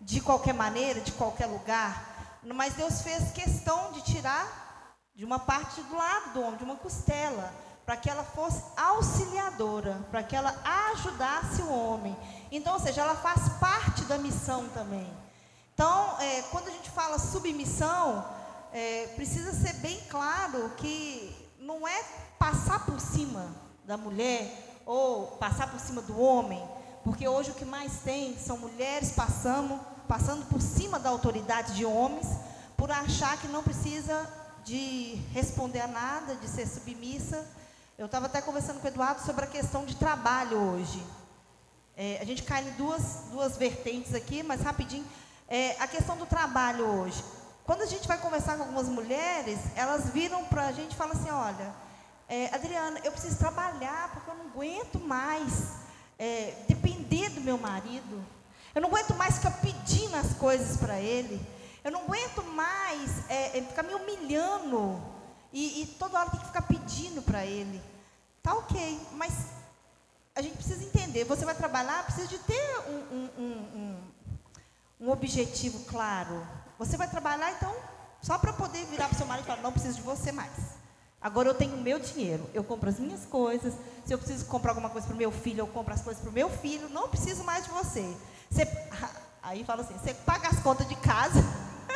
de 0.00 0.20
qualquer 0.20 0.54
maneira, 0.54 1.00
de 1.00 1.12
qualquer 1.12 1.46
lugar, 1.46 2.38
mas 2.54 2.74
Deus 2.74 3.02
fez 3.02 3.32
questão 3.32 3.92
de 3.92 4.02
tirar 4.02 4.94
de 5.14 5.24
uma 5.24 5.38
parte 5.38 5.80
do 5.82 5.96
lado 5.96 6.32
do 6.34 6.42
homem, 6.42 6.58
de 6.58 6.64
uma 6.64 6.76
costela, 6.76 7.52
para 7.86 7.96
que 7.96 8.10
ela 8.10 8.24
fosse 8.24 8.60
auxiliadora, 8.76 10.04
para 10.10 10.24
que 10.24 10.34
ela 10.34 10.52
ajudasse 10.90 11.62
o 11.62 11.72
homem. 11.72 12.16
Então, 12.50 12.74
ou 12.74 12.80
seja, 12.80 13.02
ela 13.02 13.14
faz 13.14 13.48
parte 13.60 14.02
da 14.04 14.18
missão 14.18 14.68
também. 14.70 15.08
Então, 15.72 16.20
é, 16.20 16.42
quando 16.50 16.66
a 16.66 16.72
gente 16.72 16.90
fala 16.90 17.16
submissão, 17.16 18.26
é, 18.72 19.06
precisa 19.14 19.52
ser 19.52 19.74
bem 19.74 20.00
claro 20.08 20.72
que 20.76 21.32
não 21.60 21.86
é 21.86 22.02
passar 22.38 22.84
por 22.84 22.98
cima 22.98 23.46
da 23.84 23.96
mulher 23.96 24.82
ou 24.84 25.28
passar 25.36 25.70
por 25.70 25.78
cima 25.78 26.02
do 26.02 26.20
homem, 26.20 26.62
porque 27.04 27.28
hoje 27.28 27.52
o 27.52 27.54
que 27.54 27.64
mais 27.64 28.00
tem 28.00 28.36
são 28.36 28.58
mulheres 28.58 29.12
passando, 29.12 29.78
passando 30.08 30.44
por 30.46 30.60
cima 30.60 30.98
da 30.98 31.10
autoridade 31.10 31.74
de 31.74 31.84
homens, 31.84 32.26
por 32.76 32.90
achar 32.90 33.38
que 33.40 33.46
não 33.46 33.62
precisa 33.62 34.28
de 34.64 35.14
responder 35.32 35.80
a 35.80 35.86
nada, 35.86 36.34
de 36.34 36.48
ser 36.48 36.66
submissa. 36.66 37.46
Eu 37.98 38.04
estava 38.04 38.26
até 38.26 38.42
conversando 38.42 38.78
com 38.78 38.84
o 38.84 38.90
Eduardo 38.90 39.22
sobre 39.22 39.46
a 39.46 39.48
questão 39.48 39.86
de 39.86 39.96
trabalho 39.96 40.58
hoje. 40.58 41.02
É, 41.96 42.18
a 42.20 42.26
gente 42.26 42.42
cai 42.42 42.62
em 42.62 42.70
duas, 42.72 43.22
duas 43.30 43.56
vertentes 43.56 44.14
aqui, 44.14 44.42
mas 44.42 44.60
rapidinho. 44.60 45.06
É, 45.48 45.80
a 45.80 45.86
questão 45.88 46.14
do 46.18 46.26
trabalho 46.26 46.84
hoje. 46.84 47.24
Quando 47.64 47.80
a 47.80 47.86
gente 47.86 48.06
vai 48.06 48.18
conversar 48.18 48.58
com 48.58 48.64
algumas 48.64 48.86
mulheres, 48.86 49.58
elas 49.74 50.10
viram 50.10 50.44
para 50.44 50.66
a 50.66 50.72
gente 50.72 50.92
e 50.92 50.94
falam 50.94 51.14
assim, 51.14 51.30
olha, 51.30 51.74
é, 52.28 52.54
Adriana, 52.54 53.00
eu 53.02 53.10
preciso 53.12 53.38
trabalhar 53.38 54.10
porque 54.12 54.30
eu 54.30 54.34
não 54.34 54.46
aguento 54.48 55.00
mais 55.00 55.72
é, 56.18 56.52
depender 56.68 57.30
do 57.30 57.40
meu 57.40 57.56
marido. 57.56 58.22
Eu 58.74 58.82
não 58.82 58.90
aguento 58.90 59.14
mais 59.14 59.36
ficar 59.36 59.52
pedindo 59.52 60.16
as 60.16 60.34
coisas 60.34 60.76
para 60.76 61.00
ele. 61.00 61.40
Eu 61.82 61.90
não 61.90 62.02
aguento 62.02 62.42
mais 62.42 63.30
é, 63.30 63.56
é, 63.56 63.62
ficar 63.62 63.84
me 63.84 63.94
humilhando 63.94 65.15
e, 65.56 65.82
e 65.82 65.86
toda 65.86 66.18
hora 66.18 66.28
tem 66.28 66.38
que 66.38 66.46
ficar 66.48 66.60
pedindo 66.60 67.22
para 67.22 67.46
ele. 67.46 67.82
Tá 68.42 68.52
ok, 68.52 69.00
mas 69.12 69.32
a 70.34 70.42
gente 70.42 70.54
precisa 70.54 70.84
entender. 70.84 71.24
Você 71.24 71.46
vai 71.46 71.54
trabalhar, 71.54 72.04
precisa 72.04 72.26
de 72.26 72.36
ter 72.40 72.78
um, 72.90 73.16
um, 73.16 73.30
um, 73.38 73.96
um, 75.00 75.10
objetivo 75.10 75.80
claro. 75.86 76.46
Você 76.78 76.98
vai 76.98 77.08
trabalhar, 77.08 77.52
então, 77.52 77.74
só 78.20 78.36
para 78.36 78.52
poder 78.52 78.84
virar 78.84 79.08
para 79.08 79.14
o 79.14 79.16
seu 79.16 79.26
marido 79.26 79.46
e 79.46 79.48
falar, 79.48 79.62
não 79.62 79.72
preciso 79.72 79.96
de 79.96 80.02
você 80.02 80.30
mais. 80.30 80.52
Agora 81.22 81.48
eu 81.48 81.54
tenho 81.54 81.74
o 81.74 81.80
meu 81.80 81.98
dinheiro, 81.98 82.50
eu 82.52 82.62
compro 82.62 82.90
as 82.90 82.98
minhas 82.98 83.24
coisas. 83.24 83.72
Se 84.04 84.12
eu 84.12 84.18
preciso 84.18 84.44
comprar 84.44 84.72
alguma 84.72 84.90
coisa 84.90 85.06
para 85.06 85.14
o 85.14 85.18
meu 85.18 85.32
filho, 85.32 85.60
eu 85.60 85.66
compro 85.66 85.94
as 85.94 86.02
coisas 86.02 86.20
para 86.20 86.28
o 86.28 86.34
meu 86.34 86.50
filho. 86.50 86.90
Não 86.90 87.08
preciso 87.08 87.42
mais 87.44 87.64
de 87.64 87.70
você. 87.70 88.14
você 88.50 88.68
aí 89.42 89.64
fala 89.64 89.80
assim, 89.80 89.94
você 89.94 90.12
paga 90.12 90.48
as 90.48 90.60
contas 90.60 90.86
de 90.86 90.96
casa. 90.96 91.42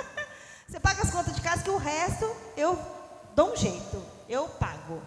você 0.67 0.81
paga 0.81 1.03
as 1.03 1.11
contas 1.11 1.37
de 1.37 1.43
casa 1.43 1.63
que 1.63 1.69
o 1.69 1.77
resto 1.77 2.25
eu 2.57 3.00
dou 3.35 3.53
um 3.53 3.57
jeito, 3.57 4.03
eu 4.29 4.49
pago. 4.49 5.01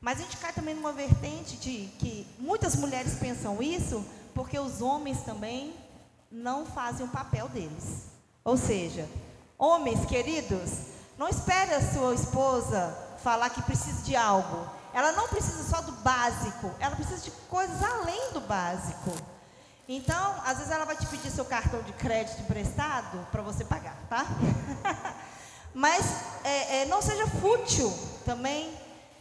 Mas 0.00 0.18
a 0.18 0.22
gente 0.22 0.36
cai 0.36 0.52
também 0.52 0.74
numa 0.74 0.92
vertente 0.92 1.56
de 1.56 1.88
que 1.98 2.26
muitas 2.38 2.76
mulheres 2.76 3.14
pensam 3.14 3.62
isso 3.62 4.04
porque 4.34 4.58
os 4.58 4.82
homens 4.82 5.22
também 5.22 5.74
não 6.30 6.66
fazem 6.66 7.06
o 7.06 7.08
papel 7.08 7.48
deles. 7.48 8.06
Ou 8.44 8.56
seja, 8.56 9.08
homens 9.58 10.04
queridos, 10.04 10.70
não 11.16 11.28
espere 11.28 11.72
a 11.72 11.92
sua 11.92 12.14
esposa 12.14 12.96
falar 13.22 13.48
que 13.50 13.62
precisa 13.62 14.02
de 14.02 14.14
algo. 14.14 14.68
Ela 14.92 15.12
não 15.12 15.28
precisa 15.28 15.64
só 15.64 15.80
do 15.80 15.92
básico, 15.92 16.70
ela 16.78 16.94
precisa 16.94 17.22
de 17.22 17.30
coisas 17.48 17.82
além 17.82 18.32
do 18.32 18.40
básico. 18.40 19.10
Então, 19.88 20.34
às 20.44 20.58
vezes 20.58 20.70
ela 20.70 20.84
vai 20.84 20.96
te 20.96 21.06
pedir 21.06 21.30
seu 21.30 21.44
cartão 21.44 21.82
de 21.82 21.92
crédito 21.92 22.40
emprestado 22.42 23.26
para 23.30 23.42
você 23.42 23.64
pagar, 23.64 23.96
tá? 24.08 24.24
Mas 25.74 26.06
é, 26.44 26.82
é, 26.82 26.84
não 26.86 27.02
seja 27.02 27.26
fútil 27.26 27.92
também, 28.24 28.72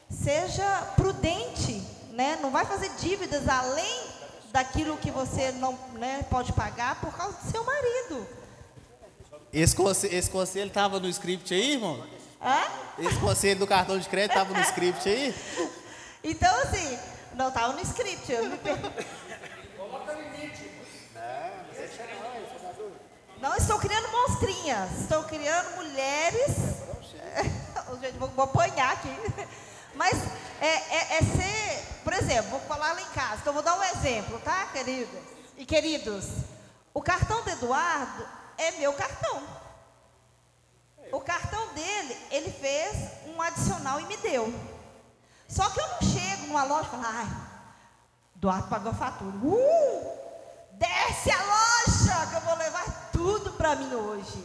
seja 0.10 0.64
prudente, 0.96 1.82
né? 2.12 2.38
Não 2.42 2.52
vai 2.52 2.64
fazer 2.66 2.90
dívidas 3.00 3.50
além 3.50 4.14
daquilo 4.52 4.96
que 4.98 5.10
você 5.10 5.52
não 5.54 5.78
né, 5.94 6.24
pode 6.30 6.54
pagar 6.54 7.02
por 7.02 7.12
causa 7.18 7.36
do 7.38 7.52
seu 7.52 7.64
marido. 7.64 8.28
Esse 9.52 9.76
conselho, 9.76 10.16
esse 10.16 10.30
conselho 10.30 10.68
estava 10.68 11.00
no 11.00 11.10
script 11.10 11.54
aí, 11.54 11.74
irmão? 11.74 12.06
Hã? 12.40 12.62
Esse 13.00 13.18
conselho 13.20 13.60
do 13.60 13.68
cartão 13.68 13.98
de 13.98 14.08
crédito 14.08 14.32
estava 14.32 14.54
no 14.54 14.62
script 14.62 15.10
aí? 15.10 15.34
Então, 16.26 16.56
assim, 16.62 16.98
Não, 17.36 17.50
estava 17.50 17.74
no 17.74 17.82
script. 17.82 18.32
Eu 18.32 18.46
me 18.46 18.58
per... 18.58 18.78
Não 23.44 23.54
estou 23.58 23.78
criando 23.78 24.10
monstrinhas, 24.10 25.02
estou 25.02 25.22
criando 25.26 25.76
mulheres. 25.76 26.56
Gente, 28.00 28.18
vou, 28.18 28.30
vou 28.30 28.46
apanhar 28.46 28.94
aqui. 28.94 29.14
Mas 29.96 30.14
é, 30.62 30.66
é, 30.66 31.18
é, 31.18 31.20
ser, 31.20 32.02
por 32.06 32.14
exemplo, 32.14 32.52
vou 32.52 32.62
falar 32.62 32.94
lá 32.94 33.02
em 33.02 33.10
casa, 33.10 33.42
então 33.42 33.52
vou 33.52 33.62
dar 33.62 33.78
um 33.78 33.84
exemplo, 33.84 34.40
tá, 34.40 34.68
queridas 34.68 35.22
e 35.58 35.66
queridos? 35.66 36.30
O 36.94 37.02
cartão 37.02 37.44
do 37.44 37.50
Eduardo 37.50 38.26
é 38.58 38.72
meu 38.72 38.94
cartão. 38.94 39.44
O 41.12 41.20
cartão 41.20 41.68
dele, 41.74 42.18
ele 42.32 42.50
fez 42.50 43.10
um 43.28 43.42
adicional 43.42 44.00
e 44.00 44.06
me 44.06 44.16
deu. 44.16 44.54
Só 45.50 45.70
que 45.70 45.82
eu 45.82 45.88
não 45.90 46.02
chego 46.02 46.48
numa 46.48 46.64
loja 46.64 46.88
e 46.88 46.92
falo, 46.92 47.04
ai, 47.06 47.28
Eduardo 48.38 48.70
pagou 48.70 48.94
a 48.94 48.96
fatura. 48.96 49.36
Uh! 49.36 50.14
Desce 50.72 51.30
a 51.30 51.44
loja 51.44 52.28
que 52.28 52.36
eu 52.36 52.42
vou 52.42 52.56
levar 52.56 52.93
tudo 53.24 53.54
para 53.54 53.74
mim 53.78 53.94
hoje. 53.94 54.44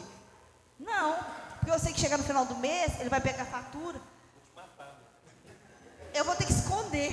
Não, 0.79 1.16
porque 1.59 1.72
eu 1.72 1.79
sei 1.81 1.93
que 1.93 1.99
chegar 1.99 2.16
no 2.16 2.22
final 2.22 2.47
do 2.47 2.55
mês, 2.57 3.01
ele 3.01 3.11
vai 3.11 3.20
pegar 3.20 3.43
a 3.43 3.47
fatura. 3.47 4.01
Eu 6.14 6.24
vou 6.24 6.37
ter 6.37 6.47
que 6.47 6.53
esconder. 6.53 7.11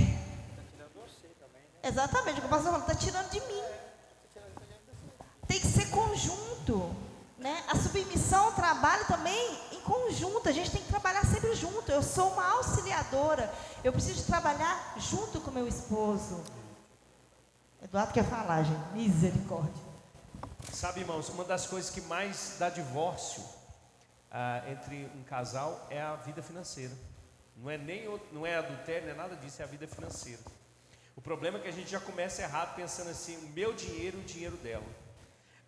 Exatamente, 1.82 2.38
o 2.38 2.41
que 2.41 2.47
o 2.47 2.49
pastor 2.49 2.80
está 2.80 2.93
tirando 2.93 3.30
de 3.32 3.39
mim. 3.41 3.63
Tem 5.47 5.59
que 5.59 5.68
ser 5.68 5.89
conjunto. 5.89 6.95
Né? 7.39 7.63
A 7.68 7.76
submissão, 7.76 8.49
o 8.49 8.51
trabalho 8.51 9.05
também 9.07 9.59
em 9.72 9.82
conjunto. 9.82 10.47
A 10.47 10.51
gente 10.51 10.70
tem 10.72 10.82
que 10.82 10.88
trabalhar 10.88 11.26
sempre 11.26 11.55
junto. 11.55 11.91
Eu 11.91 12.03
sou 12.03 12.30
uma 12.30 12.47
auxiliadora. 12.57 13.51
Eu 13.84 13.91
preciso 13.91 14.24
trabalhar 14.26 14.95
junto 14.97 15.41
com 15.41 15.51
meu 15.51 15.68
esposo. 15.68 16.43
Eduardo 17.84 18.13
quer 18.13 18.26
falar, 18.26 18.63
gente. 18.63 18.93
Misericórdia. 18.93 19.85
Sabe, 20.72 21.01
irmãos, 21.01 21.30
uma 21.30 21.43
das 21.43 21.68
coisas 21.68 21.89
que 21.89 22.01
mais 22.01 22.56
dá 22.60 22.70
divórcio 22.70 23.43
ah, 24.32 24.64
entre 24.70 25.10
um 25.16 25.24
casal 25.24 25.88
é 25.89 26.01
a 26.01 26.16
vida 26.16 26.41
financeira. 26.41 26.93
Não 27.56 27.70
é 27.70 27.78
nem 27.78 28.06
não 28.32 28.45
é 28.45 28.58
adultério, 28.58 29.08
não 29.08 29.14
é 29.14 29.18
nada 29.18 29.36
disso, 29.36 29.62
é 29.62 29.66
a 29.66 29.68
vida 29.68 29.88
financeira. 29.88 30.41
O 31.16 31.22
problema 31.22 31.58
é 31.58 31.62
que 31.62 31.68
a 31.70 31.72
gente 31.72 31.89
já 31.89 31.99
começa 31.99 32.41
errado 32.41 32.76
pensando 32.76 33.10
assim, 33.10 33.38
o 33.38 33.49
meu 33.49 33.74
dinheiro, 33.74 34.20
o 34.20 34.24
dinheiro 34.24 34.58
dela. 34.58 34.86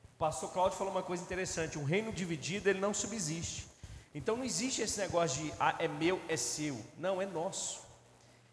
O 0.04 0.18
pastor 0.18 0.52
Cláudio 0.52 0.78
falou 0.78 0.92
uma 0.92 1.04
coisa 1.04 1.24
interessante, 1.24 1.80
um 1.80 1.86
reino 1.86 2.12
dividido, 2.12 2.70
ele 2.70 2.80
não 2.80 2.94
subsiste. 2.94 3.68
Então 4.14 4.36
não 4.36 4.44
existe 4.44 4.82
esse 4.82 5.00
negócio 5.00 5.44
de 5.44 5.54
ah, 5.60 5.76
é 5.80 5.88
meu, 5.88 6.20
é 6.28 6.36
seu. 6.36 6.78
Não, 6.98 7.22
é 7.22 7.26
nosso. 7.26 7.82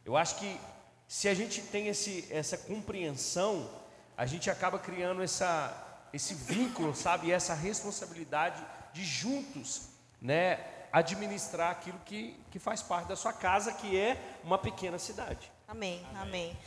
Eu 0.04 0.16
acho 0.16 0.36
que 0.36 0.60
se 1.08 1.28
a 1.28 1.34
gente 1.34 1.62
tem 1.62 1.88
esse, 1.88 2.26
essa 2.30 2.56
compreensão, 2.56 3.68
a 4.16 4.26
gente 4.26 4.50
acaba 4.50 4.78
criando 4.78 5.22
essa, 5.22 5.93
esse 6.14 6.32
vínculo, 6.32 6.94
sabe, 6.94 7.26
e 7.26 7.32
essa 7.32 7.54
responsabilidade 7.54 8.64
de 8.92 9.04
juntos, 9.04 9.82
né, 10.22 10.60
administrar 10.92 11.72
aquilo 11.72 11.98
que, 12.04 12.40
que 12.52 12.60
faz 12.60 12.80
parte 12.80 13.08
da 13.08 13.16
sua 13.16 13.32
casa, 13.32 13.72
que 13.72 13.98
é 13.98 14.38
uma 14.44 14.56
pequena 14.56 14.96
cidade. 14.96 15.50
Amém, 15.66 16.06
amém. 16.10 16.22
amém. 16.22 16.58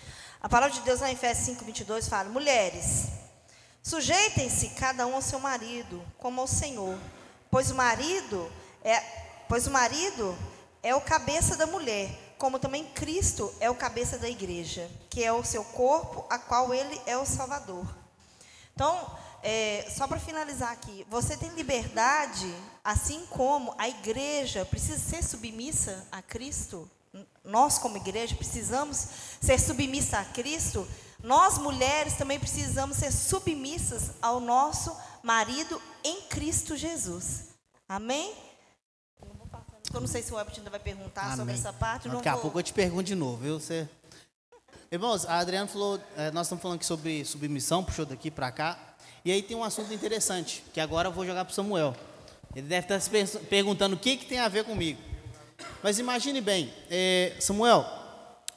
A 0.41 0.49
palavra 0.49 0.75
de 0.75 0.81
Deus 0.81 0.99
lá 0.99 1.09
em 1.09 1.13
Efésios 1.13 1.45
5, 1.45 1.63
22 1.63 2.09
fala: 2.09 2.29
Mulheres, 2.29 3.07
sujeitem-se 3.81 4.71
cada 4.71 5.07
um 5.07 5.15
ao 5.15 5.21
seu 5.21 5.39
marido, 5.39 6.03
como 6.17 6.41
ao 6.41 6.47
Senhor, 6.47 6.99
pois 7.49 7.71
o 7.71 7.75
marido 7.75 8.51
é, 8.83 8.99
pois 9.47 9.65
o 9.65 9.71
marido 9.71 10.37
é 10.83 10.93
o 10.93 10.99
cabeça 10.99 11.55
da 11.55 11.65
mulher, 11.65 12.09
como 12.37 12.59
também 12.59 12.83
Cristo 12.83 13.53
é 13.61 13.69
o 13.69 13.75
cabeça 13.75 14.17
da 14.17 14.27
igreja, 14.27 14.91
que 15.09 15.23
é 15.23 15.31
o 15.31 15.43
seu 15.43 15.63
corpo, 15.63 16.25
a 16.29 16.37
qual 16.37 16.73
ele 16.73 17.01
é 17.05 17.17
o 17.17 17.25
Salvador. 17.25 17.87
Então, 18.75 19.09
é, 19.47 19.89
só 19.89 20.05
para 20.05 20.19
finalizar 20.19 20.73
aqui, 20.73 21.07
você 21.09 21.37
tem 21.37 21.49
liberdade, 21.51 22.53
assim 22.83 23.25
como 23.27 23.73
a 23.77 23.87
igreja 23.87 24.65
precisa 24.65 24.99
ser 24.99 25.23
submissa 25.23 26.05
a 26.11 26.21
Cristo. 26.21 26.89
Nós, 27.45 27.77
como 27.77 27.95
igreja, 27.95 28.35
precisamos 28.35 29.07
ser 29.39 29.57
submissa 29.57 30.19
a 30.19 30.25
Cristo. 30.25 30.85
Nós, 31.23 31.57
mulheres, 31.59 32.17
também 32.17 32.37
precisamos 32.37 32.97
ser 32.97 33.09
submissas 33.09 34.11
ao 34.21 34.41
nosso 34.41 34.93
marido 35.23 35.81
em 36.03 36.23
Cristo 36.23 36.75
Jesus. 36.75 37.55
Amém? 37.87 38.35
Eu 39.93 40.01
não 40.01 40.07
sei 40.07 40.21
se 40.23 40.33
o 40.33 40.35
Webert 40.35 40.57
ainda 40.57 40.69
vai 40.69 40.79
perguntar 40.81 41.23
Amém. 41.23 41.37
sobre 41.37 41.53
essa 41.53 41.71
parte. 41.71 42.09
Daqui 42.09 42.27
a 42.27 42.35
pouco 42.35 42.59
eu 42.59 42.63
te 42.63 42.73
pergunto 42.73 43.03
de 43.03 43.15
novo, 43.15 43.37
viu? 43.37 43.61
Você... 43.61 43.87
Irmãos, 44.91 45.25
a 45.25 45.37
Adriana 45.37 45.69
falou, 45.69 46.01
é, 46.17 46.31
nós 46.31 46.47
estamos 46.47 46.61
falando 46.61 46.75
aqui 46.75 46.85
sobre 46.85 47.23
submissão, 47.23 47.81
puxou 47.81 48.05
daqui 48.05 48.29
para 48.29 48.51
cá. 48.51 48.86
E 49.23 49.31
aí 49.31 49.41
tem 49.41 49.55
um 49.57 49.63
assunto 49.63 49.93
interessante, 49.93 50.63
que 50.73 50.79
agora 50.79 51.07
eu 51.07 51.11
vou 51.11 51.25
jogar 51.25 51.45
para 51.45 51.53
Samuel. 51.53 51.95
Ele 52.55 52.67
deve 52.67 52.85
estar 52.85 52.99
se 52.99 53.37
perguntando 53.39 53.95
o 53.95 53.99
que, 53.99 54.17
que 54.17 54.25
tem 54.25 54.39
a 54.39 54.47
ver 54.47 54.63
comigo. 54.63 54.99
Mas 55.83 55.99
imagine 55.99 56.41
bem, 56.41 56.73
é, 56.89 57.35
Samuel, 57.39 57.85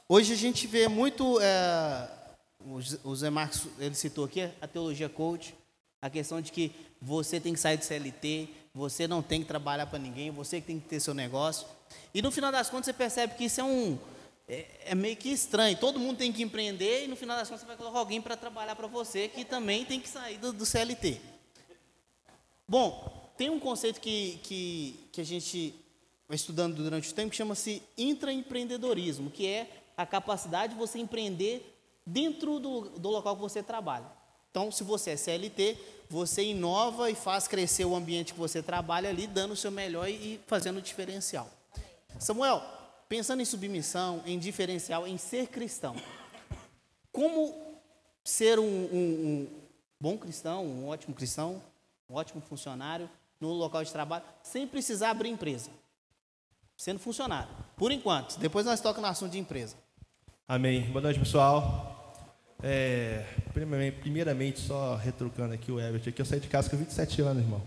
hoje 0.07 0.33
a 0.33 0.35
gente 0.35 0.67
vê 0.67 0.87
muito, 0.87 1.39
é, 1.41 2.07
o 3.03 3.15
Zé 3.15 3.29
Marcos, 3.29 3.67
ele 3.79 3.95
citou 3.95 4.25
aqui 4.25 4.49
a 4.61 4.67
teologia 4.67 5.09
coach, 5.09 5.55
a 6.01 6.09
questão 6.09 6.41
de 6.41 6.51
que 6.51 6.71
você 7.01 7.39
tem 7.39 7.53
que 7.53 7.59
sair 7.59 7.77
do 7.77 7.83
CLT, 7.83 8.49
você 8.73 9.07
não 9.07 9.21
tem 9.21 9.41
que 9.41 9.47
trabalhar 9.47 9.85
para 9.85 9.99
ninguém, 9.99 10.31
você 10.31 10.61
que 10.61 10.67
tem 10.67 10.79
que 10.79 10.87
ter 10.87 10.99
seu 10.99 11.13
negócio. 11.13 11.67
E 12.13 12.21
no 12.21 12.31
final 12.31 12.51
das 12.51 12.69
contas 12.69 12.85
você 12.85 12.93
percebe 12.93 13.35
que 13.35 13.45
isso 13.45 13.59
é 13.61 13.63
um, 13.63 13.97
é, 14.51 14.65
é, 14.87 14.95
meio 14.95 15.15
que 15.15 15.29
estranho. 15.29 15.77
Todo 15.77 15.97
mundo 15.97 16.17
tem 16.17 16.33
que 16.33 16.43
empreender 16.43 17.05
e 17.05 17.07
no 17.07 17.15
final 17.15 17.37
das 17.37 17.47
contas 17.47 17.61
você 17.61 17.67
vai 17.67 17.77
colocar 17.77 17.99
alguém 17.99 18.21
para 18.21 18.35
trabalhar 18.35 18.75
para 18.75 18.85
você 18.85 19.29
que 19.29 19.45
também 19.45 19.85
tem 19.85 19.97
que 19.97 20.09
sair 20.09 20.37
do, 20.37 20.51
do, 20.51 20.65
CLT. 20.65 21.21
Bom, 22.67 23.31
tem 23.37 23.49
um 23.49 23.61
conceito 23.61 24.01
que, 24.01 24.41
que, 24.43 25.07
que 25.13 25.21
a 25.21 25.23
gente 25.23 25.73
vai 26.27 26.35
estudando 26.35 26.75
durante 26.75 27.09
o 27.09 27.13
tempo 27.15 27.29
que 27.29 27.37
chama-se 27.37 27.81
intraempreendedorismo, 27.97 29.31
que 29.31 29.47
é 29.47 29.69
a 29.95 30.05
capacidade 30.05 30.73
de 30.73 30.79
você 30.79 30.99
empreender 30.99 31.73
dentro 32.05 32.59
do, 32.59 32.89
do 32.99 33.09
local 33.09 33.37
que 33.37 33.41
você 33.41 33.63
trabalha. 33.63 34.11
Então, 34.49 34.69
se 34.69 34.83
você 34.83 35.11
é 35.11 35.15
CLT, 35.15 35.77
você 36.09 36.43
inova 36.43 37.09
e 37.09 37.15
faz 37.15 37.47
crescer 37.47 37.85
o 37.85 37.95
ambiente 37.95 38.33
que 38.33 38.39
você 38.39 38.61
trabalha 38.61 39.09
ali, 39.09 39.27
dando 39.27 39.51
o 39.51 39.55
seu 39.55 39.71
melhor 39.71 40.09
e, 40.09 40.11
e 40.11 40.39
fazendo 40.45 40.79
o 40.79 40.81
diferencial. 40.81 41.49
Samuel, 42.19 42.80
pensando 43.11 43.41
em 43.41 43.45
submissão, 43.45 44.23
em 44.25 44.39
diferencial, 44.39 45.05
em 45.05 45.17
ser 45.17 45.47
cristão, 45.47 45.97
como 47.11 47.53
ser 48.23 48.57
um, 48.57 48.63
um, 48.63 48.95
um 48.95 49.47
bom 49.99 50.17
cristão, 50.17 50.65
um 50.65 50.87
ótimo 50.87 51.13
cristão, 51.13 51.61
um 52.09 52.15
ótimo 52.15 52.39
funcionário 52.39 53.09
no 53.37 53.49
local 53.49 53.83
de 53.83 53.91
trabalho, 53.91 54.23
sem 54.41 54.65
precisar 54.65 55.09
abrir 55.09 55.27
empresa, 55.27 55.69
sendo 56.77 57.01
funcionário, 57.01 57.49
por 57.75 57.91
enquanto. 57.91 58.39
Depois 58.39 58.65
nós 58.65 58.79
tocamos 58.79 59.01
no 59.01 59.11
assunto 59.11 59.33
de 59.33 59.39
empresa. 59.39 59.75
Amém. 60.47 60.83
Boa 60.83 61.01
noite, 61.01 61.19
pessoal. 61.19 62.15
É, 62.63 63.25
primeiramente, 63.51 63.99
primeiramente, 63.99 64.59
só 64.61 64.95
retrucando 64.95 65.53
aqui 65.53 65.69
o 65.69 65.81
Everett, 65.81 66.07
aqui 66.07 66.21
eu 66.21 66.25
saí 66.25 66.39
de 66.39 66.47
casa 66.47 66.69
com 66.69 66.77
27 66.77 67.21
anos, 67.23 67.43
irmão. 67.43 67.61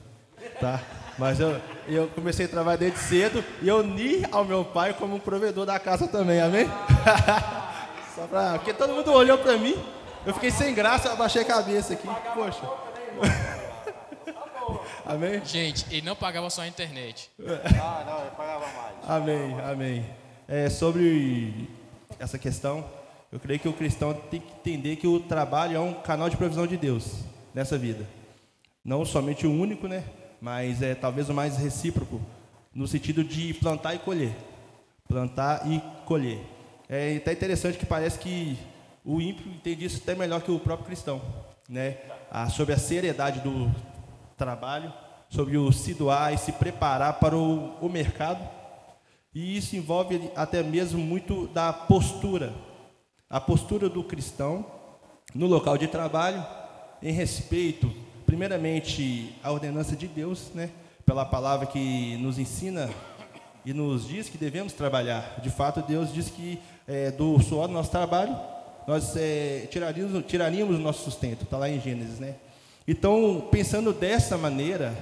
Tá? 0.59 1.04
Mas 1.19 1.39
eu, 1.39 1.61
eu 1.87 2.09
comecei 2.09 2.47
a 2.47 2.49
trabalhar 2.49 2.77
desde 2.77 2.99
cedo 2.99 3.45
e 3.63 3.69
eu 3.69 3.79
uni 3.79 4.25
ao 4.33 4.45
meu 4.45 4.65
pai 4.65 4.95
como 4.95 5.15
um 5.17 5.21
provedor 5.21 5.65
da 5.65 5.79
casa 5.79 6.09
também, 6.09 6.41
amém? 6.41 6.69
Só 8.15 8.27
pra, 8.27 8.55
porque 8.55 8.73
todo 8.73 8.93
mundo 8.93 9.13
olhou 9.13 9.39
para 9.39 9.57
mim, 9.57 9.77
eu 10.27 10.35
fiquei 10.35 10.51
sem 10.51 10.75
graça, 10.75 11.13
abaixei 11.13 11.43
a 11.43 11.45
cabeça 11.45 11.95
aqui. 11.95 12.09
Poxa. 12.35 12.63
Amém? 15.07 15.45
Gente, 15.45 15.85
ele 15.91 16.01
não 16.01 16.17
pagava 16.17 16.49
só 16.49 16.63
a 16.63 16.67
internet. 16.67 17.31
Ah, 17.79 18.05
não, 18.07 18.21
ele 18.21 18.31
pagava 18.31 18.67
mais. 18.67 18.95
Amém, 19.07 19.61
amém. 19.61 20.07
É, 20.49 20.71
sobre 20.71 21.69
essa 22.19 22.39
questão, 22.39 22.83
eu 23.31 23.39
creio 23.39 23.61
que 23.61 23.69
o 23.69 23.73
cristão 23.75 24.15
tem 24.15 24.41
que 24.41 24.51
entender 24.51 24.97
que 24.97 25.07
o 25.07 25.21
trabalho 25.21 25.77
é 25.77 25.81
um 25.81 25.93
canal 25.93 26.31
de 26.31 26.37
provisão 26.39 26.67
de 26.67 26.79
Deus 26.79 27.17
nessa 27.53 27.77
vida. 27.77 28.07
Não 28.83 29.05
somente 29.05 29.47
o 29.47 29.53
único, 29.53 29.87
né? 29.87 30.05
Mas 30.45 30.83
é 30.83 30.95
talvez 30.95 31.31
o 31.31 31.35
mais 31.35 31.57
recíproco, 31.57 32.21
no 32.75 32.87
sentido 32.87 33.25
de 33.25 33.55
plantar 33.55 33.95
e 33.95 33.99
colher. 33.99 34.37
Plantar 35.09 35.67
e 35.67 35.81
colher. 36.05 36.39
É 36.87 37.17
até 37.17 37.33
interessante 37.33 37.79
que 37.79 37.87
parece 37.87 38.19
que 38.19 38.59
o 39.03 39.23
ímpio 39.23 39.51
entende 39.51 39.87
isso 39.87 40.03
até 40.03 40.15
melhor 40.15 40.43
que 40.43 40.51
o 40.51 40.59
próprio 40.59 40.87
cristão, 40.87 41.23
né? 41.67 41.97
Ah, 42.31 42.51
sobre 42.51 42.75
a 42.75 42.79
seriedade 42.79 43.41
do 43.41 43.75
trabalho, 44.37 44.93
sobre 45.31 45.57
o 45.57 45.73
se 45.73 45.95
doar 45.95 46.35
e 46.35 46.37
se 46.37 46.53
preparar 46.53 47.15
para 47.15 47.35
o, 47.35 47.79
o 47.81 47.89
mercado. 47.89 48.47
E 49.35 49.57
isso 49.57 49.75
envolve 49.77 50.31
até 50.37 50.63
mesmo 50.63 50.99
muito 50.99 51.47
da 51.49 51.73
postura, 51.73 52.53
a 53.31 53.41
postura 53.41 53.89
do 53.89 54.05
cristão 54.05 54.67
no 55.35 55.47
local 55.47 55.79
de 55.79 55.89
trabalho, 55.89 56.45
em 57.03 57.13
respeito 57.13 58.04
primeiramente, 58.27 59.35
a 59.43 59.51
ordenança 59.53 59.97
de 59.97 60.07
Deus, 60.07 60.51
né? 60.55 60.71
Pela 61.05 61.25
palavra 61.25 61.67
que 61.67 62.17
nos 62.17 62.39
ensina 62.39 62.91
e 63.65 63.73
nos 63.73 64.07
diz 64.07 64.29
que 64.29 64.39
devemos 64.39 64.73
trabalhar. 64.73 65.41
De 65.43 65.51
fato, 65.51 65.83
Deus 65.83 66.13
diz 66.13 66.29
que 66.29 66.59
é, 66.87 67.11
do 67.11 67.41
suor 67.41 67.69
do 67.69 67.75
nosso 67.75 67.91
trabalho 67.91 68.37
nós 68.87 69.17
é, 69.17 69.67
tiraríamos, 69.71 70.25
tiraríamos 70.27 70.77
o 70.77 70.79
nosso 70.79 71.05
sustento, 71.05 71.45
está 71.45 71.57
lá 71.57 71.69
em 71.71 71.81
Gênesis, 71.81 72.19
né? 72.19 72.35
Então, 72.87 73.49
pensando 73.51 73.93
dessa 73.95 74.37
maneira, 74.37 74.95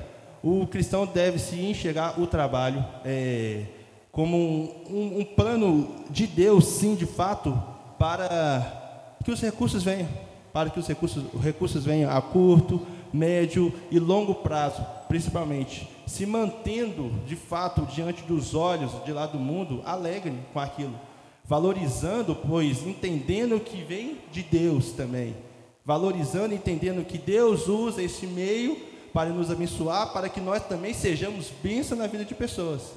o 0.42 0.66
cristão 0.66 1.04
deve 1.04 1.38
se 1.38 1.60
enxergar 1.60 2.20
o 2.20 2.26
trabalho 2.26 2.84
é, 3.04 3.64
como 4.12 4.36
um, 4.36 4.84
um, 4.88 5.18
um, 5.20 5.24
plano 5.24 6.04
de 6.08 6.26
Deus, 6.28 6.64
sim, 6.66 6.94
de 6.94 7.06
fato, 7.06 7.60
para 7.98 9.16
que 9.24 9.32
os 9.32 9.40
recursos 9.40 9.82
venham, 9.82 10.08
para 10.52 10.70
que 10.70 10.78
os 10.78 10.86
recursos, 10.86 11.24
os 11.32 11.42
recursos 11.42 11.84
venham 11.84 12.10
a 12.10 12.22
curto, 12.22 12.86
médio 13.12 13.72
e 13.90 13.98
longo 13.98 14.36
prazo, 14.36 14.84
principalmente, 15.08 15.88
se 16.06 16.26
mantendo 16.26 17.10
de 17.26 17.36
fato 17.36 17.82
diante 17.82 18.22
dos 18.22 18.54
olhos 18.54 18.92
de 19.04 19.12
lá 19.12 19.26
do 19.26 19.38
mundo 19.38 19.82
alegre 19.84 20.34
com 20.52 20.60
aquilo, 20.60 20.98
valorizando, 21.44 22.34
pois 22.34 22.86
entendendo 22.86 23.60
que 23.60 23.82
vem 23.82 24.18
de 24.30 24.42
Deus 24.42 24.92
também, 24.92 25.36
valorizando, 25.84 26.54
entendendo 26.54 27.04
que 27.04 27.18
Deus 27.18 27.68
usa 27.68 28.02
esse 28.02 28.26
meio 28.26 28.76
para 29.12 29.30
nos 29.30 29.50
abençoar, 29.50 30.12
para 30.12 30.28
que 30.28 30.40
nós 30.40 30.66
também 30.66 30.94
sejamos 30.94 31.50
bênção 31.62 31.96
na 31.98 32.06
vida 32.06 32.24
de 32.24 32.34
pessoas. 32.34 32.92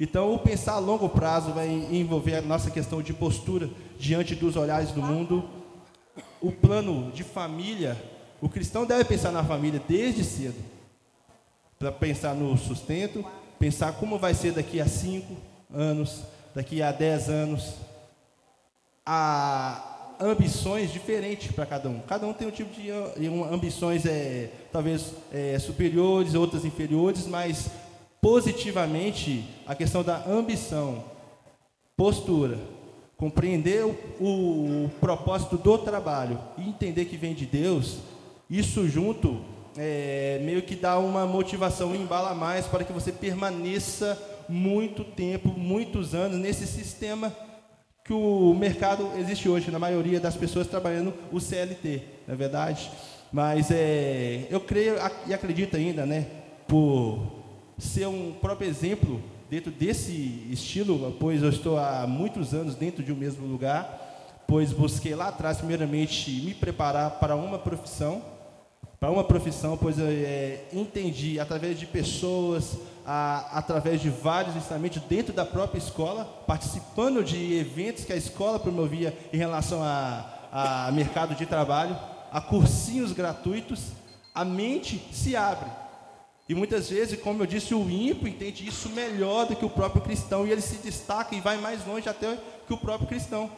Então, 0.00 0.32
o 0.32 0.38
pensar 0.38 0.74
a 0.74 0.78
longo 0.78 1.08
prazo 1.08 1.52
vai 1.52 1.68
envolver 1.68 2.36
a 2.36 2.42
nossa 2.42 2.70
questão 2.70 3.02
de 3.02 3.12
postura 3.12 3.68
diante 3.98 4.34
dos 4.34 4.56
olhares 4.56 4.92
do 4.92 5.02
mundo, 5.02 5.44
o 6.40 6.52
plano 6.52 7.10
de 7.10 7.24
família 7.24 7.96
o 8.40 8.48
cristão 8.48 8.86
deve 8.86 9.04
pensar 9.04 9.32
na 9.32 9.42
família 9.42 9.82
desde 9.88 10.22
cedo, 10.22 10.56
para 11.78 11.90
pensar 11.90 12.34
no 12.34 12.56
sustento, 12.56 13.24
pensar 13.58 13.92
como 13.92 14.18
vai 14.18 14.34
ser 14.34 14.52
daqui 14.52 14.80
a 14.80 14.86
cinco 14.86 15.36
anos, 15.72 16.22
daqui 16.54 16.82
a 16.82 16.92
dez 16.92 17.28
anos. 17.28 17.74
Há 19.04 20.16
ambições 20.20 20.92
diferentes 20.92 21.52
para 21.52 21.66
cada 21.66 21.88
um. 21.88 22.00
Cada 22.00 22.26
um 22.26 22.32
tem 22.32 22.48
um 22.48 22.50
tipo 22.50 22.70
de 22.74 22.90
ambições, 23.50 24.04
é, 24.06 24.50
talvez 24.72 25.12
é, 25.32 25.58
superiores, 25.58 26.34
outras 26.34 26.64
inferiores, 26.64 27.26
mas 27.26 27.70
positivamente 28.20 29.44
a 29.66 29.74
questão 29.74 30.02
da 30.02 30.24
ambição, 30.26 31.04
postura, 31.96 32.58
compreender 33.16 33.84
o, 33.84 33.96
o, 34.20 34.84
o 34.84 34.90
propósito 35.00 35.56
do 35.56 35.78
trabalho 35.78 36.38
e 36.56 36.68
entender 36.68 37.04
que 37.06 37.16
vem 37.16 37.34
de 37.34 37.46
Deus 37.46 37.98
isso 38.50 38.88
junto 38.88 39.40
é, 39.76 40.40
meio 40.42 40.62
que 40.62 40.74
dá 40.74 40.98
uma 40.98 41.26
motivação, 41.26 41.94
embala 41.94 42.34
mais 42.34 42.66
para 42.66 42.84
que 42.84 42.92
você 42.92 43.12
permaneça 43.12 44.20
muito 44.48 45.04
tempo, 45.04 45.50
muitos 45.50 46.14
anos 46.14 46.38
nesse 46.38 46.66
sistema 46.66 47.32
que 48.04 48.12
o 48.12 48.54
mercado 48.54 49.10
existe 49.18 49.48
hoje, 49.48 49.70
na 49.70 49.78
maioria 49.78 50.18
das 50.18 50.34
pessoas 50.34 50.66
trabalhando 50.66 51.12
o 51.30 51.38
CLT, 51.38 52.02
não 52.26 52.34
é 52.34 52.36
verdade? 52.36 52.90
Mas 53.30 53.70
é, 53.70 54.46
eu 54.50 54.60
creio 54.60 54.94
e 55.26 55.34
acredito 55.34 55.76
ainda, 55.76 56.06
né, 56.06 56.26
por 56.66 57.20
ser 57.76 58.08
um 58.08 58.32
próprio 58.32 58.66
exemplo 58.66 59.22
dentro 59.50 59.70
desse 59.70 60.46
estilo, 60.50 61.14
pois 61.20 61.42
eu 61.42 61.50
estou 61.50 61.78
há 61.78 62.06
muitos 62.06 62.54
anos 62.54 62.74
dentro 62.74 63.02
de 63.02 63.12
um 63.12 63.16
mesmo 63.16 63.46
lugar, 63.46 64.42
pois 64.46 64.72
busquei 64.72 65.14
lá 65.14 65.28
atrás, 65.28 65.58
primeiramente, 65.58 66.30
me 66.30 66.54
preparar 66.54 67.12
para 67.20 67.36
uma 67.36 67.58
profissão, 67.58 68.22
para 69.00 69.10
uma 69.10 69.22
profissão, 69.22 69.76
pois 69.76 69.98
eu 69.98 70.06
é, 70.08 70.64
entendi 70.72 71.38
através 71.38 71.78
de 71.78 71.86
pessoas, 71.86 72.76
a, 73.06 73.58
através 73.58 74.00
de 74.00 74.10
vários 74.10 74.56
ensinamentos 74.56 75.00
dentro 75.02 75.32
da 75.32 75.44
própria 75.44 75.78
escola, 75.78 76.24
participando 76.46 77.22
de 77.22 77.54
eventos 77.54 78.04
que 78.04 78.12
a 78.12 78.16
escola 78.16 78.58
promovia 78.58 79.16
em 79.32 79.36
relação 79.36 79.82
a, 79.82 80.26
a 80.50 80.92
mercado 80.92 81.36
de 81.36 81.46
trabalho, 81.46 81.96
a 82.32 82.40
cursinhos 82.40 83.12
gratuitos, 83.12 83.92
a 84.34 84.44
mente 84.44 85.00
se 85.12 85.36
abre. 85.36 85.70
E 86.48 86.54
muitas 86.54 86.90
vezes, 86.90 87.20
como 87.20 87.42
eu 87.42 87.46
disse, 87.46 87.74
o 87.74 87.88
ímpio 87.88 88.26
entende 88.26 88.66
isso 88.66 88.88
melhor 88.88 89.46
do 89.46 89.54
que 89.54 89.64
o 89.64 89.70
próprio 89.70 90.02
cristão 90.02 90.46
e 90.46 90.50
ele 90.50 90.62
se 90.62 90.76
destaca 90.76 91.36
e 91.36 91.40
vai 91.40 91.58
mais 91.58 91.86
longe 91.86 92.08
até 92.08 92.36
que 92.66 92.72
o 92.72 92.78
próprio 92.78 93.06
cristão, 93.06 93.50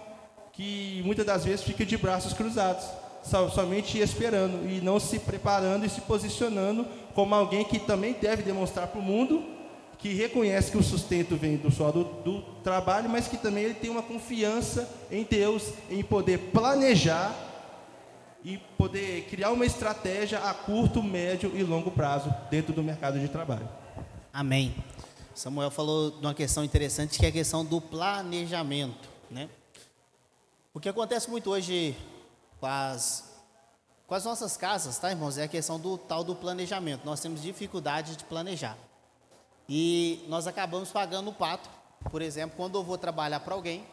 que 0.52 1.00
muitas 1.04 1.24
das 1.24 1.44
vezes 1.44 1.64
fica 1.64 1.86
de 1.86 1.96
braços 1.96 2.32
cruzados 2.34 2.84
somente 3.22 3.98
esperando 3.98 4.68
e 4.68 4.80
não 4.80 4.98
se 4.98 5.18
preparando 5.18 5.84
e 5.84 5.90
se 5.90 6.00
posicionando 6.00 6.86
como 7.14 7.34
alguém 7.34 7.64
que 7.64 7.78
também 7.78 8.14
deve 8.14 8.42
demonstrar 8.42 8.88
para 8.88 9.00
o 9.00 9.02
mundo 9.02 9.60
que 10.00 10.14
reconhece 10.14 10.70
que 10.70 10.78
o 10.78 10.82
sustento 10.82 11.36
vem 11.36 11.58
do 11.58 11.70
só 11.70 11.92
do, 11.92 12.04
do, 12.04 12.42
trabalho, 12.64 13.08
mas 13.08 13.28
que 13.28 13.36
também 13.36 13.64
ele 13.64 13.74
tem 13.74 13.90
uma 13.90 14.02
confiança 14.02 14.88
em 15.10 15.24
Deus, 15.24 15.74
em 15.90 16.02
poder 16.02 16.38
planejar 16.52 17.34
e 18.42 18.56
poder 18.78 19.26
criar 19.28 19.50
uma 19.50 19.66
estratégia 19.66 20.38
a 20.38 20.54
curto, 20.54 21.02
médio 21.02 21.52
e 21.54 21.62
longo 21.62 21.90
prazo 21.90 22.34
dentro 22.50 22.72
do 22.72 22.82
mercado 22.82 23.20
de 23.20 23.28
trabalho. 23.28 23.68
Amém. 24.32 24.74
Samuel 25.34 25.70
falou 25.70 26.10
de 26.10 26.26
uma 26.26 26.34
questão 26.34 26.64
interessante 26.64 27.18
que 27.18 27.26
é 27.26 27.28
a 27.28 27.32
questão 27.32 27.62
do 27.62 27.78
planejamento, 27.78 29.08
né? 29.30 29.50
O 30.72 30.80
que 30.80 30.88
acontece 30.88 31.28
muito 31.28 31.50
hoje 31.50 31.94
com 32.60 32.66
as, 32.66 33.24
com 34.06 34.14
as 34.14 34.24
nossas 34.24 34.56
casas, 34.56 34.98
tá, 34.98 35.10
irmãos? 35.10 35.38
É 35.38 35.44
a 35.44 35.48
questão 35.48 35.80
do 35.80 35.96
tal 35.96 36.22
do 36.22 36.36
planejamento. 36.36 37.04
Nós 37.04 37.20
temos 37.20 37.42
dificuldade 37.42 38.16
de 38.16 38.24
planejar. 38.24 38.76
E 39.68 40.24
nós 40.28 40.46
acabamos 40.46 40.90
pagando 40.90 41.30
o 41.30 41.34
pato. 41.34 41.70
Por 42.10 42.20
exemplo, 42.20 42.56
quando 42.56 42.76
eu 42.76 42.84
vou 42.84 42.98
trabalhar 42.98 43.40
para 43.40 43.54
alguém, 43.54 43.84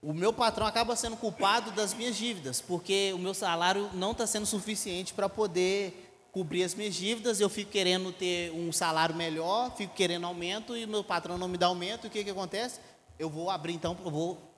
o 0.00 0.12
meu 0.12 0.32
patrão 0.32 0.66
acaba 0.66 0.96
sendo 0.96 1.16
culpado 1.16 1.70
das 1.70 1.94
minhas 1.94 2.16
dívidas, 2.16 2.60
porque 2.60 3.12
o 3.14 3.18
meu 3.18 3.34
salário 3.34 3.90
não 3.94 4.12
está 4.12 4.26
sendo 4.26 4.46
suficiente 4.46 5.14
para 5.14 5.28
poder 5.28 6.28
cobrir 6.32 6.64
as 6.64 6.74
minhas 6.74 6.94
dívidas. 6.94 7.40
Eu 7.40 7.48
fico 7.48 7.70
querendo 7.70 8.10
ter 8.12 8.50
um 8.52 8.72
salário 8.72 9.14
melhor, 9.14 9.74
fico 9.76 9.94
querendo 9.94 10.26
aumento 10.26 10.76
e 10.76 10.84
o 10.84 10.88
meu 10.88 11.04
patrão 11.04 11.36
não 11.36 11.46
me 11.46 11.58
dá 11.58 11.66
aumento. 11.66 12.06
O 12.06 12.10
que, 12.10 12.24
que 12.24 12.30
acontece? 12.30 12.80
Eu 13.18 13.28
vou 13.28 13.50
abrir 13.50 13.74
então, 13.74 13.96
eu 14.04 14.10
vou, 14.10 14.54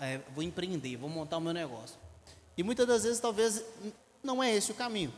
é, 0.00 0.20
vou 0.34 0.42
empreender, 0.42 0.96
vou 0.96 1.10
montar 1.10 1.36
o 1.36 1.40
meu 1.40 1.52
negócio. 1.52 1.96
E 2.58 2.62
muitas 2.64 2.88
das 2.88 3.04
vezes, 3.04 3.20
talvez, 3.20 3.62
não 4.20 4.42
é 4.42 4.52
esse 4.52 4.72
o 4.72 4.74
caminho. 4.74 5.14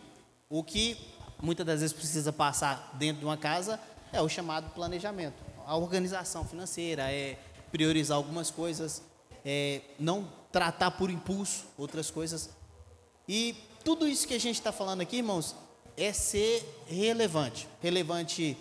O 0.47 0.62
que 0.62 0.95
muitas 1.43 1.64
das 1.64 1.80
vezes 1.80 1.97
precisa 1.97 2.30
passar 2.30 2.91
dentro 2.99 3.20
de 3.20 3.24
uma 3.24 3.38
casa 3.38 3.80
é 4.12 4.20
o 4.20 4.28
chamado 4.28 4.68
planejamento. 4.74 5.43
A 5.64 5.74
organização 5.74 6.45
financeira, 6.45 7.11
é 7.11 7.38
priorizar 7.72 8.18
algumas 8.18 8.51
coisas, 8.51 9.03
é 9.43 9.80
não 9.99 10.30
tratar 10.53 10.91
por 10.91 11.11
impulso 11.11 11.64
outras 11.78 12.11
coisas. 12.11 12.51
E 13.26 13.57
tudo 13.82 14.07
isso 14.07 14.28
que 14.28 14.34
a 14.34 14.41
gente 14.41 14.57
está 14.57 14.70
falando 14.70 15.01
aqui, 15.01 15.16
irmãos, 15.16 15.57
é 15.97 16.12
ser 16.12 16.84
relevante. 16.86 17.66
Relevante 17.80 18.55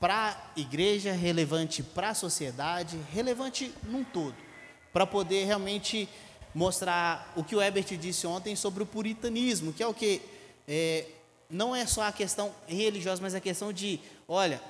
para 0.00 0.30
a 0.30 0.58
igreja, 0.58 1.12
relevante 1.12 1.80
para 1.80 2.08
a 2.08 2.14
sociedade, 2.14 2.98
relevante 3.12 3.72
num 3.84 4.02
todo. 4.02 4.34
Para 4.92 5.06
poder 5.06 5.44
realmente 5.44 6.08
mostrar 6.54 7.32
o 7.36 7.44
que 7.44 7.54
o 7.54 7.62
Ebert 7.62 7.96
disse 7.96 8.26
ontem 8.26 8.56
sobre 8.56 8.82
o 8.82 8.86
puritanismo, 8.86 9.72
que 9.72 9.82
é 9.82 9.86
o 9.86 9.94
que 9.94 10.20
é, 10.66 11.06
não 11.48 11.74
é 11.74 11.86
só 11.86 12.02
a 12.02 12.12
questão 12.12 12.54
religiosa, 12.66 13.20
mas 13.20 13.34
a 13.34 13.40
questão 13.40 13.72
de, 13.72 14.00
olha, 14.28 14.62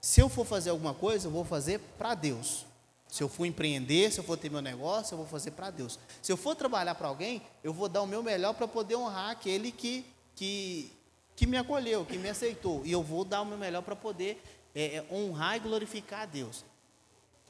se 0.00 0.20
eu 0.20 0.28
for 0.28 0.44
fazer 0.44 0.70
alguma 0.70 0.94
coisa, 0.94 1.26
eu 1.26 1.30
vou 1.30 1.44
fazer 1.44 1.78
para 1.98 2.14
Deus. 2.14 2.64
Se 3.08 3.22
eu 3.22 3.28
for 3.28 3.44
empreender, 3.44 4.10
se 4.10 4.18
eu 4.18 4.24
for 4.24 4.38
ter 4.38 4.50
meu 4.50 4.62
negócio, 4.62 5.12
eu 5.12 5.18
vou 5.18 5.26
fazer 5.26 5.50
para 5.50 5.70
Deus. 5.70 5.98
Se 6.22 6.32
eu 6.32 6.36
for 6.36 6.56
trabalhar 6.56 6.94
para 6.94 7.08
alguém, 7.08 7.42
eu 7.62 7.72
vou 7.72 7.86
dar 7.88 8.00
o 8.00 8.06
meu 8.06 8.22
melhor 8.22 8.54
para 8.54 8.66
poder 8.66 8.96
honrar 8.96 9.30
aquele 9.30 9.70
que, 9.70 10.06
que, 10.34 10.90
que 11.36 11.46
me 11.46 11.58
acolheu, 11.58 12.06
que 12.06 12.16
me 12.16 12.30
aceitou. 12.30 12.80
E 12.86 12.90
eu 12.90 13.02
vou 13.02 13.22
dar 13.22 13.42
o 13.42 13.44
meu 13.44 13.58
melhor 13.58 13.82
para 13.82 13.94
poder 13.94 14.42
é, 14.74 14.96
é, 14.96 15.06
honrar 15.12 15.56
e 15.56 15.60
glorificar 15.60 16.22
a 16.22 16.26
Deus. 16.26 16.64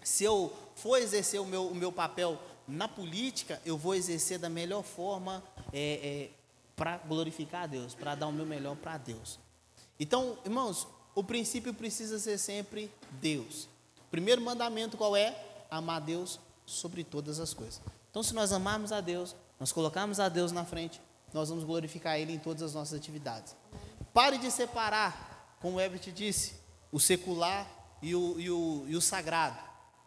Se 0.03 0.25
eu 0.25 0.53
for 0.75 0.99
exercer 0.99 1.41
o 1.41 1.47
meu, 1.47 1.69
o 1.69 1.75
meu 1.75 1.93
papel 1.93 2.37
na 2.67 2.89
política 2.89 3.61
eu 3.65 3.77
vou 3.77 3.95
exercer 3.95 4.39
da 4.39 4.49
melhor 4.49 4.83
forma 4.83 5.43
é, 5.73 5.81
é, 5.81 6.31
para 6.77 6.99
glorificar 6.99 7.65
a 7.65 7.67
Deus, 7.67 7.95
para 7.95 8.15
dar 8.15 8.27
o 8.27 8.33
meu 8.33 8.47
melhor 8.47 8.77
para 8.77 8.99
Deus. 8.99 9.39
Então, 9.99 10.39
irmãos, 10.45 10.87
o 11.15 11.23
princípio 11.23 11.75
precisa 11.75 12.19
ser 12.19 12.39
sempre 12.39 12.91
Deus. 13.21 13.69
Primeiro 14.11 14.43
mandamento 14.43 14.97
qual 14.97 15.17
é? 15.17 15.37
Amar 15.71 16.01
Deus 16.01 16.39
sobre 16.67 17.05
todas 17.05 17.41
as 17.41 17.55
coisas. 17.55 17.81
Então, 18.11 18.23
se 18.23 18.35
nós 18.35 18.53
amarmos 18.53 18.93
a 18.93 19.01
Deus, 19.01 19.35
nós 19.59 19.73
colocarmos 19.73 20.21
a 20.21 20.29
Deus 20.29 20.53
na 20.53 20.65
frente, 20.65 21.01
nós 21.33 21.49
vamos 21.49 21.65
glorificar 21.65 22.19
Ele 22.19 22.33
em 22.33 22.39
todas 22.39 22.63
as 22.63 22.75
nossas 22.75 22.99
atividades. 22.99 23.57
Pare 24.13 24.37
de 24.37 24.51
separar, 24.51 25.57
como 25.61 25.81
Ebert 25.81 26.13
disse, 26.13 26.55
o 26.91 27.01
secular 27.01 27.67
e 28.03 28.15
o, 28.15 28.39
e 28.39 28.51
o, 28.51 28.85
e 28.89 28.97
o 28.97 29.01
sagrado. 29.01 29.59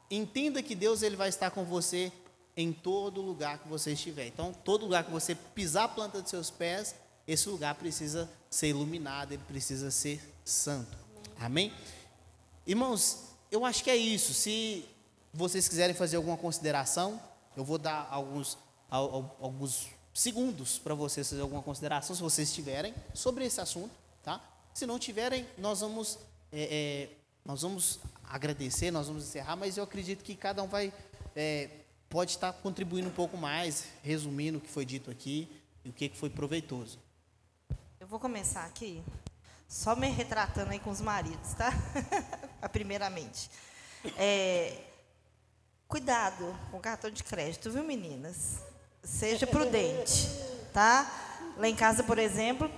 Entenda 0.10 0.62
que 0.62 0.76
Deus 0.76 1.02
ele 1.02 1.16
vai 1.16 1.30
estar 1.30 1.50
com 1.50 1.64
você 1.64 2.12
em 2.56 2.72
todo 2.72 3.22
lugar 3.22 3.60
que 3.60 3.68
você 3.68 3.94
estiver. 3.94 4.28
Então, 4.28 4.54
todo 4.54 4.84
lugar 4.86 5.04
que 5.04 5.12
você 5.12 5.36
pisar 5.36 5.86
a 5.86 5.90
planta 5.90 6.22
de 6.22 6.30
seus 6.30 6.50
pés, 6.50 6.96
esse 7.28 7.50
lugar 7.50 7.76
precisa 7.76 8.30
ser 8.50 8.70
iluminado, 8.70 9.34
ele 9.34 9.44
precisa 9.48 9.92
ser 9.92 10.22
santo. 10.44 10.98
Amém? 11.40 11.74
Irmãos, 12.66 13.24
eu 13.52 13.66
acho 13.66 13.84
que 13.84 13.90
é 13.90 13.96
isso. 13.96 14.34
Se 14.34 14.86
vocês 15.34 15.68
quiserem 15.68 15.96
fazer 15.96 16.16
alguma 16.18 16.38
consideração, 16.38 17.20
eu 17.56 17.64
vou 17.64 17.78
dar 17.78 18.08
alguns 18.10 18.58
alguns 18.90 19.88
segundos 20.14 20.80
para 20.80 20.94
vocês 20.94 21.28
fazer 21.30 21.42
alguma 21.42 21.62
consideração, 21.62 22.16
se 22.16 22.22
vocês 22.22 22.54
tiverem, 22.54 22.94
sobre 23.14 23.46
esse 23.46 23.60
assunto, 23.60 23.92
tá? 24.24 24.42
Se 24.74 24.86
não 24.86 24.98
tiverem, 24.98 25.46
nós 25.58 25.82
vamos, 25.82 26.18
é, 26.52 26.64
é, 26.64 27.10
nós 27.44 27.62
vamos 27.62 28.00
agradecer, 28.24 28.92
nós 28.92 29.08
vamos 29.08 29.24
encerrar, 29.24 29.56
mas 29.56 29.78
eu 29.78 29.84
acredito 29.84 30.24
que 30.24 30.36
cada 30.36 30.64
um 30.64 30.68
vai, 30.68 30.94
é, 31.36 31.70
pode 32.16 32.32
estar 32.32 32.54
contribuindo 32.54 33.10
um 33.10 33.12
pouco 33.12 33.36
mais, 33.36 33.88
resumindo 34.02 34.58
o 34.58 34.62
que 34.62 34.70
foi 34.70 34.86
dito 34.86 35.12
aqui 35.12 35.52
e 35.84 35.90
o 35.90 35.92
que 35.92 36.10
foi 36.16 36.30
proveitoso. 36.30 36.98
Eu 38.00 38.08
vou 38.08 38.22
começar 38.22 38.64
aqui, 38.64 39.04
só 39.68 39.98
me 39.98 40.08
retratando 40.08 40.72
aí 40.72 40.80
com 40.80 40.92
os 40.92 41.02
maridos, 41.02 41.54
tá? 41.56 41.74
Primeiramente. 42.72 43.52
É, 44.18 44.78
cuidado 45.90 46.58
com 46.72 46.78
o 46.78 46.80
cartão 46.80 47.12
de 47.12 47.22
crédito, 47.22 47.70
viu, 47.70 47.84
meninas? 47.84 48.60
Seja 49.04 49.46
prudente, 49.46 50.30
tá? 50.72 51.12
Lá 51.58 51.68
em 51.68 51.76
casa, 51.76 52.02
por 52.02 52.18
exemplo, 52.18 52.72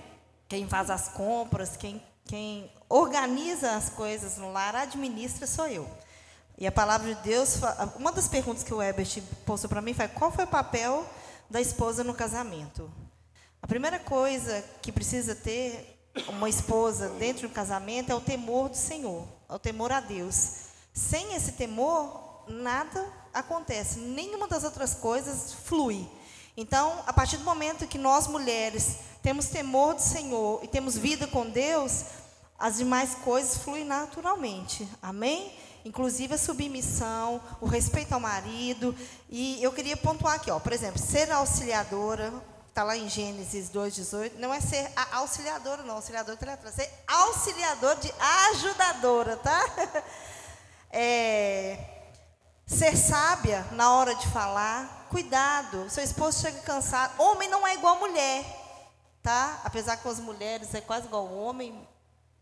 quem 0.48 0.66
faz 0.66 0.90
as 0.90 1.10
compras, 1.10 1.76
quem, 1.76 2.02
quem 2.24 2.72
organiza 2.88 3.76
as 3.76 3.88
coisas 3.88 4.36
no 4.36 4.50
lar, 4.50 4.74
administra, 4.74 5.46
sou 5.46 5.68
eu. 5.68 5.88
E 6.60 6.66
a 6.66 6.72
palavra 6.72 7.14
de 7.14 7.22
Deus, 7.22 7.60
uma 7.96 8.10
das 8.10 8.26
perguntas 8.26 8.64
que 8.64 8.74
o 8.74 8.82
Ebert 8.82 9.22
postou 9.46 9.70
para 9.70 9.80
mim 9.80 9.94
foi: 9.94 10.08
qual 10.08 10.32
foi 10.32 10.42
o 10.44 10.48
papel 10.48 11.06
da 11.48 11.60
esposa 11.60 12.02
no 12.02 12.12
casamento? 12.12 12.90
A 13.62 13.66
primeira 13.68 14.00
coisa 14.00 14.64
que 14.82 14.90
precisa 14.90 15.36
ter 15.36 16.10
uma 16.26 16.48
esposa 16.48 17.10
dentro 17.10 17.46
do 17.46 17.54
casamento 17.54 18.10
é 18.10 18.14
o 18.14 18.20
temor 18.20 18.70
do 18.70 18.76
Senhor, 18.76 19.24
é 19.48 19.54
o 19.54 19.58
temor 19.58 19.92
a 19.92 20.00
Deus. 20.00 20.66
Sem 20.92 21.36
esse 21.36 21.52
temor, 21.52 22.42
nada 22.48 23.06
acontece, 23.32 24.00
nenhuma 24.00 24.48
das 24.48 24.64
outras 24.64 24.94
coisas 24.94 25.52
flui. 25.52 26.08
Então, 26.56 27.04
a 27.06 27.12
partir 27.12 27.36
do 27.36 27.44
momento 27.44 27.86
que 27.86 27.98
nós 27.98 28.26
mulheres 28.26 28.96
temos 29.22 29.46
temor 29.46 29.94
do 29.94 30.02
Senhor 30.02 30.58
e 30.64 30.66
temos 30.66 30.98
vida 30.98 31.28
com 31.28 31.48
Deus, 31.48 32.02
as 32.58 32.78
demais 32.78 33.14
coisas 33.14 33.58
fluem 33.58 33.84
naturalmente. 33.84 34.88
Amém? 35.00 35.52
Inclusive 35.84 36.34
a 36.34 36.38
submissão, 36.38 37.40
o 37.60 37.66
respeito 37.66 38.12
ao 38.12 38.20
marido. 38.20 38.94
E 39.28 39.62
eu 39.62 39.72
queria 39.72 39.96
pontuar 39.96 40.34
aqui, 40.34 40.50
ó, 40.50 40.58
por 40.58 40.72
exemplo, 40.72 40.98
ser 40.98 41.30
auxiliadora, 41.30 42.32
está 42.68 42.84
lá 42.84 42.96
em 42.96 43.08
Gênesis 43.08 43.70
2,18, 43.70 44.34
não 44.38 44.54
é 44.54 44.60
ser 44.60 44.90
auxiliadora, 45.12 45.82
não, 45.82 45.96
auxiliadora 45.96 46.38
é 46.64 46.70
ser 46.70 46.88
auxiliador 47.08 47.96
de 47.96 48.12
ajudadora, 48.50 49.36
tá? 49.36 49.64
É, 50.90 51.78
ser 52.66 52.96
sábia 52.96 53.66
na 53.72 53.94
hora 53.94 54.14
de 54.14 54.26
falar, 54.28 55.06
cuidado, 55.10 55.88
seu 55.90 56.02
esposo 56.02 56.40
chega 56.40 56.60
cansado. 56.60 57.12
Homem 57.20 57.48
não 57.48 57.66
é 57.66 57.74
igual 57.74 57.98
mulher, 57.98 58.42
tá? 59.22 59.60
Apesar 59.64 59.96
que 59.96 60.08
as 60.08 60.18
mulheres 60.18 60.74
é 60.74 60.80
quase 60.80 61.06
igual 61.06 61.30
homem, 61.30 61.87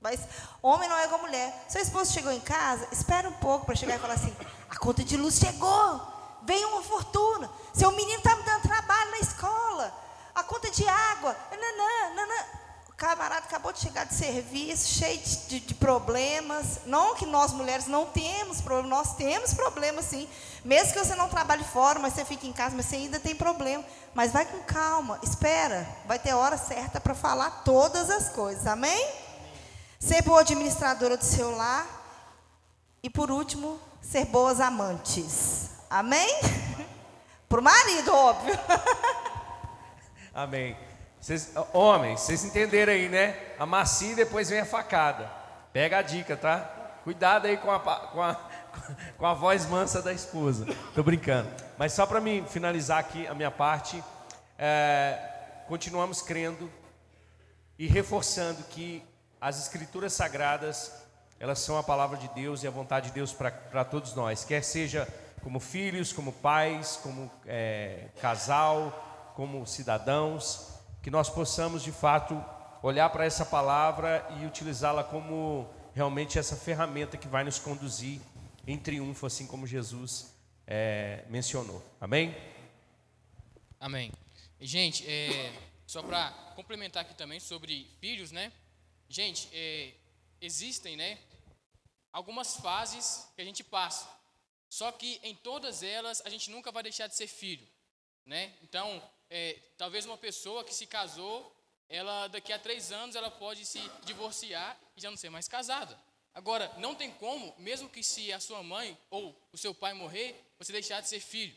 mas 0.07 0.21
homem 0.63 0.89
não 0.89 0.97
é 0.97 1.05
igual 1.05 1.21
mulher. 1.21 1.65
Seu 1.69 1.83
esposo 1.83 2.13
chegou 2.13 2.33
em 2.33 2.41
casa, 2.41 2.87
espera 2.93 3.29
um 3.29 3.33
pouco 3.35 3.67
para 3.67 3.75
chegar 3.75 3.97
e 3.97 3.99
falar 3.99 4.15
assim: 4.15 4.35
a 4.71 4.77
conta 4.79 5.03
de 5.03 5.17
luz 5.17 5.37
chegou, 5.37 6.01
veio 6.43 6.69
uma 6.69 6.83
fortuna. 6.83 7.51
Seu 7.75 7.91
menino 7.93 8.19
está 8.19 8.37
me 8.37 8.43
dando 8.43 8.63
trabalho 8.63 9.11
na 9.11 9.19
escola 9.19 10.07
a 10.37 10.43
conta 10.43 10.71
de 10.71 10.87
água, 10.87 11.35
nanã, 11.51 12.15
nanã. 12.15 12.45
O 12.91 12.93
camarada 12.93 13.47
acabou 13.47 13.73
de 13.73 13.79
chegar 13.79 14.05
de 14.05 14.15
serviço, 14.15 14.87
cheio 14.99 15.19
de, 15.19 15.61
de, 15.61 15.75
problemas. 15.75 16.81
Não 16.85 17.15
que 17.15 17.25
nós 17.25 17.53
mulheres 17.53 17.87
não 17.87 18.05
temos 18.05 18.61
problema, 18.61 18.97
nós 18.97 19.17
temos 19.17 19.55
problemas 19.55 20.05
sim. 20.05 20.29
Mesmo 20.63 20.93
que 20.93 20.99
você 20.99 21.15
não 21.15 21.31
trabalhe 21.31 21.65
fora, 21.65 21.99
mas 21.99 22.13
você 22.13 22.25
fique 22.25 22.47
em 22.47 22.53
casa, 22.53 22.77
mas 22.77 22.85
você 22.85 22.97
ainda 22.97 23.19
tem 23.19 23.35
problema. 23.35 23.83
Mas 24.15 24.33
vai 24.33 24.45
com 24.45 24.59
calma, 24.65 25.19
espera, 25.23 25.89
vai 26.07 26.19
ter 26.19 26.35
hora 26.35 26.59
certa 26.59 27.01
para 27.01 27.15
falar 27.15 27.63
todas 27.65 28.11
as 28.11 28.29
coisas, 28.29 28.67
amém? 28.67 29.26
Ser 29.99 30.23
boa 30.23 30.41
administradora 30.41 31.17
do 31.17 31.25
seu 31.25 31.57
lar. 31.57 31.87
E 33.03 33.09
por 33.09 33.31
último, 33.31 33.81
ser 34.01 34.27
boas 34.27 34.61
amantes. 34.61 35.71
Amém? 35.89 36.29
Para 37.49 37.61
o 37.61 37.63
marido, 37.63 38.13
óbvio. 38.13 38.59
Amém. 40.35 40.77
Cês, 41.21 41.53
homens, 41.73 42.21
vocês 42.21 42.45
entenderam 42.45 42.93
aí, 42.93 43.09
né? 43.09 43.55
A 43.59 43.65
macia 43.65 44.13
e 44.13 44.17
depois 44.17 44.51
vem 44.51 44.61
a 44.61 44.67
facada. 44.67 45.31
Pega 45.73 45.99
a 45.99 46.03
dica, 46.03 46.37
tá? 46.37 46.59
Cuidado 47.05 47.47
aí 47.47 47.57
com 47.57 47.71
a, 47.71 47.81
com 47.81 48.23
a, 48.23 48.35
com 49.17 49.27
a 49.27 49.35
voz 49.35 49.67
mansa 49.67 50.03
da 50.03 50.13
esposa. 50.13 50.67
Tô 50.95 51.03
brincando. 51.03 51.49
Mas 51.79 51.93
só 51.93 52.05
para 52.05 52.21
mim 52.21 52.45
finalizar 52.49 52.99
aqui 52.99 53.27
a 53.27 53.35
minha 53.35 53.51
parte, 53.51 54.03
é, 54.59 55.19
continuamos 55.69 56.21
crendo 56.21 56.71
e 57.79 57.87
reforçando 57.87 58.63
que 58.65 59.03
as 59.47 59.61
escrituras 59.61 60.13
sagradas 60.13 60.93
elas 61.39 61.61
são 61.61 61.79
a 61.79 61.83
palavra 61.83 62.19
de 62.19 62.27
Deus 62.31 62.65
e 62.65 62.67
a 62.67 62.71
vontade 62.71 63.11
de 63.11 63.15
Deus 63.15 63.33
para 63.33 63.85
todos 63.85 64.13
nós, 64.13 64.43
quer 64.43 64.61
seja 64.61 65.07
como 65.41 65.61
filhos, 65.61 66.13
como 66.13 66.33
pais, 66.33 66.99
como 67.01 67.31
é, 67.47 68.09
casal, 68.21 69.33
como 69.37 69.65
cidadãos, 69.65 70.81
que 71.01 71.13
nós 71.13 71.31
possamos 71.31 71.85
de 71.85 71.93
fato 71.93 72.45
olhar 72.83 73.09
para 73.11 73.25
essa 73.25 73.47
palavra 73.47 74.27
e 74.41 74.45
utilizá-la 74.45 75.05
como 75.05 75.71
realmente 75.95 76.41
essa 76.41 76.57
ferramenta 76.57 77.17
que 77.17 77.29
vai 77.29 77.45
nos 77.45 77.61
conduzir 77.61 78.21
em 78.67 78.77
triunfo, 78.77 79.27
assim 79.27 79.47
como 79.47 79.65
Jesus 79.65 80.35
é, 80.67 81.25
mencionou. 81.29 81.85
Amém? 82.01 82.37
Amém. 83.79 84.11
Gente, 84.61 85.09
é, 85.09 85.53
só 85.87 86.03
para 86.03 86.33
complementar 86.57 87.03
aqui 87.03 87.15
também 87.15 87.39
sobre 87.39 87.89
filhos, 88.01 88.33
né? 88.33 88.51
Gente, 89.09 89.49
é, 89.53 89.95
existem, 90.41 90.97
né? 90.97 91.19
Algumas 92.13 92.57
fases 92.57 93.29
que 93.35 93.43
a 93.43 93.45
gente 93.45 93.63
passa. 93.63 94.09
Só 94.69 94.91
que 94.91 95.21
em 95.23 95.35
todas 95.35 95.83
elas 95.83 96.21
a 96.25 96.29
gente 96.29 96.51
nunca 96.51 96.73
vai 96.73 96.83
deixar 96.83 97.07
de 97.07 97.15
ser 97.15 97.27
filho, 97.27 97.67
né? 98.25 98.55
Então, 98.63 99.03
é, 99.31 99.59
talvez 99.77 100.05
uma 100.05 100.19
pessoa 100.19 100.65
que 100.65 100.75
se 100.75 100.87
casou, 100.87 101.55
ela 101.89 102.27
daqui 102.29 102.53
a 102.53 102.59
três 102.59 102.91
anos 102.91 103.15
ela 103.15 103.31
pode 103.31 103.65
se 103.65 103.81
divorciar 104.05 104.79
e 104.97 105.01
já 105.01 105.11
não 105.11 105.17
ser 105.17 105.31
mais 105.31 105.47
casada. 105.47 105.99
Agora, 106.35 106.71
não 106.79 106.95
tem 106.95 107.11
como, 107.13 107.55
mesmo 107.59 107.89
que 107.89 108.03
se 108.03 108.33
a 108.33 108.41
sua 108.41 108.63
mãe 108.63 108.99
ou 109.09 109.35
o 109.53 109.57
seu 109.57 109.75
pai 109.75 109.95
morrer, 109.95 110.39
você 110.59 110.73
deixar 110.73 111.01
de 111.01 111.09
ser 111.09 111.21
filho. 111.21 111.57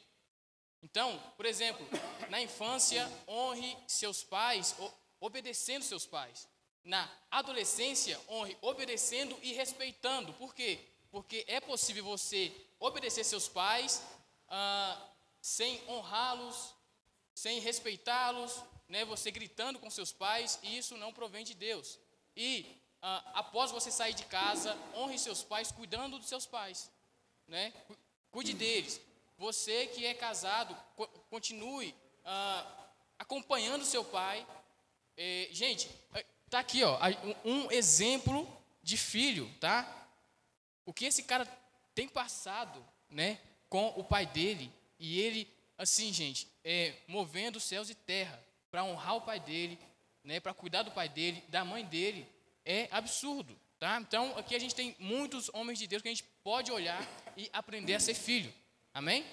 Então, 0.81 1.19
por 1.35 1.45
exemplo, 1.45 1.85
na 2.29 2.41
infância, 2.41 3.11
honre 3.27 3.75
seus 3.87 4.23
pais, 4.23 4.75
obedecendo 5.19 5.83
seus 5.83 6.05
pais. 6.05 6.47
Na 6.83 7.09
adolescência, 7.29 8.19
honre 8.27 8.57
obedecendo 8.61 9.37
e 9.41 9.53
respeitando. 9.53 10.33
Por 10.33 10.53
quê? 10.55 10.79
Porque 11.11 11.43
é 11.47 11.59
possível 11.59 12.03
você 12.03 12.51
obedecer 12.79 13.23
seus 13.23 13.47
pais 13.47 14.01
ah, 14.47 15.09
sem 15.41 15.81
honrá-los, 15.87 16.73
sem 17.33 17.59
respeitá-los, 17.59 18.63
né, 18.87 19.05
você 19.05 19.29
gritando 19.31 19.79
com 19.79 19.89
seus 19.89 20.11
pais, 20.11 20.59
e 20.63 20.77
isso 20.77 20.97
não 20.97 21.13
provém 21.13 21.43
de 21.43 21.53
Deus. 21.53 21.99
E 22.35 22.65
ah, 23.01 23.23
após 23.35 23.71
você 23.71 23.91
sair 23.91 24.13
de 24.13 24.25
casa, 24.25 24.77
honre 24.95 25.17
seus 25.17 25.43
pais 25.43 25.71
cuidando 25.71 26.17
dos 26.17 26.27
seus 26.27 26.45
pais, 26.45 26.91
né? 27.47 27.73
Cuide 28.31 28.53
deles. 28.53 28.99
Você 29.37 29.87
que 29.87 30.05
é 30.05 30.13
casado, 30.13 30.75
continue 31.29 31.95
ah, 32.25 32.89
acompanhando 33.17 33.85
seu 33.85 34.03
pai. 34.03 34.45
É, 35.15 35.47
gente, 35.51 35.89
é, 36.13 36.25
tá 36.49 36.59
aqui, 36.59 36.83
ó, 36.83 36.97
um 37.45 37.71
exemplo 37.71 38.47
de 38.81 38.97
filho, 38.97 39.49
tá? 39.59 39.87
O 40.85 40.93
que 40.93 41.05
esse 41.05 41.23
cara 41.23 41.45
tem 41.93 42.07
passado, 42.07 42.83
né, 43.09 43.39
com 43.69 43.87
o 43.95 44.03
pai 44.03 44.25
dele, 44.25 44.71
e 44.97 45.19
ele 45.19 45.47
assim, 45.77 46.11
gente, 46.11 46.47
é, 46.63 46.93
movendo 47.07 47.59
céus 47.59 47.89
e 47.89 47.95
terra 47.95 48.43
para 48.69 48.83
honrar 48.83 49.15
o 49.15 49.21
pai 49.21 49.39
dele, 49.39 49.79
né, 50.23 50.39
para 50.39 50.53
cuidar 50.53 50.83
do 50.83 50.91
pai 50.91 51.07
dele, 51.07 51.41
da 51.47 51.63
mãe 51.63 51.85
dele, 51.85 52.27
é 52.65 52.89
absurdo. 52.91 53.57
Tá? 53.79 53.97
Então, 54.01 54.37
aqui 54.37 54.53
a 54.55 54.59
gente 54.59 54.75
tem 54.75 54.93
muitos 54.99 55.49
homens 55.53 55.79
de 55.79 55.87
Deus 55.87 56.01
que 56.01 56.09
a 56.09 56.11
gente 56.11 56.25
pode 56.43 56.69
olhar 56.69 57.01
e 57.37 57.49
aprender 57.53 57.95
a 57.95 57.99
ser 57.99 58.13
filho. 58.13 58.53
Amém? 58.93 59.25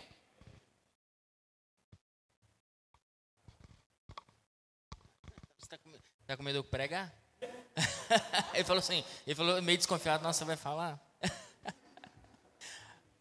Você 5.59 5.69
tá 5.69 5.79
de 6.27 6.63
pregar? 6.65 7.13
ele 8.55 8.65
falou 8.65 8.81
assim, 8.81 9.05
ele 9.27 9.35
falou 9.35 9.63
meio 9.63 9.79
desconfiado, 9.79 10.23
nossa, 10.23 10.45
vai 10.45 10.57
falar? 10.57 10.99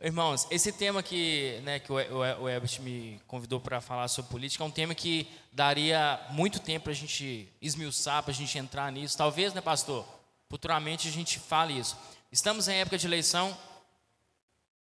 Irmãos, 0.01 0.47
esse 0.49 0.71
tema 0.71 1.03
que, 1.03 1.59
né, 1.63 1.79
que 1.79 1.91
o, 1.91 2.49
Ebert 2.49 2.79
me 2.81 3.21
convidou 3.27 3.59
para 3.59 3.79
falar 3.79 4.07
sobre 4.07 4.31
política 4.31 4.63
é 4.63 4.67
um 4.67 4.71
tema 4.71 4.95
que 4.95 5.27
daria 5.51 6.19
muito 6.31 6.59
tempo 6.59 6.85
para 6.85 6.93
a 6.93 6.95
gente 6.95 7.47
esmiuçar, 7.61 8.23
para 8.23 8.31
a 8.31 8.35
gente 8.35 8.57
entrar 8.57 8.91
nisso. 8.91 9.17
Talvez, 9.17 9.53
né, 9.53 9.61
pastor? 9.61 10.05
Futuramente 10.49 11.07
a 11.07 11.11
gente 11.11 11.39
fale 11.39 11.77
isso. 11.77 11.97
Estamos 12.31 12.67
em 12.67 12.75
época 12.75 12.97
de 12.97 13.07
eleição, 13.07 13.57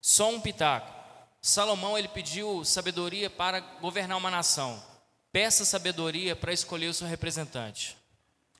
só 0.00 0.30
um 0.30 0.40
pitaco. 0.40 0.92
Salomão 1.40 1.98
ele 1.98 2.08
pediu 2.08 2.64
sabedoria 2.64 3.28
para 3.28 3.60
governar 3.60 4.16
uma 4.16 4.30
nação. 4.30 4.82
Peça 5.30 5.64
sabedoria 5.64 6.34
para 6.34 6.52
escolher 6.52 6.88
o 6.88 6.94
seu 6.94 7.06
representante. 7.06 7.96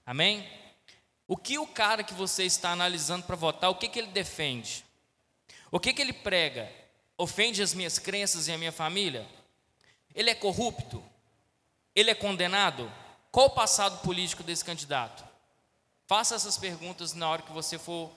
Amém? 0.06 0.46
O 1.26 1.36
que 1.36 1.58
o 1.58 1.66
cara 1.66 2.04
que 2.04 2.12
você 2.12 2.44
está 2.44 2.70
analisando 2.70 3.24
para 3.24 3.36
votar, 3.36 3.70
o 3.70 3.74
que, 3.74 3.88
que 3.88 3.98
ele 3.98 4.08
defende? 4.08 4.84
O 5.70 5.80
que, 5.80 5.92
que 5.92 6.02
ele 6.02 6.12
prega? 6.12 6.70
Ofende 7.16 7.62
as 7.62 7.72
minhas 7.72 7.98
crenças 7.98 8.46
e 8.46 8.52
a 8.52 8.58
minha 8.58 8.72
família? 8.72 9.26
Ele 10.14 10.30
é 10.30 10.34
corrupto? 10.34 11.02
Ele 11.94 12.10
é 12.10 12.14
condenado? 12.14 12.92
Qual 13.30 13.46
o 13.46 13.50
passado 13.50 14.00
político 14.02 14.42
desse 14.42 14.64
candidato? 14.64 15.24
Faça 16.06 16.34
essas 16.34 16.58
perguntas 16.58 17.14
na 17.14 17.28
hora 17.28 17.42
que 17.42 17.52
você 17.52 17.78
for 17.78 18.12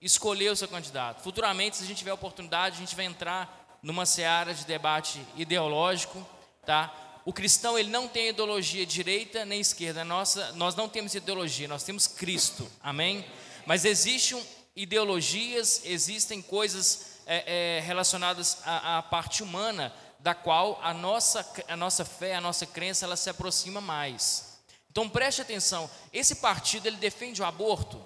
escolher 0.00 0.50
o 0.50 0.56
seu 0.56 0.68
candidato. 0.68 1.22
Futuramente, 1.22 1.76
se 1.76 1.84
a 1.84 1.86
gente 1.86 1.98
tiver 1.98 2.12
oportunidade, 2.12 2.76
a 2.76 2.78
gente 2.78 2.94
vai 2.94 3.06
entrar 3.06 3.78
numa 3.82 4.06
seara 4.06 4.54
de 4.54 4.64
debate 4.64 5.20
ideológico, 5.36 6.26
tá? 6.64 6.94
O 7.24 7.32
cristão 7.32 7.78
ele 7.78 7.88
não 7.88 8.06
tem 8.06 8.28
ideologia 8.28 8.84
direita 8.84 9.44
nem 9.44 9.60
esquerda. 9.60 10.04
Nossa, 10.04 10.52
nós 10.52 10.74
não 10.74 10.88
temos 10.88 11.14
ideologia, 11.14 11.66
nós 11.66 11.82
temos 11.82 12.06
Cristo. 12.06 12.70
Amém? 12.82 13.24
Mas 13.64 13.84
existem 13.84 14.44
ideologias, 14.76 15.80
existem 15.84 16.42
coisas 16.42 17.20
é, 17.26 17.78
é, 17.78 17.80
relacionadas 17.80 18.58
à, 18.64 18.98
à 18.98 19.02
parte 19.02 19.42
humana 19.42 19.94
da 20.20 20.34
qual 20.34 20.78
a 20.82 20.92
nossa, 20.92 21.46
a 21.68 21.76
nossa 21.76 22.04
fé, 22.04 22.34
a 22.34 22.40
nossa 22.40 22.66
crença, 22.66 23.04
ela 23.04 23.16
se 23.16 23.30
aproxima 23.30 23.80
mais. 23.80 24.58
Então 24.90 25.08
preste 25.08 25.42
atenção, 25.42 25.90
esse 26.12 26.36
partido 26.36 26.86
ele 26.86 26.96
defende 26.96 27.42
o 27.42 27.44
aborto? 27.44 28.04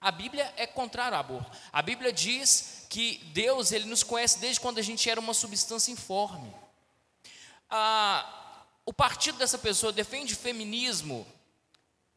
A 0.00 0.10
Bíblia 0.10 0.52
é 0.56 0.66
contrário 0.66 1.14
ao 1.14 1.20
aborto. 1.20 1.50
A 1.72 1.82
Bíblia 1.82 2.12
diz 2.12 2.86
que 2.88 3.18
Deus 3.32 3.72
ele 3.72 3.86
nos 3.86 4.02
conhece 4.02 4.38
desde 4.38 4.60
quando 4.60 4.78
a 4.78 4.82
gente 4.82 5.10
era 5.10 5.18
uma 5.18 5.34
substância 5.34 5.90
informe. 5.90 6.54
Ah, 7.68 8.47
o 8.88 8.92
partido 8.94 9.36
dessa 9.36 9.58
pessoa 9.58 9.92
defende 9.92 10.34
feminismo, 10.34 11.26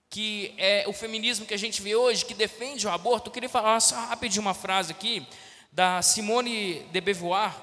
que 0.09 0.53
é 0.57 0.86
o 0.88 0.93
feminismo 0.93 1.45
que 1.45 1.53
a 1.53 1.57
gente 1.57 1.82
vê 1.82 1.97
hoje, 1.97 2.24
que 2.24 2.34
defende 2.34 2.88
o 2.88 2.89
aborto. 2.89 3.28
Eu 3.28 3.34
queria 3.34 3.49
falar 3.49 3.78
só 3.82 3.95
rapidinho 4.05 4.41
uma 4.41 4.53
frase 4.53 4.89
aqui 4.89 5.28
da 5.69 6.01
Simone 6.01 6.84
de 6.84 7.01
Beauvoir. 7.01 7.53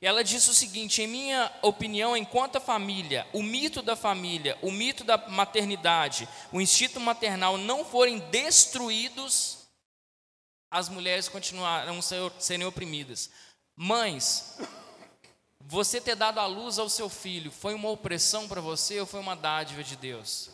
Ela 0.00 0.24
disse 0.24 0.50
o 0.50 0.52
seguinte: 0.52 1.00
em 1.00 1.06
minha 1.06 1.52
opinião, 1.62 2.16
enquanto 2.16 2.56
a 2.56 2.60
família, 2.60 3.24
o 3.32 3.40
mito 3.40 3.80
da 3.80 3.94
família, 3.94 4.58
o 4.62 4.72
mito 4.72 5.04
da 5.04 5.16
maternidade, 5.28 6.28
o 6.50 6.60
instinto 6.60 6.98
maternal 6.98 7.56
não 7.56 7.84
forem 7.84 8.18
destruídos, 8.18 9.58
as 10.68 10.88
mulheres 10.88 11.28
continuarão 11.28 12.00
sendo 12.02 12.66
oprimidas. 12.66 13.30
Mães, 13.76 14.58
você 15.72 16.02
ter 16.02 16.14
dado 16.14 16.38
a 16.38 16.44
luz 16.44 16.78
ao 16.78 16.90
seu 16.90 17.08
filho 17.08 17.50
foi 17.50 17.72
uma 17.72 17.88
opressão 17.88 18.46
para 18.46 18.60
você 18.60 19.00
ou 19.00 19.06
foi 19.06 19.18
uma 19.18 19.34
dádiva 19.34 19.82
de 19.82 19.96
Deus? 19.96 20.50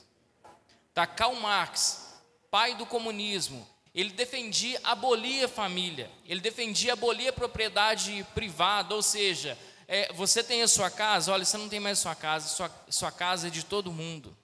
Tá, 0.95 1.09
Karl 1.09 1.35
Marx, 1.35 2.21
pai 2.53 2.77
do 2.77 2.87
comunismo, 2.87 3.69
ele 3.93 4.11
defendia 4.11 4.81
abolir 4.85 5.45
a 5.45 5.49
família, 5.49 6.09
ele 6.25 6.41
defendia 6.41 6.93
abolir 6.93 7.27
a 7.27 7.33
propriedade 7.33 8.25
privada, 8.33 8.95
ou 8.95 9.03
seja, 9.03 9.59
é, 9.89 10.13
você 10.13 10.41
tem 10.41 10.63
a 10.63 10.69
sua 10.69 10.89
casa, 10.89 11.33
olha, 11.33 11.45
você 11.45 11.57
não 11.57 11.69
tem 11.69 11.81
mais 11.81 11.99
a 11.99 12.03
sua 12.03 12.15
casa, 12.15 12.47
sua, 12.47 12.71
sua 12.89 13.11
casa 13.11 13.49
é 13.49 13.51
de 13.51 13.65
todo 13.65 13.91
mundo. 13.91 14.37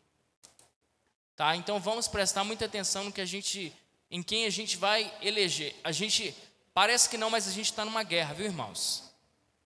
Tá? 1.37 1.55
Então 1.55 1.79
vamos 1.79 2.09
prestar 2.09 2.43
muita 2.43 2.65
atenção 2.65 3.05
no 3.05 3.13
que 3.13 3.21
a 3.21 3.25
gente, 3.25 3.73
em 4.11 4.25
quem 4.25 4.45
a 4.45 4.51
gente 4.51 4.77
vai 4.77 5.15
eleger. 5.23 5.77
A 5.85 5.93
gente 5.93 6.35
parece 6.73 7.09
que 7.09 7.17
não, 7.17 7.31
mas 7.31 7.47
a 7.47 7.53
gente 7.53 7.67
está 7.67 7.85
numa 7.85 8.03
guerra, 8.03 8.35
viu, 8.35 8.47
irmãos? 8.47 9.14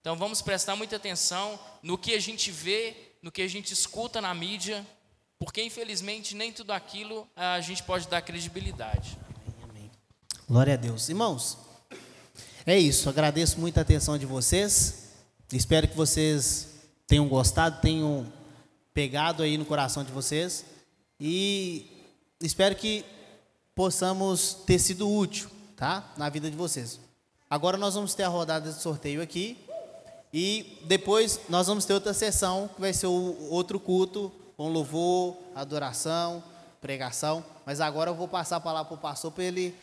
Então 0.08 0.16
vamos 0.16 0.40
prestar 0.40 0.74
muita 0.74 0.96
atenção 0.96 1.60
no 1.82 1.98
que 1.98 2.14
a 2.14 2.18
gente 2.18 2.50
vê, 2.50 2.96
no 3.20 3.30
que 3.30 3.42
a 3.42 3.46
gente 3.46 3.74
escuta 3.74 4.22
na 4.22 4.32
mídia, 4.32 4.82
porque 5.38 5.62
infelizmente 5.62 6.34
nem 6.34 6.50
tudo 6.50 6.70
aquilo 6.70 7.28
a 7.36 7.60
gente 7.60 7.82
pode 7.82 8.08
dar 8.08 8.22
credibilidade. 8.22 9.18
Amém. 9.62 9.90
Glória 10.48 10.72
a 10.72 10.76
Deus. 10.78 11.10
Irmãos, 11.10 11.58
é 12.64 12.78
isso. 12.78 13.10
Agradeço 13.10 13.60
muito 13.60 13.76
a 13.76 13.82
atenção 13.82 14.16
de 14.16 14.24
vocês. 14.24 15.10
Espero 15.52 15.86
que 15.86 15.94
vocês 15.94 16.68
tenham 17.06 17.28
gostado, 17.28 17.82
tenham 17.82 18.32
pegado 18.94 19.42
aí 19.42 19.58
no 19.58 19.66
coração 19.66 20.02
de 20.02 20.10
vocês. 20.10 20.64
E 21.20 21.86
espero 22.40 22.74
que 22.74 23.04
possamos 23.74 24.54
ter 24.64 24.78
sido 24.78 25.06
útil, 25.06 25.50
tá? 25.76 26.14
Na 26.16 26.30
vida 26.30 26.50
de 26.50 26.56
vocês. 26.56 26.98
Agora 27.50 27.76
nós 27.76 27.94
vamos 27.94 28.14
ter 28.14 28.22
a 28.22 28.28
rodada 28.28 28.72
de 28.72 28.80
sorteio 28.80 29.20
aqui. 29.20 29.67
E 30.32 30.78
depois 30.84 31.40
nós 31.48 31.66
vamos 31.66 31.84
ter 31.84 31.94
outra 31.94 32.12
sessão, 32.12 32.68
que 32.74 32.80
vai 32.80 32.92
ser 32.92 33.06
o 33.06 33.48
outro 33.50 33.80
culto, 33.80 34.30
com 34.56 34.68
louvor, 34.68 35.36
adoração, 35.54 36.42
pregação. 36.80 37.44
Mas 37.64 37.80
agora 37.80 38.10
eu 38.10 38.14
vou 38.14 38.28
passar 38.28 38.56
a 38.56 38.60
palavra 38.60 38.88
para 38.88 38.94
o 38.96 39.00
pastor 39.00 39.32
para 39.32 39.44
ele, 39.44 39.74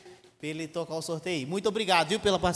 ele 0.42 0.68
tocar 0.68 0.96
o 0.96 1.02
sorteio. 1.02 1.48
Muito 1.48 1.68
obrigado, 1.68 2.10
viu, 2.10 2.20
pela 2.20 2.38
participação. 2.38 2.54